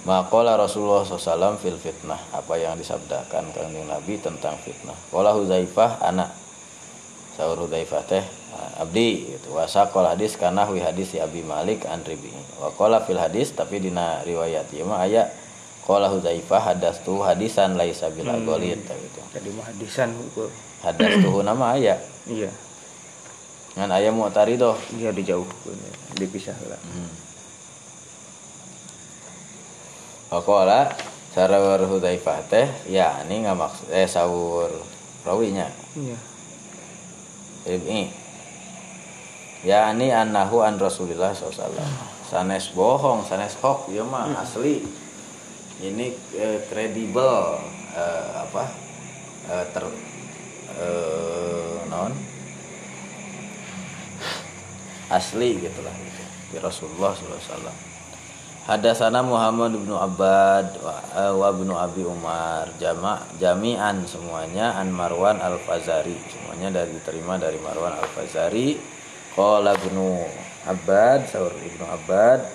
Maqala 0.00 0.56
Rasulullah 0.56 1.04
SAW 1.04 1.60
fil 1.60 1.76
fitnah. 1.76 2.16
Apa 2.32 2.56
yang 2.56 2.72
disabdakan 2.80 3.52
kanjeng 3.52 3.84
Nabi 3.84 4.16
tentang 4.16 4.56
fitnah? 4.56 4.96
Qala 5.12 5.36
Hudzaifah 5.36 6.00
anak. 6.00 6.32
Saur 7.36 7.60
Hudzaifah 7.60 8.02
teh 8.08 8.24
ah, 8.56 8.84
Abdi 8.84 9.28
gitu. 9.28 9.52
Wasaqal 9.52 10.08
hadis 10.08 10.40
kana 10.40 10.64
wi 10.72 10.80
hadis 10.80 11.12
si 11.12 11.20
Abi 11.20 11.44
Malik 11.44 11.84
an 11.84 12.00
Ribi. 12.00 12.32
Wa 12.56 12.72
qala 12.72 13.04
fil 13.04 13.20
hadis 13.20 13.52
tapi 13.52 13.76
dina 13.76 14.24
riwayat. 14.24 14.72
Ieu 14.72 14.88
mah 14.88 15.04
aya 15.04 15.28
Qala 15.84 16.12
Hudzaifah 16.12 16.76
hadas 16.76 17.00
tu 17.04 17.20
hadisan 17.24 17.74
laisa 17.74 18.12
bil 18.12 18.28
agolid 18.28 18.78
gitu. 18.84 19.20
jadi 19.32 19.48
mah 19.56 19.64
hadisan 19.64 20.12
hukum 20.14 20.46
Hadas 20.84 21.18
tuh 21.24 21.40
nama 21.48 21.76
aya. 21.76 21.96
Iya. 22.28 22.52
Ngan 23.76 23.90
aya 23.92 24.08
mu'taridoh 24.12 24.76
dia 24.96 25.12
dijauhkan 25.12 25.76
dipisah 26.16 26.56
lah 26.68 26.80
Wakola 30.30 30.86
sarawar 31.34 31.82
Hudzaifah 31.90 32.46
teh 32.46 32.70
ya 32.86 33.18
ini 33.26 33.42
nggak 33.42 33.58
maksud 33.58 33.86
eh 33.90 34.06
sahur 34.06 34.70
rawinya. 35.26 35.66
Iya. 35.98 36.18
Ini 37.66 38.00
ya 39.66 39.90
ini 39.90 40.14
anahu 40.14 40.62
an 40.62 40.78
Rasulillah 40.78 41.34
SAW 41.34 41.74
sanes 42.30 42.70
bohong 42.78 43.26
sanes 43.26 43.58
hoax 43.58 43.90
ya 43.90 44.06
mah 44.06 44.30
asli. 44.38 44.86
Ini 45.82 46.14
eh, 46.38 46.62
kredibel 46.70 47.58
eh, 47.98 48.30
apa 48.46 48.70
eh, 49.50 49.66
ter 49.74 49.84
eh, 50.78 51.78
non. 51.90 52.14
Asli 55.10 55.58
gitulah 55.58 55.90
gitu. 55.90 56.22
di 56.54 56.56
Rasulullah 56.62 57.10
SAW 57.18 57.89
Hadasana 58.70 59.18
Muhammad 59.18 59.74
bin 59.82 59.90
Abbad 59.90 60.78
wa, 60.78 60.94
eh, 61.18 61.52
bin 61.58 61.74
Abi 61.74 62.06
Umar. 62.06 62.70
Jama 62.78 63.18
jami'an 63.42 64.06
semuanya. 64.06 64.78
An 64.78 64.94
Marwan 64.94 65.42
Al 65.42 65.58
Fazari 65.58 66.14
semuanya 66.30 66.78
dari 66.78 66.94
diterima 66.94 67.34
dari 67.34 67.58
Marwan 67.58 67.98
Al 67.98 68.06
Fazari 68.14 68.78
Qala 69.34 69.74
ibnu 69.74 70.22
Abbad 70.70 71.26
sahur 71.26 71.50
ibnu 71.50 71.82
Abbad. 71.82 72.46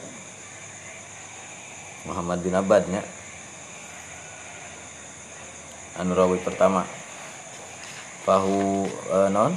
Muhammad 2.08 2.40
bin 2.48 2.56
Abbad 2.56 2.88
nya 2.88 3.04
anu 6.00 6.16
rawi 6.16 6.40
pertama. 6.40 6.88
Fahu 8.24 8.88
uh, 9.12 9.28
non? 9.28 9.52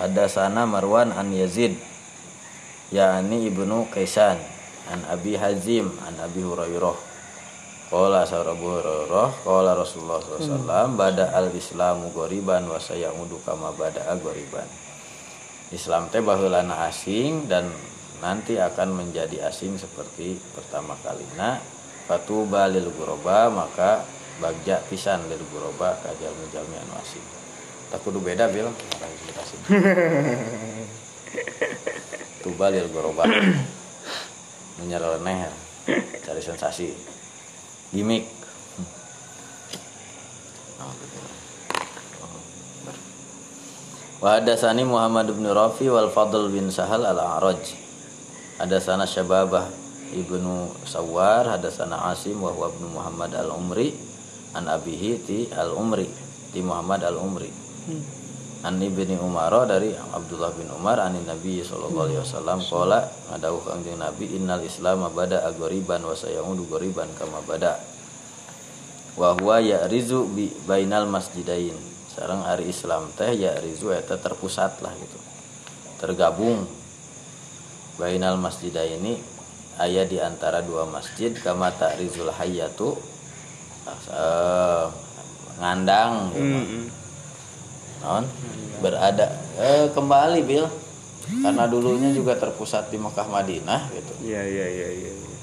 Hadasana 0.00 0.64
Marwan 0.64 1.12
an 1.12 1.28
Yazid 1.28 1.76
yakni 2.88 3.52
ibnu 3.52 3.84
Kaisan 3.92 4.51
an 4.90 5.04
Abi 5.06 5.38
Hazim 5.38 5.92
an 6.02 6.14
Abi 6.18 6.42
Hurairah. 6.42 7.12
Qala 7.92 8.24
Abu 8.24 8.72
Hurairah 8.72 9.44
Qala 9.44 9.76
Rasulullah 9.76 10.16
SAW 10.16 10.96
Bada 10.96 11.36
al-islamu 11.36 12.08
goriban 12.16 12.64
Wasayaudu 12.64 13.36
kama 13.44 13.68
bada 13.76 14.08
goriban 14.16 14.64
Islam 15.68 16.08
teh 16.08 16.24
bahulana 16.24 16.88
asing 16.88 17.52
dan 17.52 17.68
nanti 18.24 18.56
akan 18.60 18.96
menjadi 18.96 19.48
asing 19.48 19.76
seperti 19.76 20.40
pertama 20.56 20.96
kalinya 21.00 21.60
fatuba 22.04 22.68
lil 22.68 22.92
guroba 22.92 23.48
maka 23.48 24.04
bagja 24.36 24.84
pisan 24.88 25.24
lil 25.32 25.40
guroba 25.48 25.96
kajal 26.04 26.28
menjalmi 26.44 26.76
anu 26.76 26.92
asing. 27.00 27.24
Tak 27.88 28.04
kudu 28.04 28.20
beda 28.20 28.52
bil. 28.52 28.68
Tuba 32.44 32.68
lil 32.68 32.84
guroba 32.92 33.24
menyereneh 34.82 35.46
cari 36.26 36.42
sensasi. 36.42 36.90
Gimmick. 37.94 38.26
Wa 44.22 44.38
hadatsani 44.38 44.86
Muhammad 44.86 45.34
bin 45.34 45.46
Rafi 45.50 45.90
wal 45.90 46.10
Fadl 46.10 46.46
bin 46.50 46.70
Sahal 46.70 47.02
al-A'raj. 47.02 47.74
Hadasana 48.62 49.02
Syababah 49.02 49.66
Ibnu 50.14 50.86
Sawar 50.86 51.48
Hadasana 51.50 52.14
Asim 52.14 52.38
wa 52.38 52.54
huwa 52.54 52.70
ibnu 52.70 52.94
Muhammad 52.94 53.32
al-Umri 53.34 53.90
An 54.54 54.68
abihi 54.70 55.18
ti 55.24 55.48
al-Umri 55.50 56.06
Ti 56.52 56.62
Muhammad 56.62 57.02
al-Umri. 57.02 57.50
Hmm. 57.88 58.21
An 58.62 58.78
ibni 58.78 59.18
Umar 59.18 59.50
dari 59.66 59.90
Abdullah 59.90 60.54
bin 60.54 60.70
Umar 60.70 61.02
An 61.02 61.18
Nabi 61.18 61.66
sallallahu 61.66 62.06
alaihi 62.06 62.22
wasallam 62.22 62.62
qala 62.62 63.10
ngadawuh 63.34 63.62
kanjeng 63.66 63.98
Nabi 63.98 64.38
innal 64.38 64.62
Islam 64.62 65.02
bada 65.10 65.42
agoriban 65.42 65.98
wa 66.06 66.14
sayaudu 66.14 66.62
goriban 66.70 67.10
kama 67.18 67.42
bada 67.42 67.82
wa 69.18 69.34
huwa 69.34 69.58
ya'rizu 69.58 70.30
bi 70.30 70.46
bainal 70.62 71.10
masjidain 71.10 71.74
sarang 72.06 72.46
hari 72.46 72.70
Islam 72.70 73.10
teh 73.18 73.34
ya'rizu 73.34 73.90
eta 73.98 74.14
terpusat 74.14 74.78
lah 74.78 74.94
gitu 74.94 75.18
tergabung 75.98 76.62
bainal 77.98 78.38
masjidah 78.38 78.86
ini 78.86 79.18
ayat 79.82 80.06
di 80.06 80.22
antara 80.22 80.62
dua 80.62 80.86
masjid 80.86 81.34
kama 81.34 81.74
ta'rizul 81.74 82.30
hayyatu 82.30 82.94
uh, 84.06 84.86
ngandang 85.58 86.30
gitu. 86.30 86.46
Mm 86.46 86.62
-hmm. 86.62 87.01
Non 88.02 88.24
berada 88.82 89.30
eh, 89.58 89.86
kembali 89.94 90.40
bil 90.42 90.66
karena 91.22 91.64
dulunya 91.70 92.10
juga 92.10 92.34
terpusat 92.34 92.90
di 92.90 92.98
Mekah 92.98 93.28
Madinah 93.30 93.80
gitu 93.94 94.12
iya 94.26 94.42
iya 94.42 94.66
iya 94.66 94.88
iya 94.90 95.10
ya. 95.14 95.36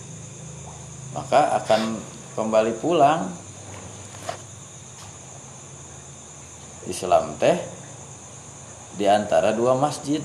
maka 1.15 1.55
akan 1.63 1.97
kembali 2.35 2.73
pulang 2.83 3.31
Islam 6.85 7.39
teh 7.39 7.57
di 8.99 9.07
antara 9.07 9.55
dua 9.55 9.79
masjid 9.79 10.19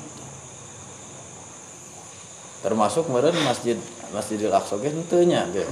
termasuk 2.64 3.06
meren 3.12 3.36
masjid 3.44 3.78
Masjidil 4.14 4.54
Aqsa 4.54 4.78
ge 4.78 4.94
henteu 4.94 5.26
nya 5.26 5.42
ge. 5.50 5.66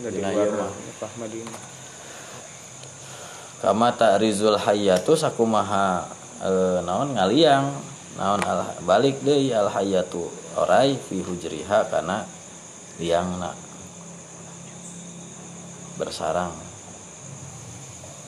Dari 0.00 0.16
luar 0.16 0.72
Madinah. 1.20 1.73
Kama 3.64 3.96
ta'rizul 3.96 4.60
hayyatu 4.60 5.16
sakumaha 5.16 6.04
e, 6.44 6.84
naon 6.84 7.16
ngaliang. 7.16 7.72
Naon 8.20 8.44
al, 8.44 8.76
balik 8.84 9.24
deui 9.24 9.56
al 9.56 9.72
hayyatu 9.72 10.28
orai 10.60 11.00
fi 11.00 11.24
hujriha 11.24 11.88
kana 11.88 12.28
liangna. 13.00 13.56
Bersarang. 15.96 16.52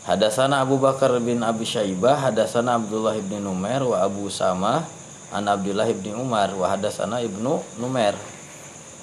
Hadasana 0.09 0.65
Abu 0.65 0.81
Bakar 0.81 1.13
bin 1.21 1.45
Abi 1.45 1.69
Syaibah, 1.69 2.17
hadasana 2.33 2.81
Abdullah 2.81 3.21
bin 3.21 3.45
Numair 3.45 3.85
wa 3.85 4.01
Abu 4.01 4.33
Samah 4.33 4.89
an 5.37 5.45
Abdullah 5.53 5.85
ibni 5.91 6.17
Umar 6.17 6.49
wa 6.57 6.73
hadasana 6.73 7.21
ibnu 7.21 7.61
Numair. 7.77 8.17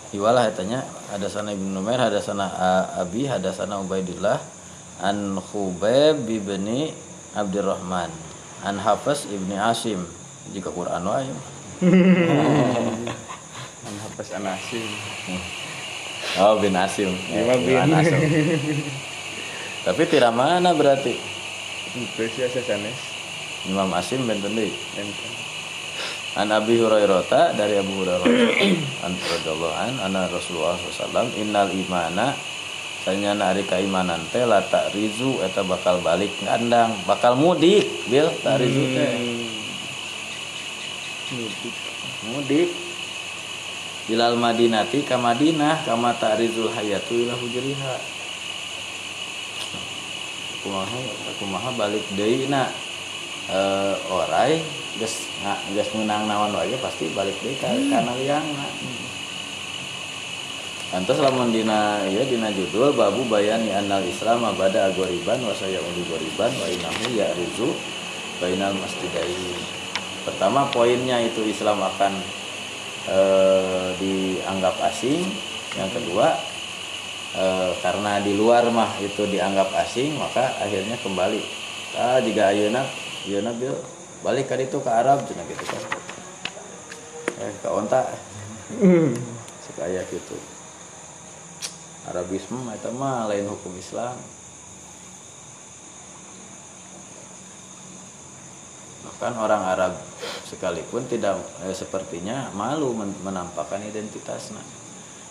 Iwalah 0.10 0.50
katanya 0.50 0.82
hadasana 1.14 1.54
ibnu 1.54 1.70
Numair 1.78 2.02
hadasana 2.10 2.50
Abi 2.98 3.30
hadasana 3.30 3.78
Ubaidillah 3.86 4.63
an 5.02 5.40
Khubaib 5.40 6.30
ibni 6.30 6.94
Abdurrahman 7.34 8.14
an 8.62 8.76
Hafiz 8.78 9.26
ibni 9.32 9.58
Asim. 9.58 10.06
Jika 10.54 10.70
Quran 10.70 11.02
wa 11.08 11.24
an 13.88 13.96
Hafiz 14.06 14.30
an 14.36 14.46
Asim. 14.46 14.86
Oh 16.38 16.60
bin 16.62 16.76
Asim. 16.78 17.10
Ya, 17.32 17.56
bin 17.58 17.90
Asim. 17.90 18.20
Tapi 19.84 20.04
tidak 20.08 20.32
mana 20.32 20.72
berarti. 20.78 21.18
Sih 21.94 22.50
sanes 22.66 22.98
Imam 23.70 23.94
Asim 23.94 24.26
benten 24.26 24.58
deui 24.58 24.74
An 26.34 26.50
Abi 26.50 26.82
Hurairah 26.82 27.54
dari 27.54 27.78
Abu 27.78 28.02
Hurairah. 28.02 28.26
An 29.06 29.14
radhiyallahu 29.14 29.78
an 29.78 29.94
anna 30.02 30.26
Rasulullah 30.34 30.74
sallallahu 30.82 31.38
innal 31.38 31.70
imana 31.70 32.34
sanya 33.04 33.36
ari 33.36 33.68
kaimanan 33.68 34.24
teh 34.32 34.48
la 34.48 34.64
rizu 34.96 35.44
eta 35.44 35.60
bakal 35.68 36.00
balik 36.00 36.32
ngandang 36.40 36.96
bakal 37.04 37.36
mudik 37.36 37.84
bil 38.08 38.32
rizu 38.32 38.84
teh 38.96 39.12
hmm. 39.20 39.52
mudik 41.36 41.76
mudik 42.32 42.70
Bilal 44.04 44.36
Madinati 44.36 45.00
ka 45.08 45.16
Madinah 45.16 45.88
kama 45.88 46.12
ta'rizul 46.20 46.68
hayatu 46.76 47.24
ila 47.24 47.40
hujriha 47.40 47.96
kumaha 50.64 51.00
kumaha 51.40 51.70
balik 51.76 52.04
deui 52.16 52.52
na 52.52 52.68
uh, 53.48 53.96
orai 54.12 54.60
nah, 55.44 55.60
ges 55.72 55.90
menang 55.96 56.28
nawan 56.28 56.52
lagi 56.52 56.76
pasti 56.80 57.12
balik 57.12 57.36
deh 57.44 57.56
ke 57.56 57.68
hmm. 57.68 57.92
karena 57.92 58.12
liang. 58.20 58.48
Antas 60.94 61.18
lamun 61.18 61.50
dina 61.50 62.06
ya 62.06 62.22
dina 62.22 62.54
judul 62.54 62.94
babu 62.94 63.26
bayani 63.26 63.74
anal 63.74 64.06
Islam 64.06 64.46
abada 64.46 64.94
agoriban 64.94 65.42
wasaya 65.42 65.82
ulu 65.82 66.06
goriban 66.06 66.54
wa 66.54 66.68
inahu 66.70 67.18
ya 67.18 67.34
rizu 67.34 67.74
bainal 68.38 68.78
masjidai. 68.78 69.58
Pertama 70.22 70.70
poinnya 70.70 71.18
itu 71.18 71.42
Islam 71.50 71.82
akan 71.82 72.14
e, 73.10 73.20
dianggap 73.98 74.78
asing. 74.86 75.26
Yang 75.74 75.98
kedua 75.98 76.38
e, 77.42 77.46
karena 77.82 78.22
di 78.22 78.38
luar 78.38 78.70
mah 78.70 78.94
itu 79.02 79.26
dianggap 79.26 79.74
asing 79.82 80.14
maka 80.22 80.62
akhirnya 80.62 81.02
kembali. 81.02 81.42
Ah 81.98 82.22
jika 82.22 82.54
ayeuna 82.54 82.86
nabil 83.42 83.74
balik 84.24 84.46
kan 84.46 84.62
itu 84.62 84.78
ke 84.78 84.92
Arab 84.94 85.26
cina 85.28 85.44
gitu 85.50 85.66
kan 85.68 85.84
eh 87.44 87.52
ke 87.60 87.68
onta 87.68 88.02
hmm. 88.80 89.12
sekaya 89.60 90.00
gitu 90.08 90.38
Arabisme 92.04 92.68
itu 92.68 92.90
mah 92.92 93.32
lain 93.32 93.48
hukum 93.48 93.72
Islam. 93.80 94.20
Bahkan 99.08 99.34
orang 99.40 99.62
Arab 99.64 99.94
sekalipun 100.44 101.08
tidak 101.08 101.40
eh, 101.64 101.72
sepertinya 101.72 102.52
malu 102.52 102.92
menampakkan 103.24 103.80
identitasnya. 103.88 104.60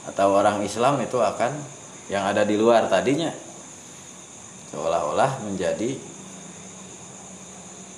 Atau 0.09 0.33
orang 0.33 0.65
Islam 0.65 0.97
itu 1.05 1.21
akan 1.21 1.53
yang 2.09 2.25
ada 2.25 2.43
di 2.43 2.57
luar 2.57 2.89
tadinya 2.89 3.31
seolah-olah 4.73 5.45
menjadi 5.45 6.01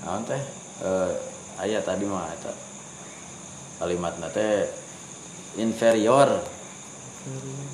naon 0.03 0.27
teh 0.27 0.43
eh, 0.83 1.11
ayat 1.63 1.87
tadi 1.87 2.05
mah 2.05 2.29
kalimat 3.79 4.15
nate 4.19 4.69
inferior 5.57 6.43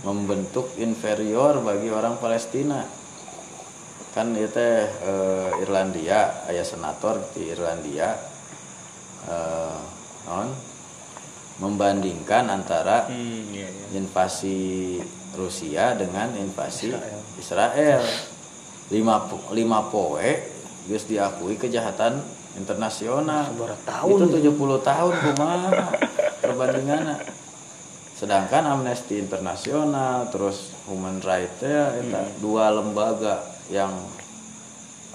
membentuk 0.06 0.70
inferior 0.78 1.58
bagi 1.62 1.90
orang 1.90 2.16
Palestina. 2.22 2.86
Kan 4.10 4.34
itu 4.34 4.50
teh 4.50 4.90
eh, 4.90 5.62
Irlandia 5.62 6.46
ayah 6.50 6.66
senator 6.66 7.22
di 7.30 7.46
Irlandia 7.46 8.10
eh, 9.30 9.78
non 10.26 10.50
membandingkan 11.60 12.48
antara 12.48 13.06
hmm, 13.06 13.52
iya, 13.52 13.68
iya. 13.68 13.86
invasi 14.00 14.96
Rusia 15.36 15.92
dengan 15.94 16.32
invasi 16.34 16.88
Israel, 16.90 17.20
Israel. 17.38 18.02
lima 18.90 19.22
lima 19.54 19.86
poe 19.86 20.30
Gus 20.90 21.06
diakui 21.06 21.54
kejahatan 21.54 22.18
internasional. 22.58 23.46
Sabaraha 23.54 23.78
itu 24.10 24.16
tahun 24.18 24.18
70 24.42 24.90
tahun 24.90 25.14
kumaha 25.22 25.70
perbandinganna 26.42 27.14
sedangkan 28.20 28.68
Amnesty 28.68 29.16
Internasional 29.16 30.28
terus 30.28 30.76
Human 30.84 31.24
Rights 31.24 31.64
ya 31.64 31.96
eta 31.96 32.20
dua 32.44 32.68
lembaga 32.68 33.40
yang 33.72 33.88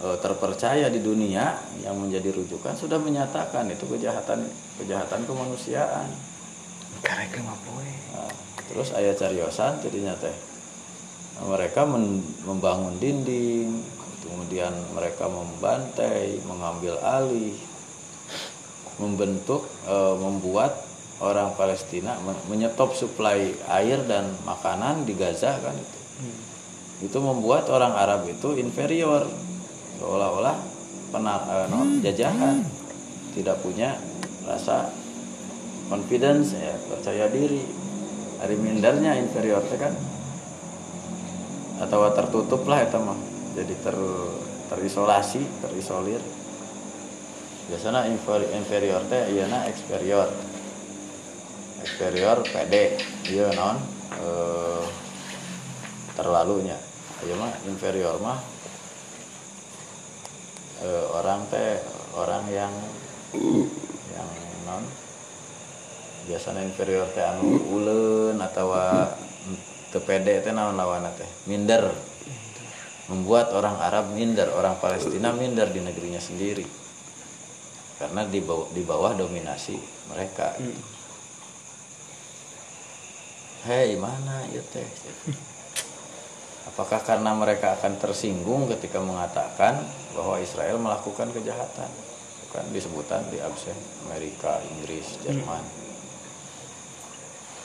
eh, 0.02 0.18
terpercaya 0.18 0.90
di 0.90 1.06
dunia 1.06 1.53
yang 1.86 2.02
menjadi 2.02 2.34
rujukan 2.34 2.73
sudah 2.73 2.98
menyatakan 2.98 3.69
itu 3.69 3.86
kejahatan 3.86 4.49
kejahatan 4.82 5.22
kemanusiaan. 5.30 6.10
Poe 7.61 7.94
Nah, 8.15 8.32
terus 8.72 8.90
ayah 8.98 9.14
cariosan 9.14 9.77
jadinya 9.86 10.18
teh 10.18 10.34
mereka 11.45 11.86
men- 11.86 12.26
membangun 12.41 12.98
dinding 12.98 13.86
kemudian 14.26 14.73
mereka 14.98 15.30
membantai 15.30 16.41
mengambil 16.49 16.98
alih 17.06 17.53
membentuk 18.98 19.69
eh, 19.86 20.15
membuat 20.18 20.85
orang 21.23 21.55
Palestina 21.55 22.19
men- 22.27 22.43
menyetop 22.51 22.91
suplai 22.91 23.55
air 23.71 24.03
dan 24.03 24.27
makanan 24.43 25.07
di 25.07 25.15
Gaza 25.15 25.55
kan 25.63 25.75
itu. 25.75 25.99
Itu 27.07 27.19
membuat 27.23 27.71
orang 27.71 27.95
Arab 27.95 28.27
itu 28.27 28.55
inferior 28.59 29.27
seolah-olah 29.99 30.57
pena, 31.11 31.35
eh, 31.39 31.65
no, 31.71 31.79
jajahan. 32.03 32.63
Tidak 33.35 33.57
punya 33.63 33.99
rasa 34.47 34.91
confidence 35.91 36.55
ya 36.55 36.75
percaya 36.87 37.27
diri. 37.31 37.63
Hari 38.39 38.55
mindernya 38.59 39.15
inferior 39.15 39.63
kan. 39.79 39.95
Atau 41.79 42.07
tertutup 42.15 42.63
lah 42.67 42.83
itu 42.83 42.99
mah. 42.99 43.19
Jadi 43.55 43.75
ter 43.79 43.95
terisolasi 44.71 45.43
terisolir. 45.63 46.19
Biasanya 47.65 48.07
inferior, 48.55 49.01
teh 49.09 49.35
iya 49.35 49.49
na 49.49 49.65
exterior 49.65 50.29
exterior 51.86 52.41
pede 52.49 52.98
iya 53.30 53.53
non. 53.53 53.78
Eh, 54.18 54.86
terlalunya. 56.18 56.76
Iya 57.22 57.36
mah 57.38 57.53
inferior 57.70 58.18
mah 58.18 58.41
eh, 60.82 61.06
orang 61.14 61.45
teh 61.53 61.78
orang 62.18 62.44
yang 62.49 62.74
yang 64.18 64.30
non 64.66 64.84
biasanya 66.26 66.66
inferior 66.66 67.06
teh 67.14 67.22
anu 67.22 67.62
ulen 67.70 68.41
atau 68.41 68.74
teu 69.94 70.02
pede 70.02 70.41
teh 70.41 70.52
naon 70.52 70.74
lawanna 70.74 71.14
teh? 71.14 71.30
Minder. 71.45 71.94
Membuat 73.06 73.53
orang 73.53 73.78
Arab 73.78 74.18
minder 74.18 74.49
orang 74.49 74.82
Palestina 74.82 75.30
minder 75.30 75.70
di 75.70 75.78
negerinya 75.78 76.18
sendiri. 76.18 76.66
Karena 78.02 78.26
di 78.26 78.41
bawah, 78.41 78.68
di 78.74 78.82
bawah 78.82 79.14
dominasi 79.14 79.78
mereka 80.10 80.57
hei 83.65 83.97
mana 83.97 84.45
ya 84.53 84.61
teh? 84.69 84.85
Apakah 86.69 87.01
karena 87.01 87.33
mereka 87.33 87.73
akan 87.73 87.97
tersinggung 87.97 88.69
ketika 88.69 89.01
mengatakan 89.01 89.81
bahwa 90.13 90.37
Israel 90.37 90.77
melakukan 90.77 91.33
kejahatan? 91.33 91.89
Kan 92.53 92.65
disebutan 92.71 93.25
di 93.33 93.41
absen 93.41 93.75
Amerika 94.05 94.61
Inggris 94.69 95.17
Jerman. 95.25 95.65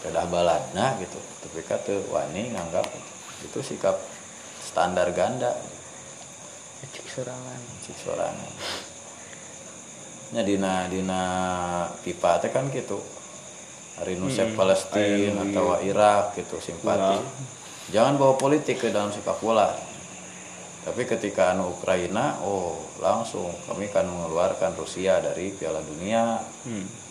Kedah 0.00 0.24
baladna 0.32 0.96
gitu. 1.04 1.20
Tapi 1.44 1.60
kata 1.68 1.94
wani 2.08 2.56
nganggap 2.56 2.88
itu 3.44 3.60
sikap 3.60 4.00
standar 4.64 5.12
ganda. 5.12 5.52
Cek 6.80 7.06
serangan 7.12 7.60
cik 7.84 7.96
sorangan. 8.08 8.52
Nya 10.32 10.42
dina 10.48 10.88
dina 10.88 11.22
pipa 12.00 12.40
teh 12.40 12.48
kan 12.48 12.72
gitu 12.72 13.19
hari 14.00 14.16
nusep 14.16 14.56
Palestina 14.56 15.44
atau 15.44 15.76
Irak 15.84 16.34
gitu 16.40 16.56
simpati. 16.58 17.20
Jangan 17.92 18.16
bawa 18.16 18.34
politik 18.40 18.80
ke 18.80 18.88
dalam 18.88 19.12
sepak 19.12 19.38
bola. 19.44 19.70
Tapi 20.80 21.04
ketika 21.04 21.52
anu 21.52 21.76
Ukraina 21.76 22.40
oh 22.40 22.80
langsung 23.04 23.52
kami 23.68 23.92
kan 23.92 24.08
mengeluarkan 24.08 24.72
Rusia 24.80 25.20
dari 25.20 25.52
Piala 25.52 25.84
Dunia 25.84 26.40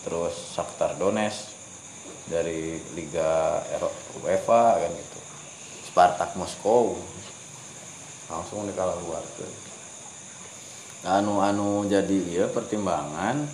terus 0.02 0.58
Shakhtar 0.58 0.98
Donetsk 0.98 1.54
dari 2.26 2.82
Liga 2.98 3.62
UEFA 4.26 4.82
kan 4.82 4.90
gitu. 4.90 5.18
Spartak 5.86 6.34
Moskow. 6.34 6.98
Langsung 8.30 8.66
dikalah 8.66 8.94
luar 9.06 9.22
anu 11.00 11.40
anu 11.40 11.88
jadi 11.88 12.18
ya 12.28 12.46
pertimbangan 12.52 13.48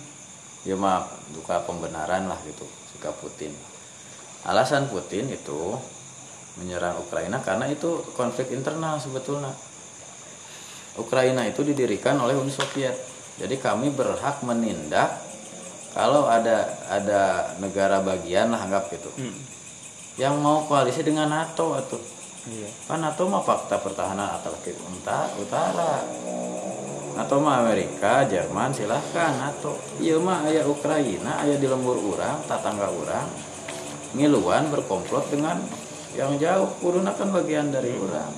ya 0.67 0.75
maaf 0.75 1.07
duka 1.31 1.63
pembenaran 1.63 2.27
lah 2.27 2.35
gitu 2.43 2.67
sikap 2.91 3.15
Putin. 3.23 3.55
Alasan 4.43 4.91
Putin 4.91 5.31
itu 5.31 5.79
menyerang 6.59 6.99
Ukraina 6.99 7.39
karena 7.39 7.71
itu 7.71 8.03
konflik 8.19 8.51
internal 8.51 8.99
sebetulnya. 8.99 9.55
Ukraina 10.99 11.47
itu 11.47 11.63
didirikan 11.63 12.19
oleh 12.19 12.35
Uni 12.35 12.51
Soviet. 12.51 12.97
Jadi 13.37 13.55
kami 13.61 13.93
berhak 13.93 14.41
menindak 14.43 15.13
kalau 15.93 16.25
ada 16.27 16.67
ada 16.89 17.53
negara 17.61 18.01
bagian 18.03 18.51
lah 18.51 18.65
anggap 18.65 18.91
gitu. 18.91 19.13
Yang 20.17 20.35
mau 20.41 20.65
koalisi 20.65 21.05
dengan 21.05 21.29
NATO 21.29 21.77
atau 21.77 22.01
iya. 22.49 22.67
Kan 22.89 23.05
NATO 23.05 23.29
mah 23.29 23.45
fakta 23.45 23.77
pertahanan 23.77 24.41
Atlantik 24.41 24.73
Uta- 24.81 25.29
utara 25.37 26.01
NATO 27.17 27.41
mah 27.41 27.65
Amerika 27.65 28.21
Jerman 28.29 28.69
silahkan. 28.77 29.33
NATO 29.41 29.73
iya 29.97 30.21
mah 30.21 30.45
ayah 30.45 30.69
Ukraina 30.69 31.41
ayah 31.41 31.57
di 31.57 31.65
lembur 31.65 31.97
orang 31.97 32.45
tatangga 32.45 32.93
orang 32.93 33.25
ngiluan 34.13 34.69
berkomplot 34.69 35.33
dengan 35.33 35.57
yang 36.13 36.37
jauh. 36.37 36.69
Kuduna 36.77 37.17
kan 37.17 37.33
bagian 37.33 37.73
dari 37.73 37.97
orang 37.97 38.29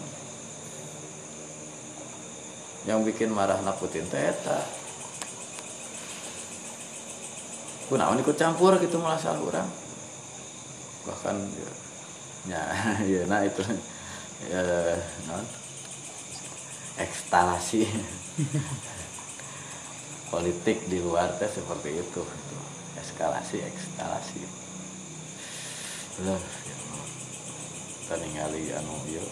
yang 2.88 3.04
bikin 3.04 3.36
marah 3.36 3.60
na 3.68 3.76
Putin 3.76 4.08
teh 4.08 4.32
eta. 4.32 4.64
Kunaon 7.92 8.24
ikut 8.24 8.40
campur 8.40 8.80
gitu 8.80 8.96
malah 8.96 9.20
salah 9.20 9.44
orang 9.44 9.70
bahkan 11.10 11.42
ya, 11.58 11.72
ya, 12.54 12.64
ya 13.04 13.22
nah 13.28 13.44
itu. 13.44 13.60
Ya 14.48 14.64
non. 15.28 15.44
Ekstalasi 16.96 17.84
politik 20.34 20.86
di 20.86 21.02
luar 21.02 21.34
teh 21.42 21.50
seperti 21.50 21.98
itu 21.98 22.22
eskalasi 23.00 23.64
ekstalasi 23.66 24.42
loh 26.24 26.40
ya 28.10 28.16
ningali 28.18 28.74
anu 28.74 28.96
ieu 29.08 29.24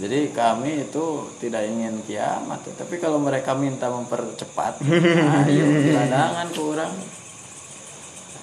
jadi 0.00 0.32
kami 0.32 0.88
itu 0.88 1.28
tidak 1.38 1.68
ingin 1.68 2.02
kiamat 2.08 2.64
tapi 2.74 2.98
kalau 2.98 3.20
mereka 3.20 3.54
minta 3.54 3.92
mempercepat 3.92 4.80
ayo 5.44 5.64
siladangan 5.84 6.48
ke 6.48 6.62
orang. 6.64 6.92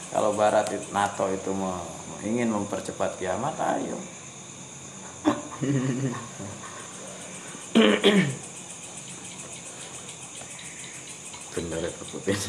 Kalau 0.08 0.32
barat 0.34 0.72
NATO 0.96 1.28
itu 1.30 1.52
mau 1.52 1.84
ingin 2.24 2.50
mempercepat 2.50 3.20
kiamat 3.20 3.60
ayo 3.60 4.00
bener 11.58 11.90
itu 11.90 12.06
Putin 12.14 12.38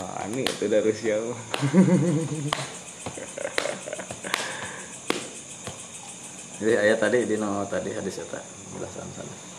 wah 0.00 0.24
ini 0.32 0.48
itu 0.48 0.64
dari 0.64 0.80
Rusia 0.80 1.20
mah. 1.20 1.36
jadi 6.64 6.72
ayat 6.80 6.96
tadi 6.96 7.28
di 7.28 7.36
tadi 7.68 7.92
hadis 7.92 8.24
eta 8.24 8.40
belasan 8.72 9.04
sana 9.12 9.53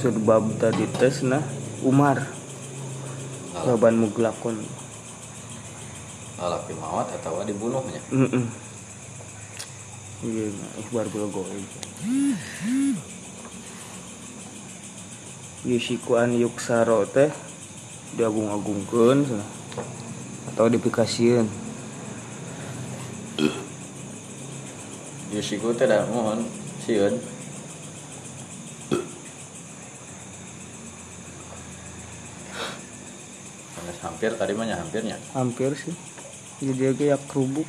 maksud 0.00 0.16
bab 0.24 0.48
tadi 0.56 0.88
tes 0.96 1.20
nah 1.20 1.44
Umar 1.84 2.24
baban 3.52 4.00
muglakon 4.00 4.56
lalaki 6.40 6.72
mawat 6.72 7.12
atau 7.20 7.44
dibunuhnya 7.44 8.00
Mm-mm. 8.08 8.48
Iya, 10.24 10.52
nah, 10.56 10.72
ikhbar 10.80 11.04
bil 11.12 11.28
goib. 11.28 11.68
Yushiku 15.68 16.16
an 16.16 16.32
yuksaro 16.32 17.04
teh 17.04 17.28
diagung-agungkeun 18.16 19.28
cenah. 19.28 19.48
atau 20.48 20.64
dipikasieun. 20.72 21.44
Yushiku 25.36 25.76
teh 25.76 25.84
da 25.84 26.08
mohon 26.08 26.48
sieun 26.84 27.20
Karena 33.80 33.96
hampir 34.20 34.36
tadi 34.36 34.52
mah 34.52 34.68
nya 34.68 34.76
hampirnya 34.76 35.16
Hampir 35.32 35.72
sih. 35.72 35.96
Jadi 36.60 36.76
dia 36.76 36.92
kayak 36.92 37.24
kerubuk. 37.24 37.64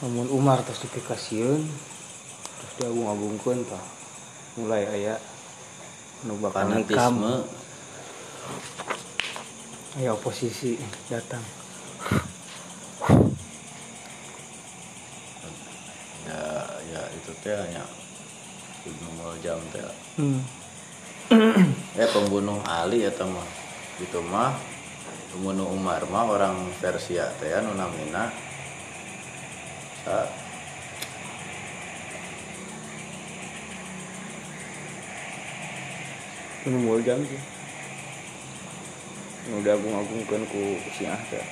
Namun 0.00 0.32
Umar 0.32 0.64
terus 0.64 0.88
dipikasieun 0.88 1.68
terus 2.56 2.72
diagung-agungkeun 2.80 3.68
tah. 3.68 3.84
Mulai 4.56 4.88
aya 4.88 5.20
nu 6.24 6.40
bakal 6.40 6.72
nikam. 6.72 7.20
fanatisme 7.20 7.44
Aya 10.00 10.16
oposisi 10.16 10.80
datang. 11.12 11.44
ya 16.26 16.42
ya 16.90 17.02
itu 17.14 17.30
teh 17.42 17.54
hanya 17.54 17.86
Muljam 19.46 19.62
teh 19.70 19.86
Hmm. 20.16 20.40
eh 22.00 22.08
pembunuh 22.10 22.58
Ali 22.66 23.04
ya 23.06 23.12
mah 23.22 23.46
gitu 24.00 24.18
mah 24.26 24.58
pembunuh 25.30 25.70
Umar 25.70 26.02
mah 26.10 26.24
orang 26.26 26.72
Persia 26.82 27.30
teh 27.38 27.54
anu 27.54 27.78
namina 27.78 28.32
sa 30.02 30.26
Ini 36.66 36.82
mau 36.82 36.98
jam 36.98 37.22
sih. 37.22 37.38
Nu 39.54 39.62
diagung-agungkeun 39.62 40.42
ku 40.50 40.62
Syiah 40.90 41.22
teh. 41.30 41.46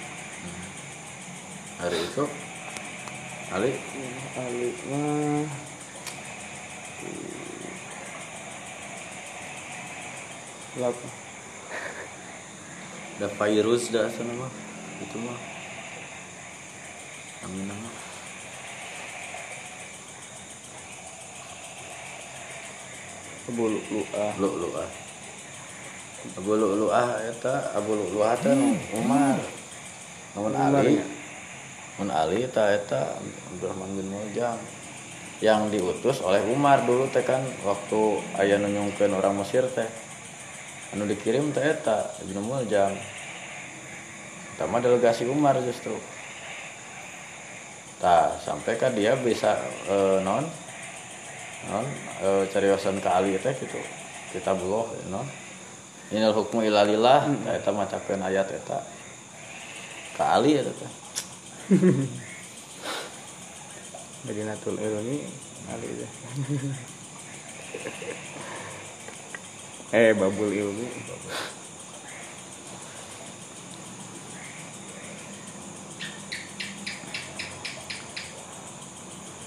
hari 1.78 2.02
itu 2.02 2.26
Ali 3.54 3.70
Ali 4.34 4.74
mah 4.90 5.46
Lap. 10.74 10.96
ada 13.14 13.30
virus 13.30 13.94
dah 13.94 14.10
sana 14.10 14.34
mah. 14.34 14.50
Itu 14.98 15.22
mah. 15.22 15.38
Aminah 17.46 17.78
mah 17.78 17.94
Abu 23.54 23.70
Lu'ah. 23.70 24.32
lu 24.42 24.50
lu 24.58 24.68
ah 24.74 24.90
Abu 26.34 26.52
lu 26.58 26.68
lu 26.74 26.86
ah 26.90 27.22
eta 27.22 27.70
Abu 27.78 27.94
lu 27.94 28.04
lu 28.10 28.18
ah 28.26 28.34
teh 28.34 28.50
nu 28.50 28.74
Umar. 28.98 29.38
Namun 30.34 30.58
Ali. 30.58 30.98
ya. 30.98 31.06
namun 31.94 32.10
Ali 32.10 32.50
eta 32.50 32.74
eta 32.74 33.14
Abdurrahman 33.54 33.94
bin 33.94 34.10
Muljam 34.10 34.58
yang 35.38 35.70
diutus 35.70 36.18
oleh 36.18 36.42
Umar 36.50 36.82
dulu 36.82 37.06
teh 37.14 37.22
kan 37.22 37.46
waktu 37.62 38.18
ayah 38.42 38.58
nunyungkeun 38.58 39.14
orang 39.14 39.38
Mesir 39.38 39.62
teh 39.70 39.86
anu 40.94 41.10
dikirim 41.10 41.50
teh 41.50 41.74
eta 41.74 42.06
Ibnu 42.22 42.38
Muljam 42.38 42.94
Tama 44.54 44.78
delegasi 44.78 45.26
Umar 45.26 45.58
justru. 45.66 45.98
Tah 47.98 48.38
sampai 48.38 48.78
kan 48.78 48.94
dia 48.94 49.18
bisa 49.18 49.58
eh, 49.90 50.22
non. 50.22 50.46
Non 51.66 51.82
eh, 52.22 52.46
cariosan 52.54 53.02
ke 53.02 53.10
Ali 53.10 53.34
teh 53.42 53.50
gitu. 53.58 53.82
Kita 54.30 54.54
belum 54.54 55.10
non. 55.10 55.26
Inal 56.14 56.38
hukmu 56.38 56.62
ilalillah 56.62 57.26
hmm. 57.26 57.50
eta 57.50 57.74
macakeun 57.74 58.22
ayat 58.22 58.46
eta. 58.54 58.78
Ke 60.14 60.22
Ali 60.22 60.62
eta 60.62 60.70
teh. 60.70 60.92
Jadi 64.30 64.40
natul 64.46 64.78
ironi 64.78 65.18
Ali 65.66 65.88
teh. 65.98 66.10
eh 69.94 70.10
babul 70.10 70.50
ilmi. 70.50 70.88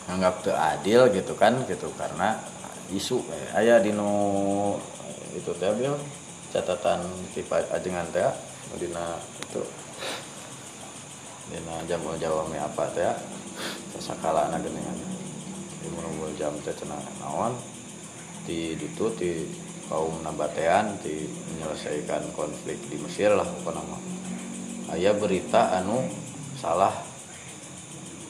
anggap 0.08 0.40
teu 0.42 0.56
adil 0.56 1.12
gitu 1.14 1.36
kan 1.36 1.62
gitu 1.68 1.92
karena 1.94 2.40
isu 2.90 3.22
eh, 3.28 3.60
aya 3.60 3.78
dino 3.84 4.74
itu 5.36 5.52
teh 5.60 5.70
catatan 6.50 7.06
tipe 7.36 7.54
ajengan 7.54 8.08
teh 8.10 8.26
dina 8.80 9.20
itu 9.44 9.62
dina 11.52 11.76
jamu 11.86 12.18
jawa 12.18 12.48
apa 12.50 12.84
teh 12.96 13.14
sakala 14.00 14.50
na 14.50 14.58
geuningan 14.58 14.96
di 15.84 15.88
jam 16.40 16.56
teh 16.66 16.74
cenah 16.74 17.04
naon 17.22 17.54
di 18.48 18.74
ditu 18.80 19.12
di 19.14 19.67
kaum 19.88 20.20
nabatean 20.24 21.00
di 21.00 21.28
menyelesaikan 21.28 22.36
konflik 22.36 22.80
di 22.92 23.00
Mesir 23.00 23.32
lah 23.32 23.48
pokoknya 23.48 23.84
mah. 23.88 24.02
Aya 24.96 25.16
berita 25.16 25.76
anu 25.80 26.08
salah. 26.60 26.96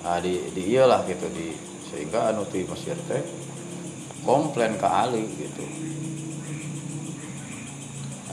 Nah, 0.05 0.21
di 0.21 0.39
di 0.53 0.73
iyalah 0.73 1.03
gitu 1.09 1.25
di 1.33 1.53
sehingga 1.89 2.29
anu 2.33 2.45
di 2.49 2.61
Mesir 2.65 2.97
teh 3.09 3.21
komplain 4.21 4.77
ke 4.77 4.87
Ali 4.87 5.25
gitu. 5.37 5.65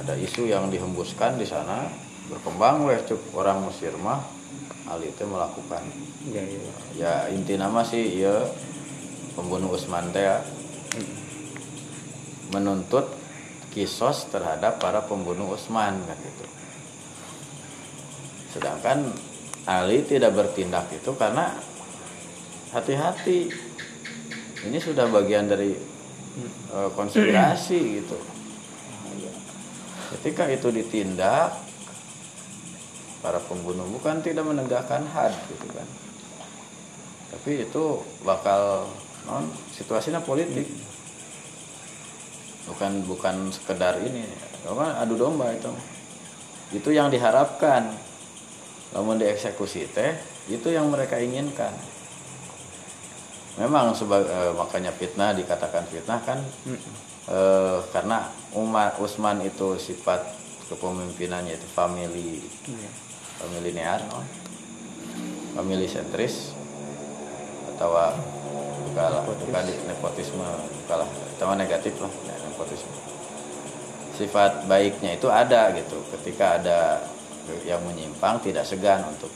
Ada 0.04 0.20
isu 0.20 0.44
yang 0.48 0.68
dihembuskan 0.68 1.40
di 1.40 1.48
sana 1.48 1.88
berkembang 2.28 2.84
weh 2.88 3.00
cuk 3.08 3.32
orang 3.36 3.64
Mesir 3.64 3.96
mah 3.96 4.20
Ali 4.84 5.08
itu 5.08 5.24
melakukan. 5.24 5.80
Ya 6.28 6.44
ya. 6.44 6.72
ya 6.96 7.12
inti 7.32 7.56
nama 7.56 7.80
sih 7.80 8.20
ya 8.20 8.44
pembunuh 9.32 9.72
Usman 9.72 10.12
teh 10.12 10.24
ya, 10.24 10.44
menuntut 12.54 13.10
kisos 13.74 14.30
terhadap 14.30 14.78
para 14.78 15.02
pembunuh 15.02 15.58
Usman 15.58 15.98
kan 16.06 16.18
gitu. 16.22 16.46
Sedangkan 18.54 19.10
Ali 19.66 20.06
tidak 20.06 20.38
bertindak 20.38 20.86
itu 20.94 21.10
karena 21.18 21.50
hati-hati. 22.70 23.50
Ini 24.64 24.78
sudah 24.78 25.10
bagian 25.10 25.50
dari 25.50 25.74
eh, 26.70 26.90
konspirasi 26.94 27.78
gitu. 28.00 28.18
Ketika 30.14 30.46
itu 30.46 30.70
ditindak 30.70 31.58
para 33.18 33.42
pembunuh 33.42 33.88
bukan 33.90 34.22
tidak 34.22 34.46
menegakkan 34.46 35.02
had 35.10 35.34
gitu 35.50 35.66
kan. 35.74 35.88
Tapi 37.34 37.66
itu 37.66 37.84
bakal 38.22 38.86
non 39.26 39.50
situasinya 39.74 40.20
politik 40.22 40.68
bukan 42.66 43.04
bukan 43.04 43.34
sekedar 43.50 44.00
ini. 44.00 44.24
Kan 44.64 44.92
adu 44.96 45.14
domba 45.14 45.52
itu. 45.52 45.68
Itu 46.72 46.90
yang 46.90 47.08
diharapkan. 47.08 47.92
Namun 48.94 49.18
dieksekusi 49.18 49.90
teh 49.90 50.14
itu 50.46 50.70
yang 50.70 50.86
mereka 50.88 51.18
inginkan. 51.18 51.74
Memang 53.54 53.94
sebagai 53.94 54.54
makanya 54.58 54.90
fitnah 54.90 55.30
dikatakan 55.30 55.86
fitnah 55.86 56.18
kan 56.26 56.42
eh, 57.30 57.78
karena 57.94 58.26
Umar 58.50 58.98
Usman 58.98 59.46
itu 59.46 59.78
sifat 59.78 60.26
kepemimpinannya 60.66 61.54
itu 61.54 61.66
family 61.70 62.42
Iya. 62.66 62.90
family 63.38 63.70
linear 63.70 64.00
no? 64.10 64.24
family 65.54 65.86
sentris 65.86 66.50
atau 67.74 67.94
bukan 68.90 69.10
bukan 69.22 69.64
nepotisme 69.86 70.46
bukalah. 70.86 71.06
Teman 71.38 71.58
negatif 71.58 71.94
lah. 71.98 72.10
ya, 72.26 72.33
nepotisme 72.54 73.14
sifat 74.14 74.70
baiknya 74.70 75.18
itu 75.18 75.26
ada 75.26 75.74
gitu. 75.74 75.98
Ketika 76.14 76.62
ada 76.62 77.02
yang 77.66 77.82
menyimpang 77.84 78.40
tidak 78.40 78.64
segan 78.64 79.02
untuk 79.04 79.30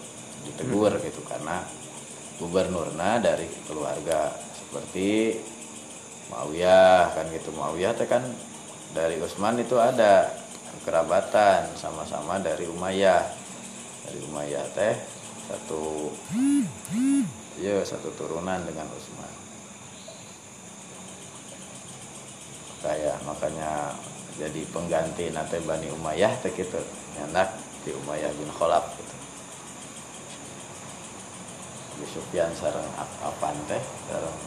ditegur 0.47 0.95
gitu. 1.03 1.21
Karena 1.27 1.61
gubernurna 2.39 3.19
dari 3.19 3.51
keluarga 3.67 4.31
seperti 4.55 5.35
Muawiyah 6.31 7.13
kan 7.13 7.27
gitu. 7.35 7.51
Muawiyah 7.53 7.93
teh 7.99 8.07
kan 8.07 8.23
dari 8.95 9.19
Utsman 9.19 9.59
itu 9.59 9.77
ada 9.77 10.31
kerabatan 10.87 11.75
sama-sama 11.75 12.39
dari 12.39 12.65
Umayyah. 12.71 13.25
Dari 14.09 14.19
Umayyah 14.31 14.67
teh 14.73 14.95
satu 15.49 16.13
ya 17.59 17.83
satu 17.83 18.15
turunan 18.15 18.63
dengan 18.63 18.87
Utsman 18.93 19.18
kayak 22.79 23.19
makanya 23.27 23.95
jadi 24.39 24.63
pengganti 24.71 25.35
nate 25.35 25.59
Bani 25.67 25.91
Umayyah 25.91 26.31
teh 26.39 26.55
gitu 26.55 26.79
nyanak 27.19 27.59
di 27.83 27.91
Umayyah 27.91 28.31
bin 28.39 28.51
Khalaf 28.55 28.95
gitu. 28.95 29.15
Abi 31.99 32.07
Sufyan 32.07 32.55
sareng 32.55 32.87
Affan 33.23 33.59
teh 33.67 33.83
sareng 34.07 34.39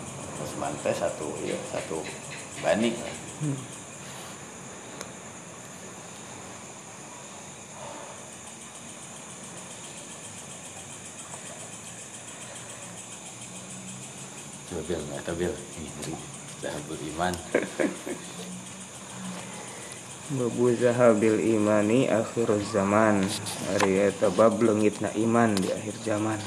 Utsman 0.41 0.74
teh 0.80 0.95
satu 0.95 1.28
ya 1.44 1.60
satu 1.76 1.99
bani. 2.64 2.95
Coba 14.72 14.88
bil, 14.88 15.03
nggak 15.03 15.36
bil, 15.36 15.52
ini 15.52 16.16
Zahabul 16.62 17.02
Iman. 17.10 17.34
Babu 20.32 20.72
zahabil 20.72 21.44
imani 21.60 22.08
akhir 22.08 22.48
zaman. 22.72 23.20
Ari 23.76 24.00
eta 24.00 24.32
bab 24.32 24.64
leungitna 24.64 25.12
iman 25.20 25.60
di 25.60 25.68
akhir 25.68 26.00
zaman. 26.08 26.40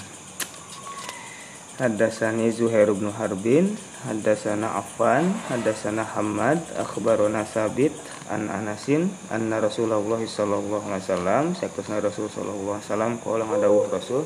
Hadasani 1.77 2.49
Zuhair 2.55 2.87
bin 2.95 3.11
Harbin 3.11 3.75
Hadasana 4.07 4.79
Affan 4.79 5.35
Hadasana 5.51 6.07
Hamad 6.07 6.63
Akhbarona 6.79 7.43
Sabit 7.43 7.91
An 8.31 8.47
Anasin 8.47 9.11
Anna 9.27 9.59
Rasulullah 9.59 10.23
sallallahu 10.23 10.87
alaihi 10.87 11.03
wasallam 11.03 11.45
Sakusna 11.59 11.99
Rasul 11.99 12.31
sallallahu 12.31 12.79
alaihi 12.79 12.87
wasallam 12.87 13.13
Kala 13.19 13.43
ngadawuh 13.43 13.91
Rasul 13.91 14.23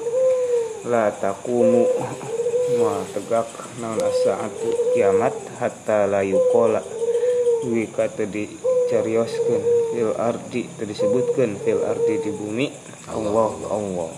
La 0.93 1.09
takumu 1.09 1.89
Ma 2.85 3.01
tegak 3.17 3.49
naon 3.81 3.97
as-saatu 3.97 4.93
kiamat 4.93 5.33
Hatta 5.59 6.07
la 6.07 6.23
yuqala. 6.23 6.81
Wika 7.67 8.07
tadi 8.15 8.47
carioskeun 8.89 9.63
fil 9.93 10.15
ardi 10.15 10.71
tadi 10.79 10.95
disebutkeun 10.95 11.59
fil 11.61 11.83
ardi 11.83 12.15
di 12.23 12.31
bumi. 12.31 12.67
Allah. 13.11 13.53
Allah 13.73 14.13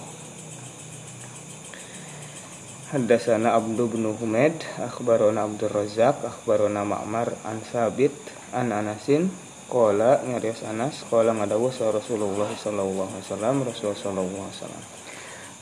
Hadasana 2.91 3.55
Abdu 3.55 3.87
bin 3.87 4.03
Humaid 4.03 4.67
akhbarona 4.83 5.47
Abdul 5.47 5.71
Razak 5.71 6.27
akhbarona 6.27 6.83
Ma'mar 6.83 7.31
an 7.47 7.63
Sabit 7.71 8.11
an 8.51 8.75
Anasin 8.75 9.31
Kola 9.71 10.19
ngarios 10.27 10.67
Anas 10.67 11.07
Kola 11.07 11.31
ngadawu 11.31 11.71
sa 11.71 11.95
Rasulullah 11.95 12.51
sallallahu 12.51 13.15
alaihi 13.15 13.31
wasallam 13.31 13.57
Rasul 13.63 13.95
sallallahu 13.95 14.43
alaihi 14.43 14.59
wasallam. 14.59 14.85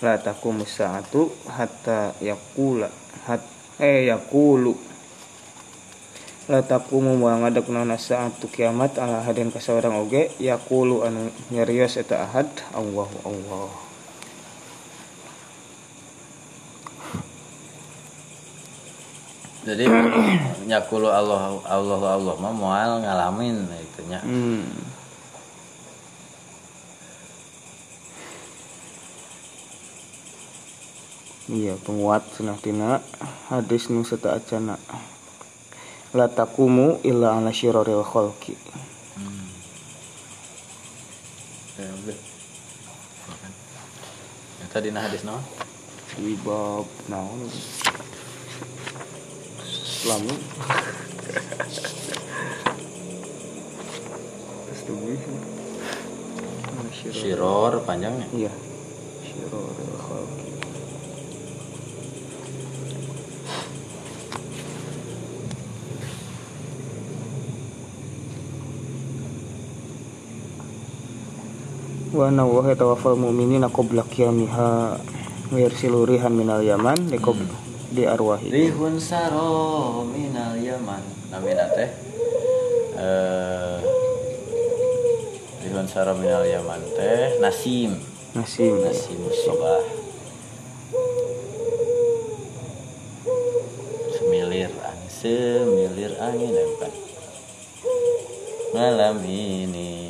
La 0.00 0.16
taqumu 0.16 0.64
sa'atu 0.64 1.28
hatta 1.52 2.16
yaqula 2.24 2.88
hat 3.28 3.44
eh 3.76 4.08
yaqulu 4.08 4.72
La 6.48 6.64
taqumu 6.64 7.12
moal 7.20 7.44
ngadeg 7.44 7.68
naon 7.68 7.92
saat 8.00 8.40
kiamat 8.40 8.96
ala 8.96 9.20
hadin 9.20 9.52
ka 9.52 9.60
saurang 9.60 10.00
oge 10.00 10.32
yaqulu 10.40 11.04
anu 11.04 11.28
nyarios 11.52 12.00
eta 12.00 12.24
ahad 12.24 12.48
Allahu 12.72 13.16
Allah 13.28 13.68
Jadi 19.68 19.84
nyakulu 20.72 21.12
Allah 21.12 21.60
Allah 21.68 22.00
Allah 22.00 22.34
mah 22.40 22.54
moal 22.56 23.04
ngalamin 23.04 23.68
itu 23.68 24.00
nya. 24.08 24.24
Hmm. 24.24 24.64
Iya 31.52 31.76
penguat 31.84 32.24
cenah 32.32 32.56
tina 32.60 33.04
hadis 33.52 33.92
nu 33.92 34.00
seta 34.04 34.32
acana 34.36 34.80
la 36.14 36.26
taqumu 36.28 37.00
illa 37.04 37.36
ala 37.36 37.50
syiraril 37.52 38.04
khalqi 38.04 38.54
Hmm. 39.18 39.48
Ya. 41.78 41.90
Ya, 44.58 44.66
tadi 44.72 44.88
nah 44.94 45.02
hadis 45.04 45.22
naon? 45.26 45.42
di 46.18 46.34
bab 46.42 46.86
naon 47.06 47.46
syiraril- 56.98 57.20
Syiror 57.20 57.72
panjangnya. 57.86 58.26
Iya. 58.34 58.52
Syiraril 59.22 59.96
khalqi. 60.00 60.47
Wa 72.18 72.34
anna 72.34 72.42
wa 72.42 72.66
tawaffal 72.74 73.14
mu'minina 73.14 73.70
qabla 73.70 74.02
qiyamiha 74.02 74.70
wa 75.54 75.54
yarsilu 75.54 76.02
rihan 76.02 76.34
minal 76.34 76.58
yaman 76.66 76.98
di 77.06 77.14
di 77.94 78.02
arwahi. 78.04 78.50
Rihun 78.50 78.98
saro 78.98 80.02
minal 80.02 80.58
Yaman. 80.58 81.30
Namina 81.32 81.70
teh 81.72 81.88
eh 82.98 83.78
Rihun 85.62 85.86
saro 85.86 86.18
minal 86.18 86.42
Yaman 86.42 86.82
teh 86.98 87.38
Nasim. 87.38 87.96
Nasim. 88.36 88.82
Nasim 88.82 89.22
Sobah. 89.30 89.80
Semilir 94.18 94.74
angin, 94.74 95.08
semilir 95.08 96.12
angin 96.18 96.50
ya 96.50 96.64
bukan. 96.66 96.92
Malam 98.74 99.16
ini. 99.24 100.07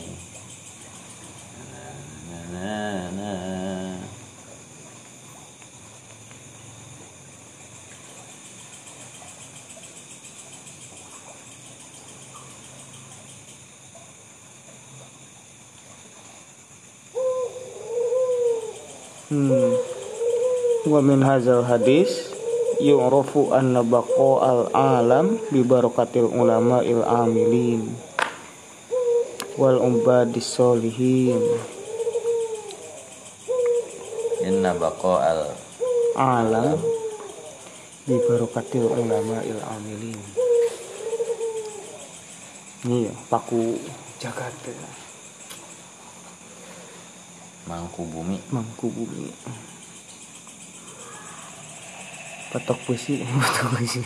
Wa 20.99 21.07
min 21.07 21.23
hadzal 21.23 21.63
hadis 21.63 22.27
yu'rafu 22.83 23.55
anna 23.55 23.87
baqa'al 23.87 24.67
alam 24.75 25.39
bi 25.47 25.63
barakatil 25.63 26.27
ulama 26.27 26.83
il 26.83 27.07
amilin 27.07 27.87
wal 29.55 29.79
ubadis 29.79 30.59
solihin 30.59 31.39
Inna 34.43 34.75
baqo 34.75 35.23
al 35.23 35.55
alam 36.19 36.83
bi 38.03 38.19
barakatil 38.19 38.91
ulama 38.91 39.39
il 39.47 39.63
amilin. 39.79 40.19
Iya, 42.91 43.15
paku 43.31 43.79
jagat 44.19 44.51
teh, 44.67 44.75
mangku 47.71 48.03
bumi. 48.03 48.43
Mangku 48.51 48.91
bumi. 48.91 49.31
Patok 52.49 52.81
besi, 52.89 53.21
patok 53.21 53.69
besi. 53.77 54.01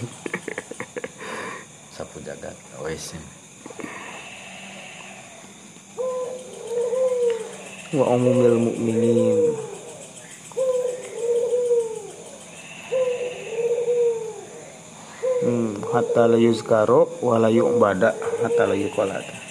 sapu 1.94 2.18
jagat 2.26 2.56
wes. 2.82 3.14
Wa 7.92 8.04
umumil 8.16 8.56
mukminin 8.56 9.20
hmm, 15.44 15.72
hatta 15.92 16.24
la 16.26 16.38
yuzkaro 16.40 17.06
wa 17.20 17.36
la 17.38 17.52
yu'bada 17.52 18.16
hatta 18.42 18.64
la 18.66 18.74
yuqalada 18.74 19.41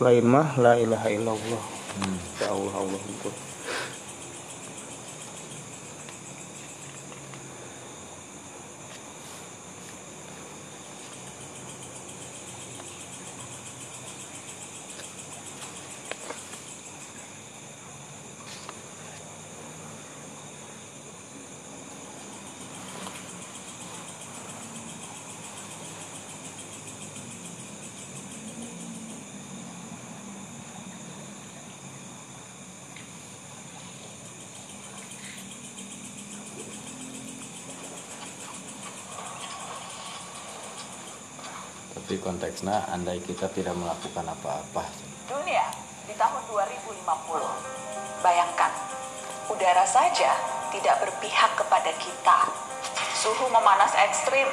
lain 0.00 0.24
mah 0.26 0.54
la 0.58 0.78
ilaha 0.78 1.08
illallah. 1.10 1.62
Hmm. 1.98 2.18
Ya 2.38 2.48
Allah 2.54 2.74
Allah. 2.78 3.47
Tapi 42.08 42.24
konteksnya 42.24 42.88
andai 42.88 43.20
kita 43.20 43.52
tidak 43.52 43.76
melakukan 43.76 44.24
apa-apa. 44.32 44.80
dunia 45.28 45.60
di 46.08 46.16
tahun 46.16 46.40
2050. 46.48 47.04
Bayangkan, 48.24 48.72
udara 49.52 49.84
saja 49.84 50.32
tidak 50.72 51.04
berpihak 51.04 51.52
kepada 51.52 51.92
kita. 52.00 52.48
Suhu 53.12 53.52
memanas 53.52 53.92
ekstrim. 53.92 54.48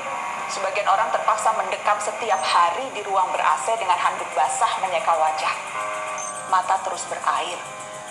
Sebagian 0.51 0.83
orang 0.83 1.07
terpaksa 1.15 1.55
mendekam 1.55 1.95
setiap 2.03 2.43
hari 2.43 2.91
di 2.91 2.99
ruang 3.07 3.31
ber-AC 3.31 3.71
dengan 3.79 4.03
handuk 4.03 4.27
basah 4.35 4.75
menyeka 4.83 5.15
wajah. 5.15 5.55
Mata 6.51 6.75
terus 6.83 7.07
berair. 7.07 7.55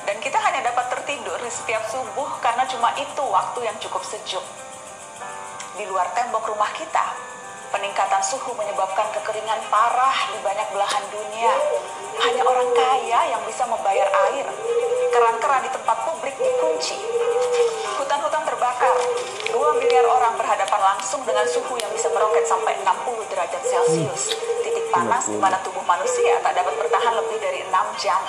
Dan 0.08 0.24
kita 0.24 0.40
hanya 0.40 0.72
dapat 0.72 0.88
tertidur 0.88 1.36
di 1.44 1.52
setiap 1.52 1.84
subuh 1.92 2.40
karena 2.40 2.64
cuma 2.64 2.96
itu 2.96 3.20
waktu 3.28 3.60
yang 3.60 3.76
cukup 3.76 4.08
sejuk. 4.08 4.44
Di 5.76 5.84
luar 5.84 6.08
tembok 6.16 6.48
rumah 6.48 6.72
kita, 6.72 7.33
peningkatan 7.74 8.22
suhu 8.22 8.54
menyebabkan 8.54 9.10
kekeringan 9.18 9.58
parah 9.66 10.30
di 10.30 10.38
banyak 10.46 10.68
belahan 10.70 11.02
dunia. 11.10 11.50
Hanya 12.22 12.46
orang 12.46 12.70
kaya 12.70 13.34
yang 13.34 13.42
bisa 13.42 13.66
membayar 13.66 14.06
air. 14.30 14.46
Keran-keran 15.10 15.66
di 15.66 15.70
tempat 15.74 16.06
publik 16.06 16.38
dikunci. 16.38 16.94
Hutan-hutan 17.98 18.46
terbakar. 18.46 18.94
2 19.50 19.58
miliar 19.82 20.06
orang 20.06 20.38
berhadapan 20.38 20.94
langsung 20.94 21.26
dengan 21.26 21.42
suhu 21.50 21.74
yang 21.82 21.90
bisa 21.90 22.06
meroket 22.14 22.46
sampai 22.46 22.78
60 22.78 23.30
derajat 23.34 23.62
Celcius. 23.66 24.38
Titik 24.62 24.86
panas 24.94 25.26
di 25.26 25.38
mana 25.38 25.58
tubuh 25.66 25.82
manusia 25.82 26.38
tak 26.46 26.54
dapat 26.54 26.78
bertahan 26.78 27.18
lebih 27.26 27.42
dari 27.42 27.66
6 27.66 27.74
jam. 27.98 28.22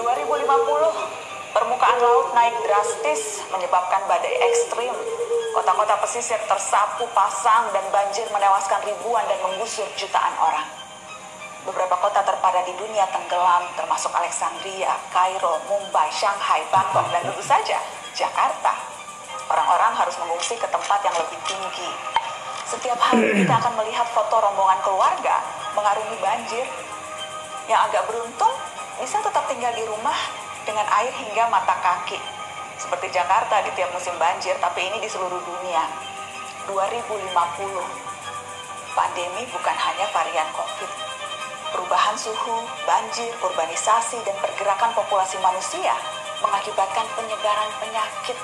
2050, 0.00 1.17
permukaan 1.52 1.98
laut 2.00 2.34
naik 2.34 2.56
drastis 2.64 3.44
menyebabkan 3.52 4.04
badai 4.08 4.34
ekstrim. 4.48 4.94
Kota-kota 5.56 5.98
pesisir 6.04 6.38
tersapu 6.46 7.08
pasang 7.16 7.72
dan 7.74 7.82
banjir 7.90 8.28
menewaskan 8.30 8.78
ribuan 8.84 9.24
dan 9.26 9.38
menggusur 9.42 9.88
jutaan 9.98 10.34
orang. 10.38 10.66
Beberapa 11.66 11.98
kota 11.98 12.22
terpadat 12.22 12.64
di 12.64 12.74
dunia 12.78 13.04
tenggelam, 13.10 13.66
termasuk 13.74 14.08
Alexandria, 14.14 14.94
Kairo, 15.10 15.58
Mumbai, 15.66 16.08
Shanghai, 16.14 16.62
Bangkok, 16.70 17.04
dan 17.10 17.26
tentu 17.26 17.42
saja 17.42 17.76
Jakarta. 18.14 18.72
Orang-orang 19.50 19.92
harus 19.96 20.16
mengungsi 20.22 20.56
ke 20.56 20.68
tempat 20.70 21.00
yang 21.04 21.16
lebih 21.18 21.40
tinggi. 21.44 21.90
Setiap 22.64 22.96
hari 23.00 23.32
kita 23.44 23.52
akan 23.52 23.74
melihat 23.80 24.06
foto 24.12 24.40
rombongan 24.40 24.80
keluarga 24.84 25.42
mengarungi 25.76 26.16
banjir. 26.20 26.66
Yang 27.68 27.80
agak 27.92 28.02
beruntung 28.08 28.54
bisa 28.96 29.20
tetap 29.20 29.44
tinggal 29.44 29.72
di 29.76 29.84
rumah 29.84 30.16
dengan 30.68 30.84
air 31.00 31.08
hingga 31.16 31.48
mata 31.48 31.72
kaki. 31.80 32.20
Seperti 32.76 33.08
Jakarta 33.08 33.64
di 33.64 33.72
tiap 33.72 33.88
musim 33.96 34.12
banjir, 34.20 34.52
tapi 34.60 34.84
ini 34.84 35.00
di 35.00 35.08
seluruh 35.08 35.40
dunia. 35.40 35.80
2050. 36.68 37.24
Pandemi 38.92 39.48
bukan 39.48 39.76
hanya 39.80 40.04
varian 40.12 40.44
COVID. 40.52 40.90
Perubahan 41.72 42.16
suhu, 42.20 42.60
banjir, 42.84 43.32
urbanisasi, 43.40 44.20
dan 44.28 44.36
pergerakan 44.44 44.92
populasi 44.92 45.40
manusia 45.40 45.96
mengakibatkan 46.44 47.08
penyebaran 47.16 47.70
penyakit. 47.80 48.36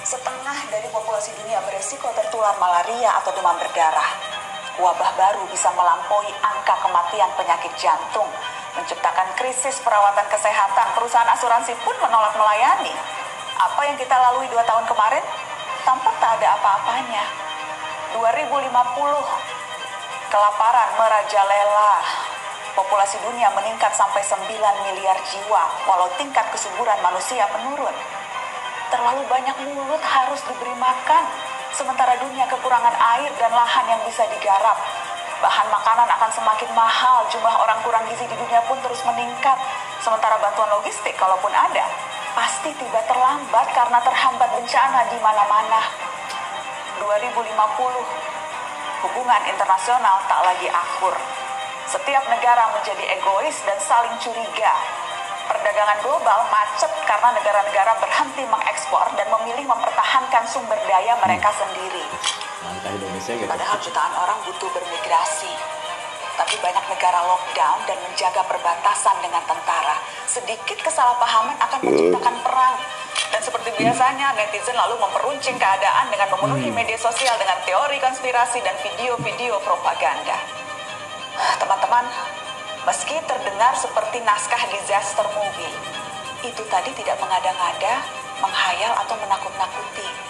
Setengah 0.00 0.56
dari 0.72 0.88
populasi 0.88 1.36
dunia 1.44 1.60
beresiko 1.68 2.08
tertular 2.16 2.56
malaria 2.56 3.12
atau 3.20 3.36
demam 3.36 3.54
berdarah. 3.60 4.10
Wabah 4.80 5.12
baru 5.12 5.44
bisa 5.52 5.68
melampaui 5.76 6.32
angka 6.40 6.74
kematian 6.80 7.28
penyakit 7.36 7.72
jantung, 7.76 8.28
menciptakan 8.76 9.28
krisis 9.38 9.80
perawatan 9.82 10.26
kesehatan. 10.30 10.86
Perusahaan 10.94 11.30
asuransi 11.34 11.74
pun 11.82 11.96
menolak 11.98 12.34
melayani. 12.36 12.94
Apa 13.60 13.80
yang 13.88 13.96
kita 14.00 14.16
lalui 14.16 14.48
dua 14.48 14.64
tahun 14.64 14.86
kemarin, 14.88 15.24
tampak 15.84 16.14
tak 16.20 16.40
ada 16.40 16.56
apa-apanya. 16.56 17.24
2050, 18.16 18.70
kelaparan 20.30 20.88
merajalela. 20.98 21.94
Populasi 22.70 23.18
dunia 23.26 23.50
meningkat 23.50 23.92
sampai 23.92 24.22
9 24.22 24.46
miliar 24.86 25.18
jiwa, 25.26 25.64
walau 25.90 26.06
tingkat 26.14 26.46
kesuburan 26.54 26.96
manusia 27.02 27.44
menurun. 27.50 27.92
Terlalu 28.90 29.22
banyak 29.26 29.56
mulut 29.66 30.02
harus 30.02 30.40
diberi 30.46 30.74
makan, 30.78 31.22
sementara 31.74 32.14
dunia 32.22 32.46
kekurangan 32.46 32.94
air 33.18 33.30
dan 33.38 33.50
lahan 33.50 33.86
yang 33.90 34.00
bisa 34.06 34.22
digarap. 34.30 34.78
Bahan 35.40 35.72
makanan 35.72 36.04
akan 36.04 36.30
semakin 36.36 36.68
mahal, 36.76 37.24
jumlah 37.32 37.54
orang 37.64 37.80
kurang 37.80 38.04
gizi 38.12 38.28
di 38.28 38.36
dunia 38.36 38.60
pun 38.68 38.76
terus 38.84 39.00
meningkat. 39.08 39.56
Sementara 40.04 40.36
bantuan 40.36 40.68
logistik, 40.76 41.16
kalaupun 41.16 41.48
ada, 41.48 41.88
pasti 42.36 42.68
tiba 42.76 43.00
terlambat 43.08 43.66
karena 43.72 44.04
terhambat 44.04 44.52
bencana 44.52 45.00
di 45.08 45.16
mana-mana. 45.24 45.80
2050, 47.00 47.40
hubungan 49.08 49.42
internasional 49.48 50.20
tak 50.28 50.44
lagi 50.44 50.68
akur. 50.68 51.16
Setiap 51.88 52.24
negara 52.28 52.76
menjadi 52.76 53.04
egois 53.16 53.56
dan 53.64 53.80
saling 53.80 54.12
curiga. 54.20 54.76
Perdagangan 55.48 56.04
global 56.04 56.40
macet 56.52 56.92
karena 57.08 57.32
negara-negara 57.32 57.96
berhenti 57.96 58.44
mengekspor 58.44 59.08
dan 59.16 59.26
memilih 59.40 59.64
mempertahankan 59.72 60.44
sumber 60.44 60.76
daya 60.84 61.16
mereka 61.24 61.48
sendiri. 61.56 62.04
Langkah 62.60 62.92
Indonesia 62.92 63.32
gitu. 63.36 63.48
Padahal 63.48 63.76
jutaan 63.80 64.12
orang 64.16 64.38
butuh 64.44 64.70
bermigrasi. 64.72 65.52
Tapi 66.36 66.54
banyak 66.60 66.84
negara 66.88 67.20
lockdown 67.24 67.78
dan 67.84 67.98
menjaga 68.00 68.42
perbatasan 68.48 69.16
dengan 69.20 69.44
tentara. 69.44 70.00
Sedikit 70.24 70.78
kesalahpahaman 70.80 71.56
akan 71.60 71.78
menciptakan 71.84 72.36
perang. 72.40 72.76
Dan 73.30 73.40
seperti 73.44 73.70
biasanya, 73.76 74.34
netizen 74.34 74.74
lalu 74.74 74.98
memperuncing 74.98 75.54
keadaan 75.60 76.08
dengan 76.08 76.28
memenuhi 76.34 76.72
media 76.72 76.98
sosial 76.98 77.36
dengan 77.36 77.60
teori 77.62 78.00
konspirasi 78.00 78.58
dan 78.64 78.74
video-video 78.82 79.60
propaganda. 79.62 80.34
Teman-teman, 81.60 82.08
Meski 82.80 83.12
terdengar 83.28 83.76
seperti 83.76 84.24
naskah 84.24 84.64
disaster 84.72 85.28
movie, 85.36 85.76
itu 86.40 86.64
tadi 86.72 86.88
tidak 86.96 87.20
mengada-ngada, 87.20 88.00
menghayal 88.40 88.96
atau 89.04 89.20
menakut-nakuti. 89.20 90.29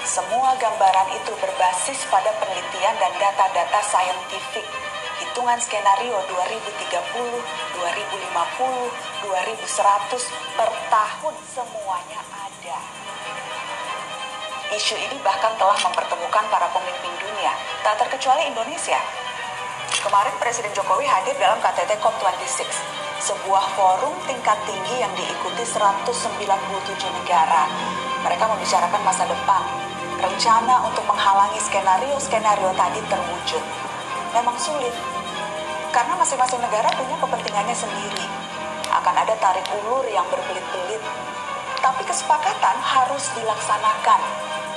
Semua 0.00 0.56
gambaran 0.56 1.12
itu 1.12 1.32
berbasis 1.36 2.08
pada 2.08 2.32
penelitian 2.40 2.96
dan 2.96 3.12
data-data 3.20 3.80
saintifik 3.84 4.64
hitungan 5.20 5.60
skenario 5.60 6.16
2030, 6.24 6.88
2050, 6.88 7.84
2100 9.28 10.56
per 10.56 10.70
tahun 10.88 11.34
semuanya 11.52 12.20
ada. 12.32 12.80
Isu 14.72 14.96
ini 14.96 15.20
bahkan 15.20 15.52
telah 15.60 15.76
mempertemukan 15.76 16.44
para 16.48 16.66
pemimpin 16.72 17.12
dunia, 17.20 17.52
tak 17.84 18.00
terkecuali 18.00 18.48
Indonesia. 18.48 18.96
Kemarin 20.00 20.32
Presiden 20.40 20.72
Jokowi 20.72 21.04
hadir 21.04 21.36
dalam 21.36 21.60
KTT 21.60 22.00
COP26, 22.00 22.72
sebuah 23.20 23.64
forum 23.76 24.16
tingkat 24.24 24.56
tinggi 24.64 24.96
yang 24.96 25.12
diikuti 25.12 25.60
197 25.60 26.40
negara. 27.20 27.68
Mereka 28.24 28.44
membicarakan 28.48 29.00
masa 29.04 29.28
depan, 29.28 29.89
rencana 30.20 30.84
untuk 30.84 31.02
menghalangi 31.08 31.58
skenario-skenario 31.58 32.70
tadi 32.76 33.00
terwujud. 33.08 33.64
Memang 34.36 34.54
sulit, 34.60 34.94
karena 35.90 36.14
masing-masing 36.14 36.62
negara 36.62 36.86
punya 36.94 37.18
kepentingannya 37.18 37.74
sendiri. 37.74 38.26
Akan 38.94 39.14
ada 39.14 39.34
tarik 39.42 39.66
ulur 39.82 40.06
yang 40.06 40.22
berbelit-belit. 40.30 41.02
Tapi 41.82 42.02
kesepakatan 42.06 42.76
harus 42.78 43.26
dilaksanakan. 43.34 44.20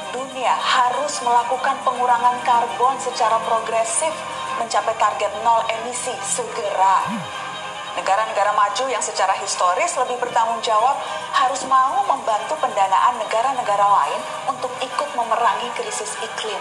Dunia 0.09 0.53
harus 0.57 1.21
melakukan 1.21 1.77
pengurangan 1.85 2.37
karbon 2.45 2.97
secara 2.97 3.37
progresif 3.45 4.13
mencapai 4.57 4.93
target 4.97 5.33
nol 5.45 5.61
emisi 5.69 6.13
segera. 6.21 7.05
Negara-negara 7.93 8.57
maju 8.57 8.89
yang 8.89 9.01
secara 9.05 9.37
historis 9.37 9.93
lebih 10.01 10.17
bertanggung 10.17 10.57
jawab 10.65 10.97
harus 11.37 11.61
mau 11.69 12.01
membantu 12.09 12.57
pendanaan 12.57 13.21
negara-negara 13.21 13.85
lain 13.85 14.21
untuk 14.49 14.73
ikut 14.81 15.09
memerangi 15.13 15.69
krisis 15.77 16.17
iklim. 16.17 16.57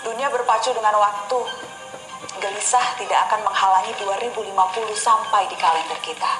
Dunia 0.00 0.32
berpacu 0.32 0.72
dengan 0.72 0.96
waktu, 0.96 1.38
gelisah 2.40 2.96
tidak 2.96 3.20
akan 3.28 3.44
menghalangi 3.44 3.92
2050 4.00 4.48
sampai 4.96 5.44
di 5.52 5.56
kalender 5.60 6.00
kita. 6.00 6.32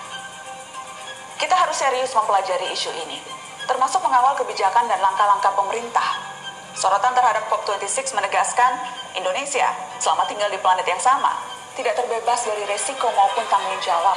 Kita 1.36 1.60
harus 1.60 1.76
serius 1.76 2.08
mempelajari 2.16 2.72
isu 2.72 2.88
ini, 3.04 3.20
termasuk 3.68 4.00
mengawal 4.00 4.32
kebijakan 4.40 4.88
dan 4.88 4.96
langkah-langkah 5.04 5.52
pemerintah. 5.52 6.24
Sorotan 6.72 7.12
terhadap 7.12 7.52
COP26 7.52 8.16
menegaskan 8.16 8.80
Indonesia 9.12 9.68
selama 10.00 10.24
tinggal 10.24 10.48
di 10.48 10.58
planet 10.58 10.88
yang 10.88 10.98
sama 10.98 11.53
tidak 11.74 11.98
terbebas 11.98 12.40
dari 12.46 12.62
resiko 12.70 13.10
maupun 13.10 13.42
tanggung 13.50 13.78
jawab. 13.82 14.14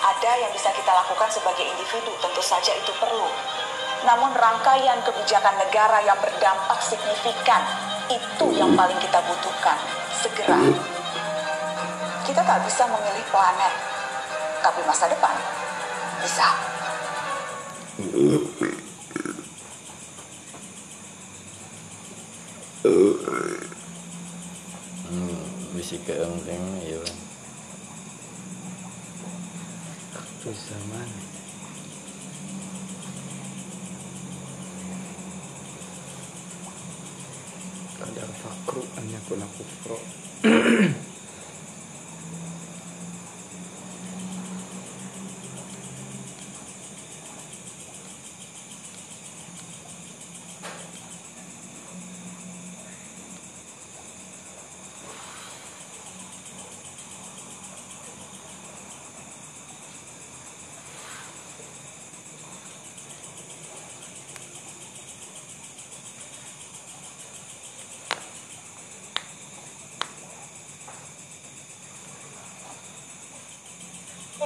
Ada 0.00 0.32
yang 0.40 0.52
bisa 0.56 0.72
kita 0.72 0.88
lakukan 0.88 1.28
sebagai 1.28 1.64
individu, 1.64 2.12
tentu 2.20 2.40
saja 2.40 2.72
itu 2.72 2.92
perlu. 2.96 3.28
Namun 4.08 4.32
rangkaian 4.32 5.00
kebijakan 5.04 5.56
negara 5.60 6.00
yang 6.04 6.16
berdampak 6.20 6.80
signifikan 6.80 7.60
itu 8.08 8.46
yang 8.56 8.72
paling 8.72 8.96
kita 9.02 9.20
butuhkan 9.24 9.76
segera. 10.16 10.56
Kita 12.24 12.40
tak 12.40 12.58
bisa 12.64 12.88
memilih 12.88 13.24
planet, 13.28 13.72
tapi 14.64 14.80
masa 14.88 15.12
depan 15.12 15.34
bisa. 16.24 16.48
Hmm, 25.06 25.35
bisi 25.76 26.00
keengkeng 26.08 26.66
ya. 26.88 26.96
Terus 30.40 30.60
zaman. 30.72 31.08
Kadang 38.00 38.32
fakru 38.40 38.82
hanya 38.96 39.20
kuna 39.28 39.44
kufro. 39.52 40.00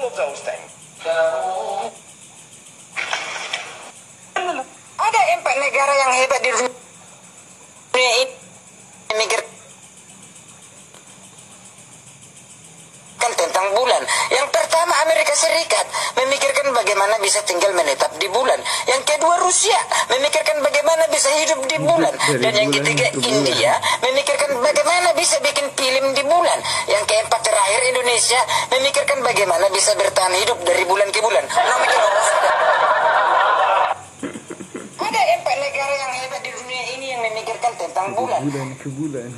all 0.01 0.09
of 0.09 0.17
those 0.17 0.41
things. 0.41 0.71
Ada 5.01 5.21
empat 5.37 5.57
negara 5.61 5.93
yang 5.93 6.13
hebat 6.15 6.41
di 6.41 6.51
dunia 6.57 6.71
ini 7.93 8.33
memikirkan 9.13 9.51
tentang 13.37 13.67
bulan. 13.77 14.03
Yang 14.33 14.49
pertama 14.55 14.95
Amerika 15.05 15.35
Serikat 15.37 15.85
memikirkan 16.17 16.73
bagaimana 16.91 17.23
bisa 17.23 17.39
tinggal 17.47 17.71
menetap 17.71 18.11
di 18.19 18.27
bulan. 18.35 18.59
Yang 18.91 19.15
kedua 19.15 19.39
Rusia 19.47 19.79
memikirkan 20.11 20.59
bagaimana 20.59 21.07
bisa 21.07 21.31
hidup 21.39 21.63
di 21.71 21.79
bulan. 21.79 22.11
Dan 22.43 22.51
yang 22.51 22.75
ketiga. 22.75 23.15
India 23.15 23.79
memikirkan 24.03 24.59
bagaimana 24.59 25.15
bisa 25.15 25.39
bikin 25.39 25.71
film 25.79 26.11
di 26.19 26.27
bulan. 26.27 26.59
Yang 26.91 27.07
keempat 27.07 27.47
terakhir 27.47 27.95
Indonesia 27.95 28.43
memikirkan 28.75 29.23
bagaimana 29.23 29.71
bisa 29.71 29.95
bertahan 29.95 30.35
hidup 30.35 30.59
dari 30.67 30.83
bulan 30.83 31.07
ke 31.15 31.23
bulan. 31.23 31.47
Sudah? 31.47 31.79
Ada 34.99 35.21
empat 35.39 35.57
negara 35.63 35.95
yang 35.95 36.13
hebat 36.27 36.43
di 36.43 36.51
dunia 36.51 36.83
ini 36.99 37.07
yang 37.15 37.23
memikirkan 37.23 37.71
tentang 37.79 38.19
bulan. 38.19 38.51
Bulan 38.51 38.69
ke 38.83 38.91
bulan. 38.91 39.31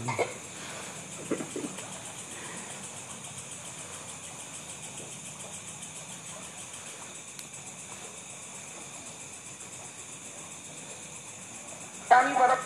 Kami 12.13 12.37
pada 12.37 12.61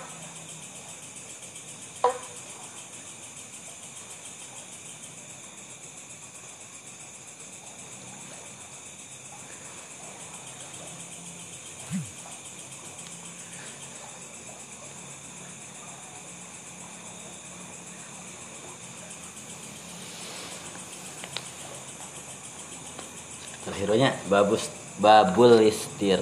Terakhirnya 23.63 24.11
babus 24.27 24.67
babul 24.99 25.63
istir 25.63 26.19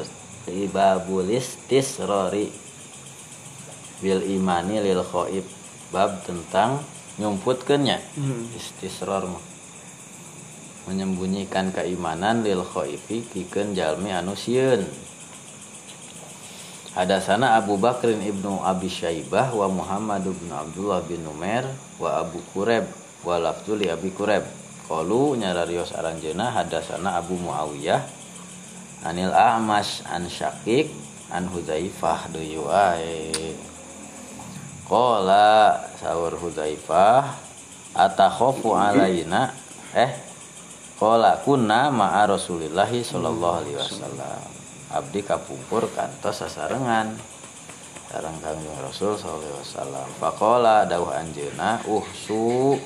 babul 0.68 1.24
istisrori 1.32 2.64
bil 4.03 4.23
imani 4.23 4.81
lil 4.83 5.03
khoib 5.03 5.45
bab 5.95 6.23
tentang 6.27 6.83
nyumputkeunnya 7.19 7.99
Hmm. 8.19 8.51
istisror 8.55 9.31
mah 9.31 9.45
menyembunyikan 10.91 11.71
keimanan 11.71 12.43
lil 12.43 12.61
khoifi 12.66 13.23
pikeun 13.31 13.73
jalmi 13.77 14.11
anu 14.11 14.35
sieun 14.35 14.85
Hadasana 16.95 17.59
Abu 17.59 17.75
Bakrin 17.75 18.23
ibnu 18.23 18.62
Abi 18.62 18.87
Syaibah 18.87 19.51
wa 19.51 19.66
Muhammad 19.66 20.23
bin 20.31 20.47
Abdullah 20.47 21.03
bin 21.03 21.27
Numair 21.27 21.66
wa 21.99 22.23
Abu 22.23 22.39
Kureb 22.55 22.87
wa 23.27 23.35
lafzu 23.35 23.75
li 23.75 23.91
Abi 23.91 24.15
Kureb. 24.15 24.47
Qalu 24.87 25.35
nyararios 25.43 25.91
aranjeuna 25.91 26.55
hadasana 26.55 27.19
Abu 27.19 27.35
Muawiyah 27.35 27.99
anil 29.11 29.35
A'mash 29.35 30.07
an 30.07 30.31
Syakik 30.31 30.95
an 31.35 31.51
Hudzaifah 31.51 32.31
deui 32.31 32.62
wae. 32.62 33.73
Qala 34.95 35.75
sahur 35.99 36.39
Hudzaifah 36.39 37.35
atakhafu 37.99 38.79
alaina 38.79 39.51
eh 39.91 40.15
Qala 40.95 41.43
kunna 41.43 41.91
ma'a 41.91 42.31
Rasulillahi 42.31 43.03
sallallahu 43.03 43.66
alaihi 43.66 43.75
wasallam. 43.75 44.39
Abdi 44.95 45.27
kapungkur 45.27 45.91
kantos 45.91 46.39
sasarengan. 46.39 47.19
Sareng 48.07 48.39
Kangjeng 48.39 48.79
Rasul 48.79 49.19
sallallahu 49.19 49.43
alaihi 49.43 49.66
wasallam. 49.66 50.07
Faqala 50.23 50.87
dawuh 50.87 51.11
anjeunna 51.11 51.83
uhsu 51.91 52.79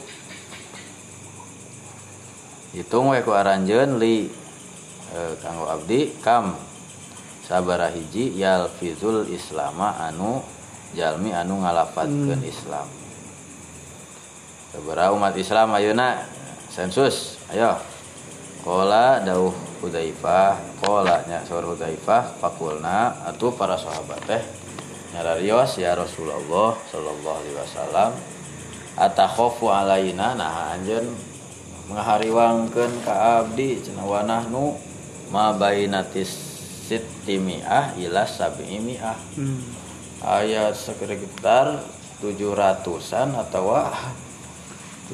hitung 2.72 3.12
we 3.12 3.20
ku 3.20 3.36
aranjeun 3.36 4.00
li 4.00 4.32
eh, 5.12 5.32
kanggo 5.44 5.68
abdi 5.68 6.16
kam 6.24 6.56
sabara 7.44 7.92
hiji 7.92 8.40
yalfizul 8.40 9.28
islama 9.28 10.00
anu 10.00 10.40
jalmi 10.96 11.34
anu 11.34 11.60
ngalafatkeun 11.60 12.40
Islam. 12.44 12.88
Sabaraha 14.72 15.10
umat 15.16 15.34
Islam 15.36 15.72
ayeuna? 15.74 16.24
Sensus 16.68 17.40
ayo. 17.52 17.80
Kola 18.62 19.24
dauh 19.24 19.54
Hudzaifah, 19.78 20.82
kola 20.82 21.22
nya 21.30 21.40
saur 21.46 21.62
Hudzaifah, 21.62 22.36
fakulna 22.42 23.14
atuh 23.24 23.54
para 23.54 23.78
sahabat 23.78 24.18
teh 24.26 24.42
nyararios 25.14 25.78
ya 25.80 25.96
Rasulullah 25.96 26.76
sallallahu 26.90 27.38
alaihi 27.40 27.56
wasallam 27.56 28.10
atakhafu 28.98 29.72
alaina? 29.72 30.36
Nah 30.36 30.74
anjeun 30.76 31.14
ngahariwangkeun 31.88 32.92
ka 33.06 33.40
abdi 33.40 33.80
cenah 33.80 34.04
wanahnu 34.04 34.76
ma 35.32 35.56
bainatis 35.56 36.28
sittimiah 36.90 37.96
ila 37.96 38.28
sab'imiah 38.28 39.16
Hmm. 39.38 39.87
Ayat 40.18 40.74
sekitar 40.74 41.82
700-an 42.18 43.28
atau 43.38 43.70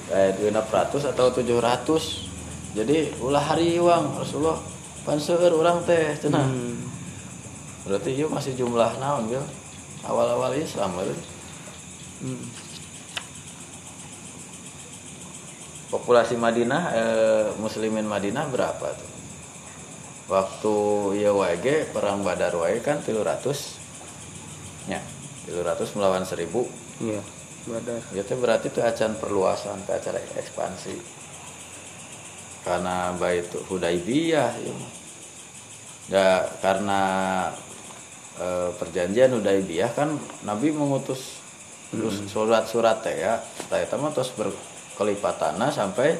ayat 0.09 0.36
600 0.40 1.12
atau 1.12 1.26
700 1.31 2.74
jadi 2.74 3.12
ulah 3.20 3.44
hariwang 3.55 4.16
Rasulullah 4.18 4.59
panseur 5.05 5.52
orang 5.52 5.85
teh 5.85 6.16
cenah 6.16 6.48
Hmm. 6.48 6.81
berarti 7.85 8.16
ieu 8.16 8.32
masih 8.32 8.56
jumlah 8.56 8.97
naon 8.97 9.28
Bil? 9.28 9.44
awal-awal 10.02 10.56
Islam 10.56 10.97
berarti 10.97 11.14
Hmm. 12.24 12.48
populasi 15.93 16.35
Madinah 16.40 16.82
eh, 16.97 17.47
muslimin 17.60 18.09
Madinah 18.09 18.48
berapa 18.48 18.89
tuh 18.97 19.10
waktu 20.24 20.74
ya 21.20 21.31
WG 21.36 21.93
perang 21.93 22.24
Badar 22.24 22.56
wae 22.56 22.81
kan 22.81 23.05
300 23.05 23.84
nya 24.86 25.01
300 25.48 25.97
melawan 25.97 26.24
1000 26.24 26.48
Iya, 27.01 27.20
badar. 27.66 28.01
itu 28.15 28.35
berarti 28.39 28.66
itu 28.70 28.81
acan 28.81 29.19
perluasan 29.19 29.82
ke 29.82 29.93
acara 29.97 30.20
ekspansi. 30.39 30.94
Karena 32.65 33.12
bait 33.19 33.44
Hudaibiyah 33.69 34.52
ya. 34.56 34.74
Ya, 36.09 36.28
karena 36.61 37.01
eh, 38.40 38.70
perjanjian 38.77 39.36
Hudaibiyah 39.36 39.93
kan 39.93 40.16
Nabi 40.44 40.73
mengutus 40.73 41.40
surat-surat 42.27 43.05
teh 43.05 43.20
ya. 43.20 43.40
Mah 43.70 44.11
terus 44.16 44.32
berkelipatana 44.32 45.69
sampai 45.70 46.16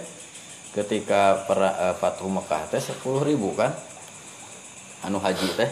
ketika 0.75 1.47
per, 1.49 1.59
eh, 1.65 1.95
Fathu 1.97 2.29
Mekah 2.29 2.69
teh 2.69 2.83
10.000 2.83 3.57
kan? 3.57 3.73
Anu 5.05 5.21
haji 5.21 5.49
teh 5.55 5.71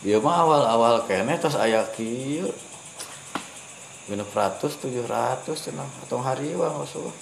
Ieu 0.00 0.16
mah 0.24 0.48
awal-awal 0.48 1.04
kene 1.04 1.36
terus 1.36 1.60
aya 1.60 1.84
kieu. 1.92 2.48
Genep 4.08 4.32
ratus 4.32 4.80
tujuh 4.80 5.04
ratus 5.04 5.70
cenah 5.70 5.86
atau 6.08 6.18
hari 6.24 6.56
wang 6.56 6.72
Rasulullah. 6.80 7.20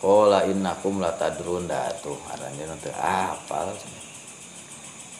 Kola 0.00 0.44
innakum 0.44 1.00
latadrun 1.00 1.64
dah 1.64 1.88
tuh 2.04 2.20
aranya 2.36 2.68
nanti 2.68 2.92
apal 2.92 3.72
cenah. 3.72 4.04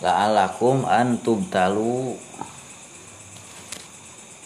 La'alakum 0.00 0.88
antum 0.88 1.44
talu 1.52 2.16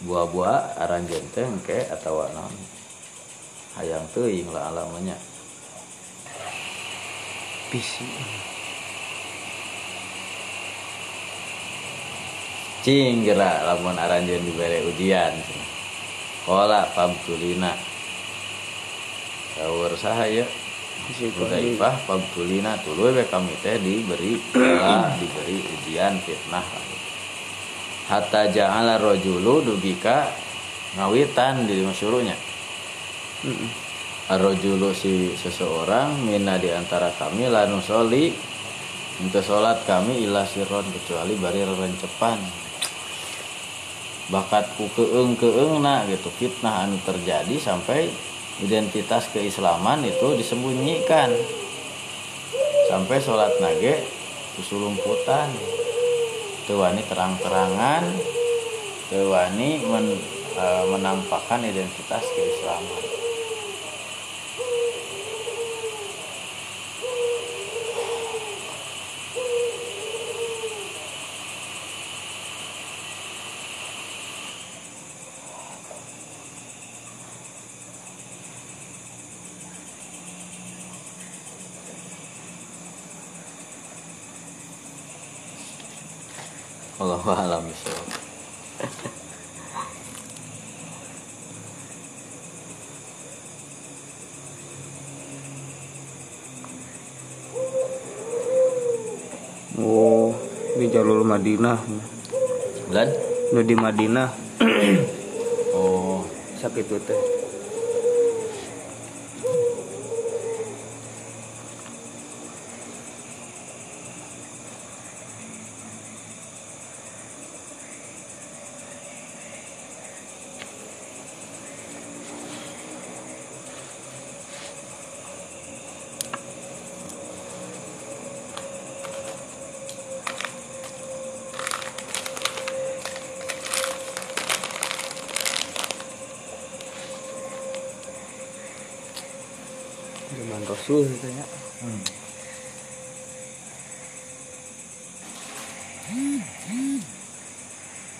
buah-buah 0.02 0.78
aranjeun 0.82 1.26
teh 1.30 1.46
engke 1.46 1.86
atawa 1.90 2.30
naon? 2.34 2.54
Hayang 3.74 4.06
teuing 4.14 4.54
lah 4.54 4.70
alamanya 4.70 5.18
Bisi. 7.74 8.06
Cing 12.84 13.24
geura 13.24 13.64
lamun 13.64 13.96
aranjeun 13.96 14.44
dibere 14.44 14.84
ujian. 14.84 15.32
Kola 16.44 16.84
pamtulina. 16.92 17.72
Saur 19.56 19.96
sahaya 19.96 20.44
Bisi 21.04 21.28
Hudaifah 21.28 22.06
pabtulina 22.08 22.80
tuluy 22.80 23.12
we 23.12 23.24
kami 23.28 23.52
teh 23.60 23.76
diberi 23.76 24.40
bala, 24.80 25.12
diberi 25.20 25.60
ujian 25.60 26.16
fitnah. 26.22 26.64
Hatta 28.08 28.48
ja'ala 28.52 29.00
rajulu 29.00 29.64
dugika 29.64 30.28
ngawitan 30.96 31.64
di 31.64 31.80
masyurunya 31.80 32.36
Heeh. 33.44 33.70
Ar-rajulu 34.24 34.96
si 34.96 35.36
seseorang 35.36 36.16
mina 36.24 36.56
di 36.56 36.72
antara 36.72 37.12
kami 37.12 37.48
lanu 37.52 37.80
soli 37.84 38.32
untuk 39.20 39.44
sholat 39.44 39.84
kami 39.84 40.24
ila 40.24 40.48
sirron 40.48 40.88
kecuali 40.88 41.36
bari 41.36 41.60
rencepan 41.60 42.63
bakatku 44.28 44.88
keeng 44.96 45.36
keeng 45.36 45.80
nak 45.84 46.08
gitu. 46.08 46.28
Fitnah 46.32 46.88
anu 46.88 46.96
terjadi 47.04 47.56
sampai 47.60 48.08
identitas 48.62 49.28
keislaman 49.32 50.04
itu 50.06 50.38
disembunyikan. 50.38 51.32
Sampai 52.88 53.18
sholat 53.18 53.50
nage 53.58 54.04
kesulumputan 54.54 55.50
tewani 56.64 57.02
terang-terangan 57.04 58.04
tewani 59.10 59.82
men, 59.84 60.06
e, 60.56 60.64
menampakkan 60.88 61.60
identitas 61.60 62.24
keislaman 62.32 63.23
Allah 87.24 87.56
alam. 87.56 87.64
Oh, 99.80 100.36
di 100.76 100.84
jalur 100.92 101.24
Madinah. 101.24 101.80
Bulan? 102.92 103.08
Nu 103.56 103.60
di 103.64 103.72
Madinah 103.72 104.28
Oh, 105.72 106.28
sakit 106.60 106.84
itu 106.84 107.00
teh. 107.08 107.33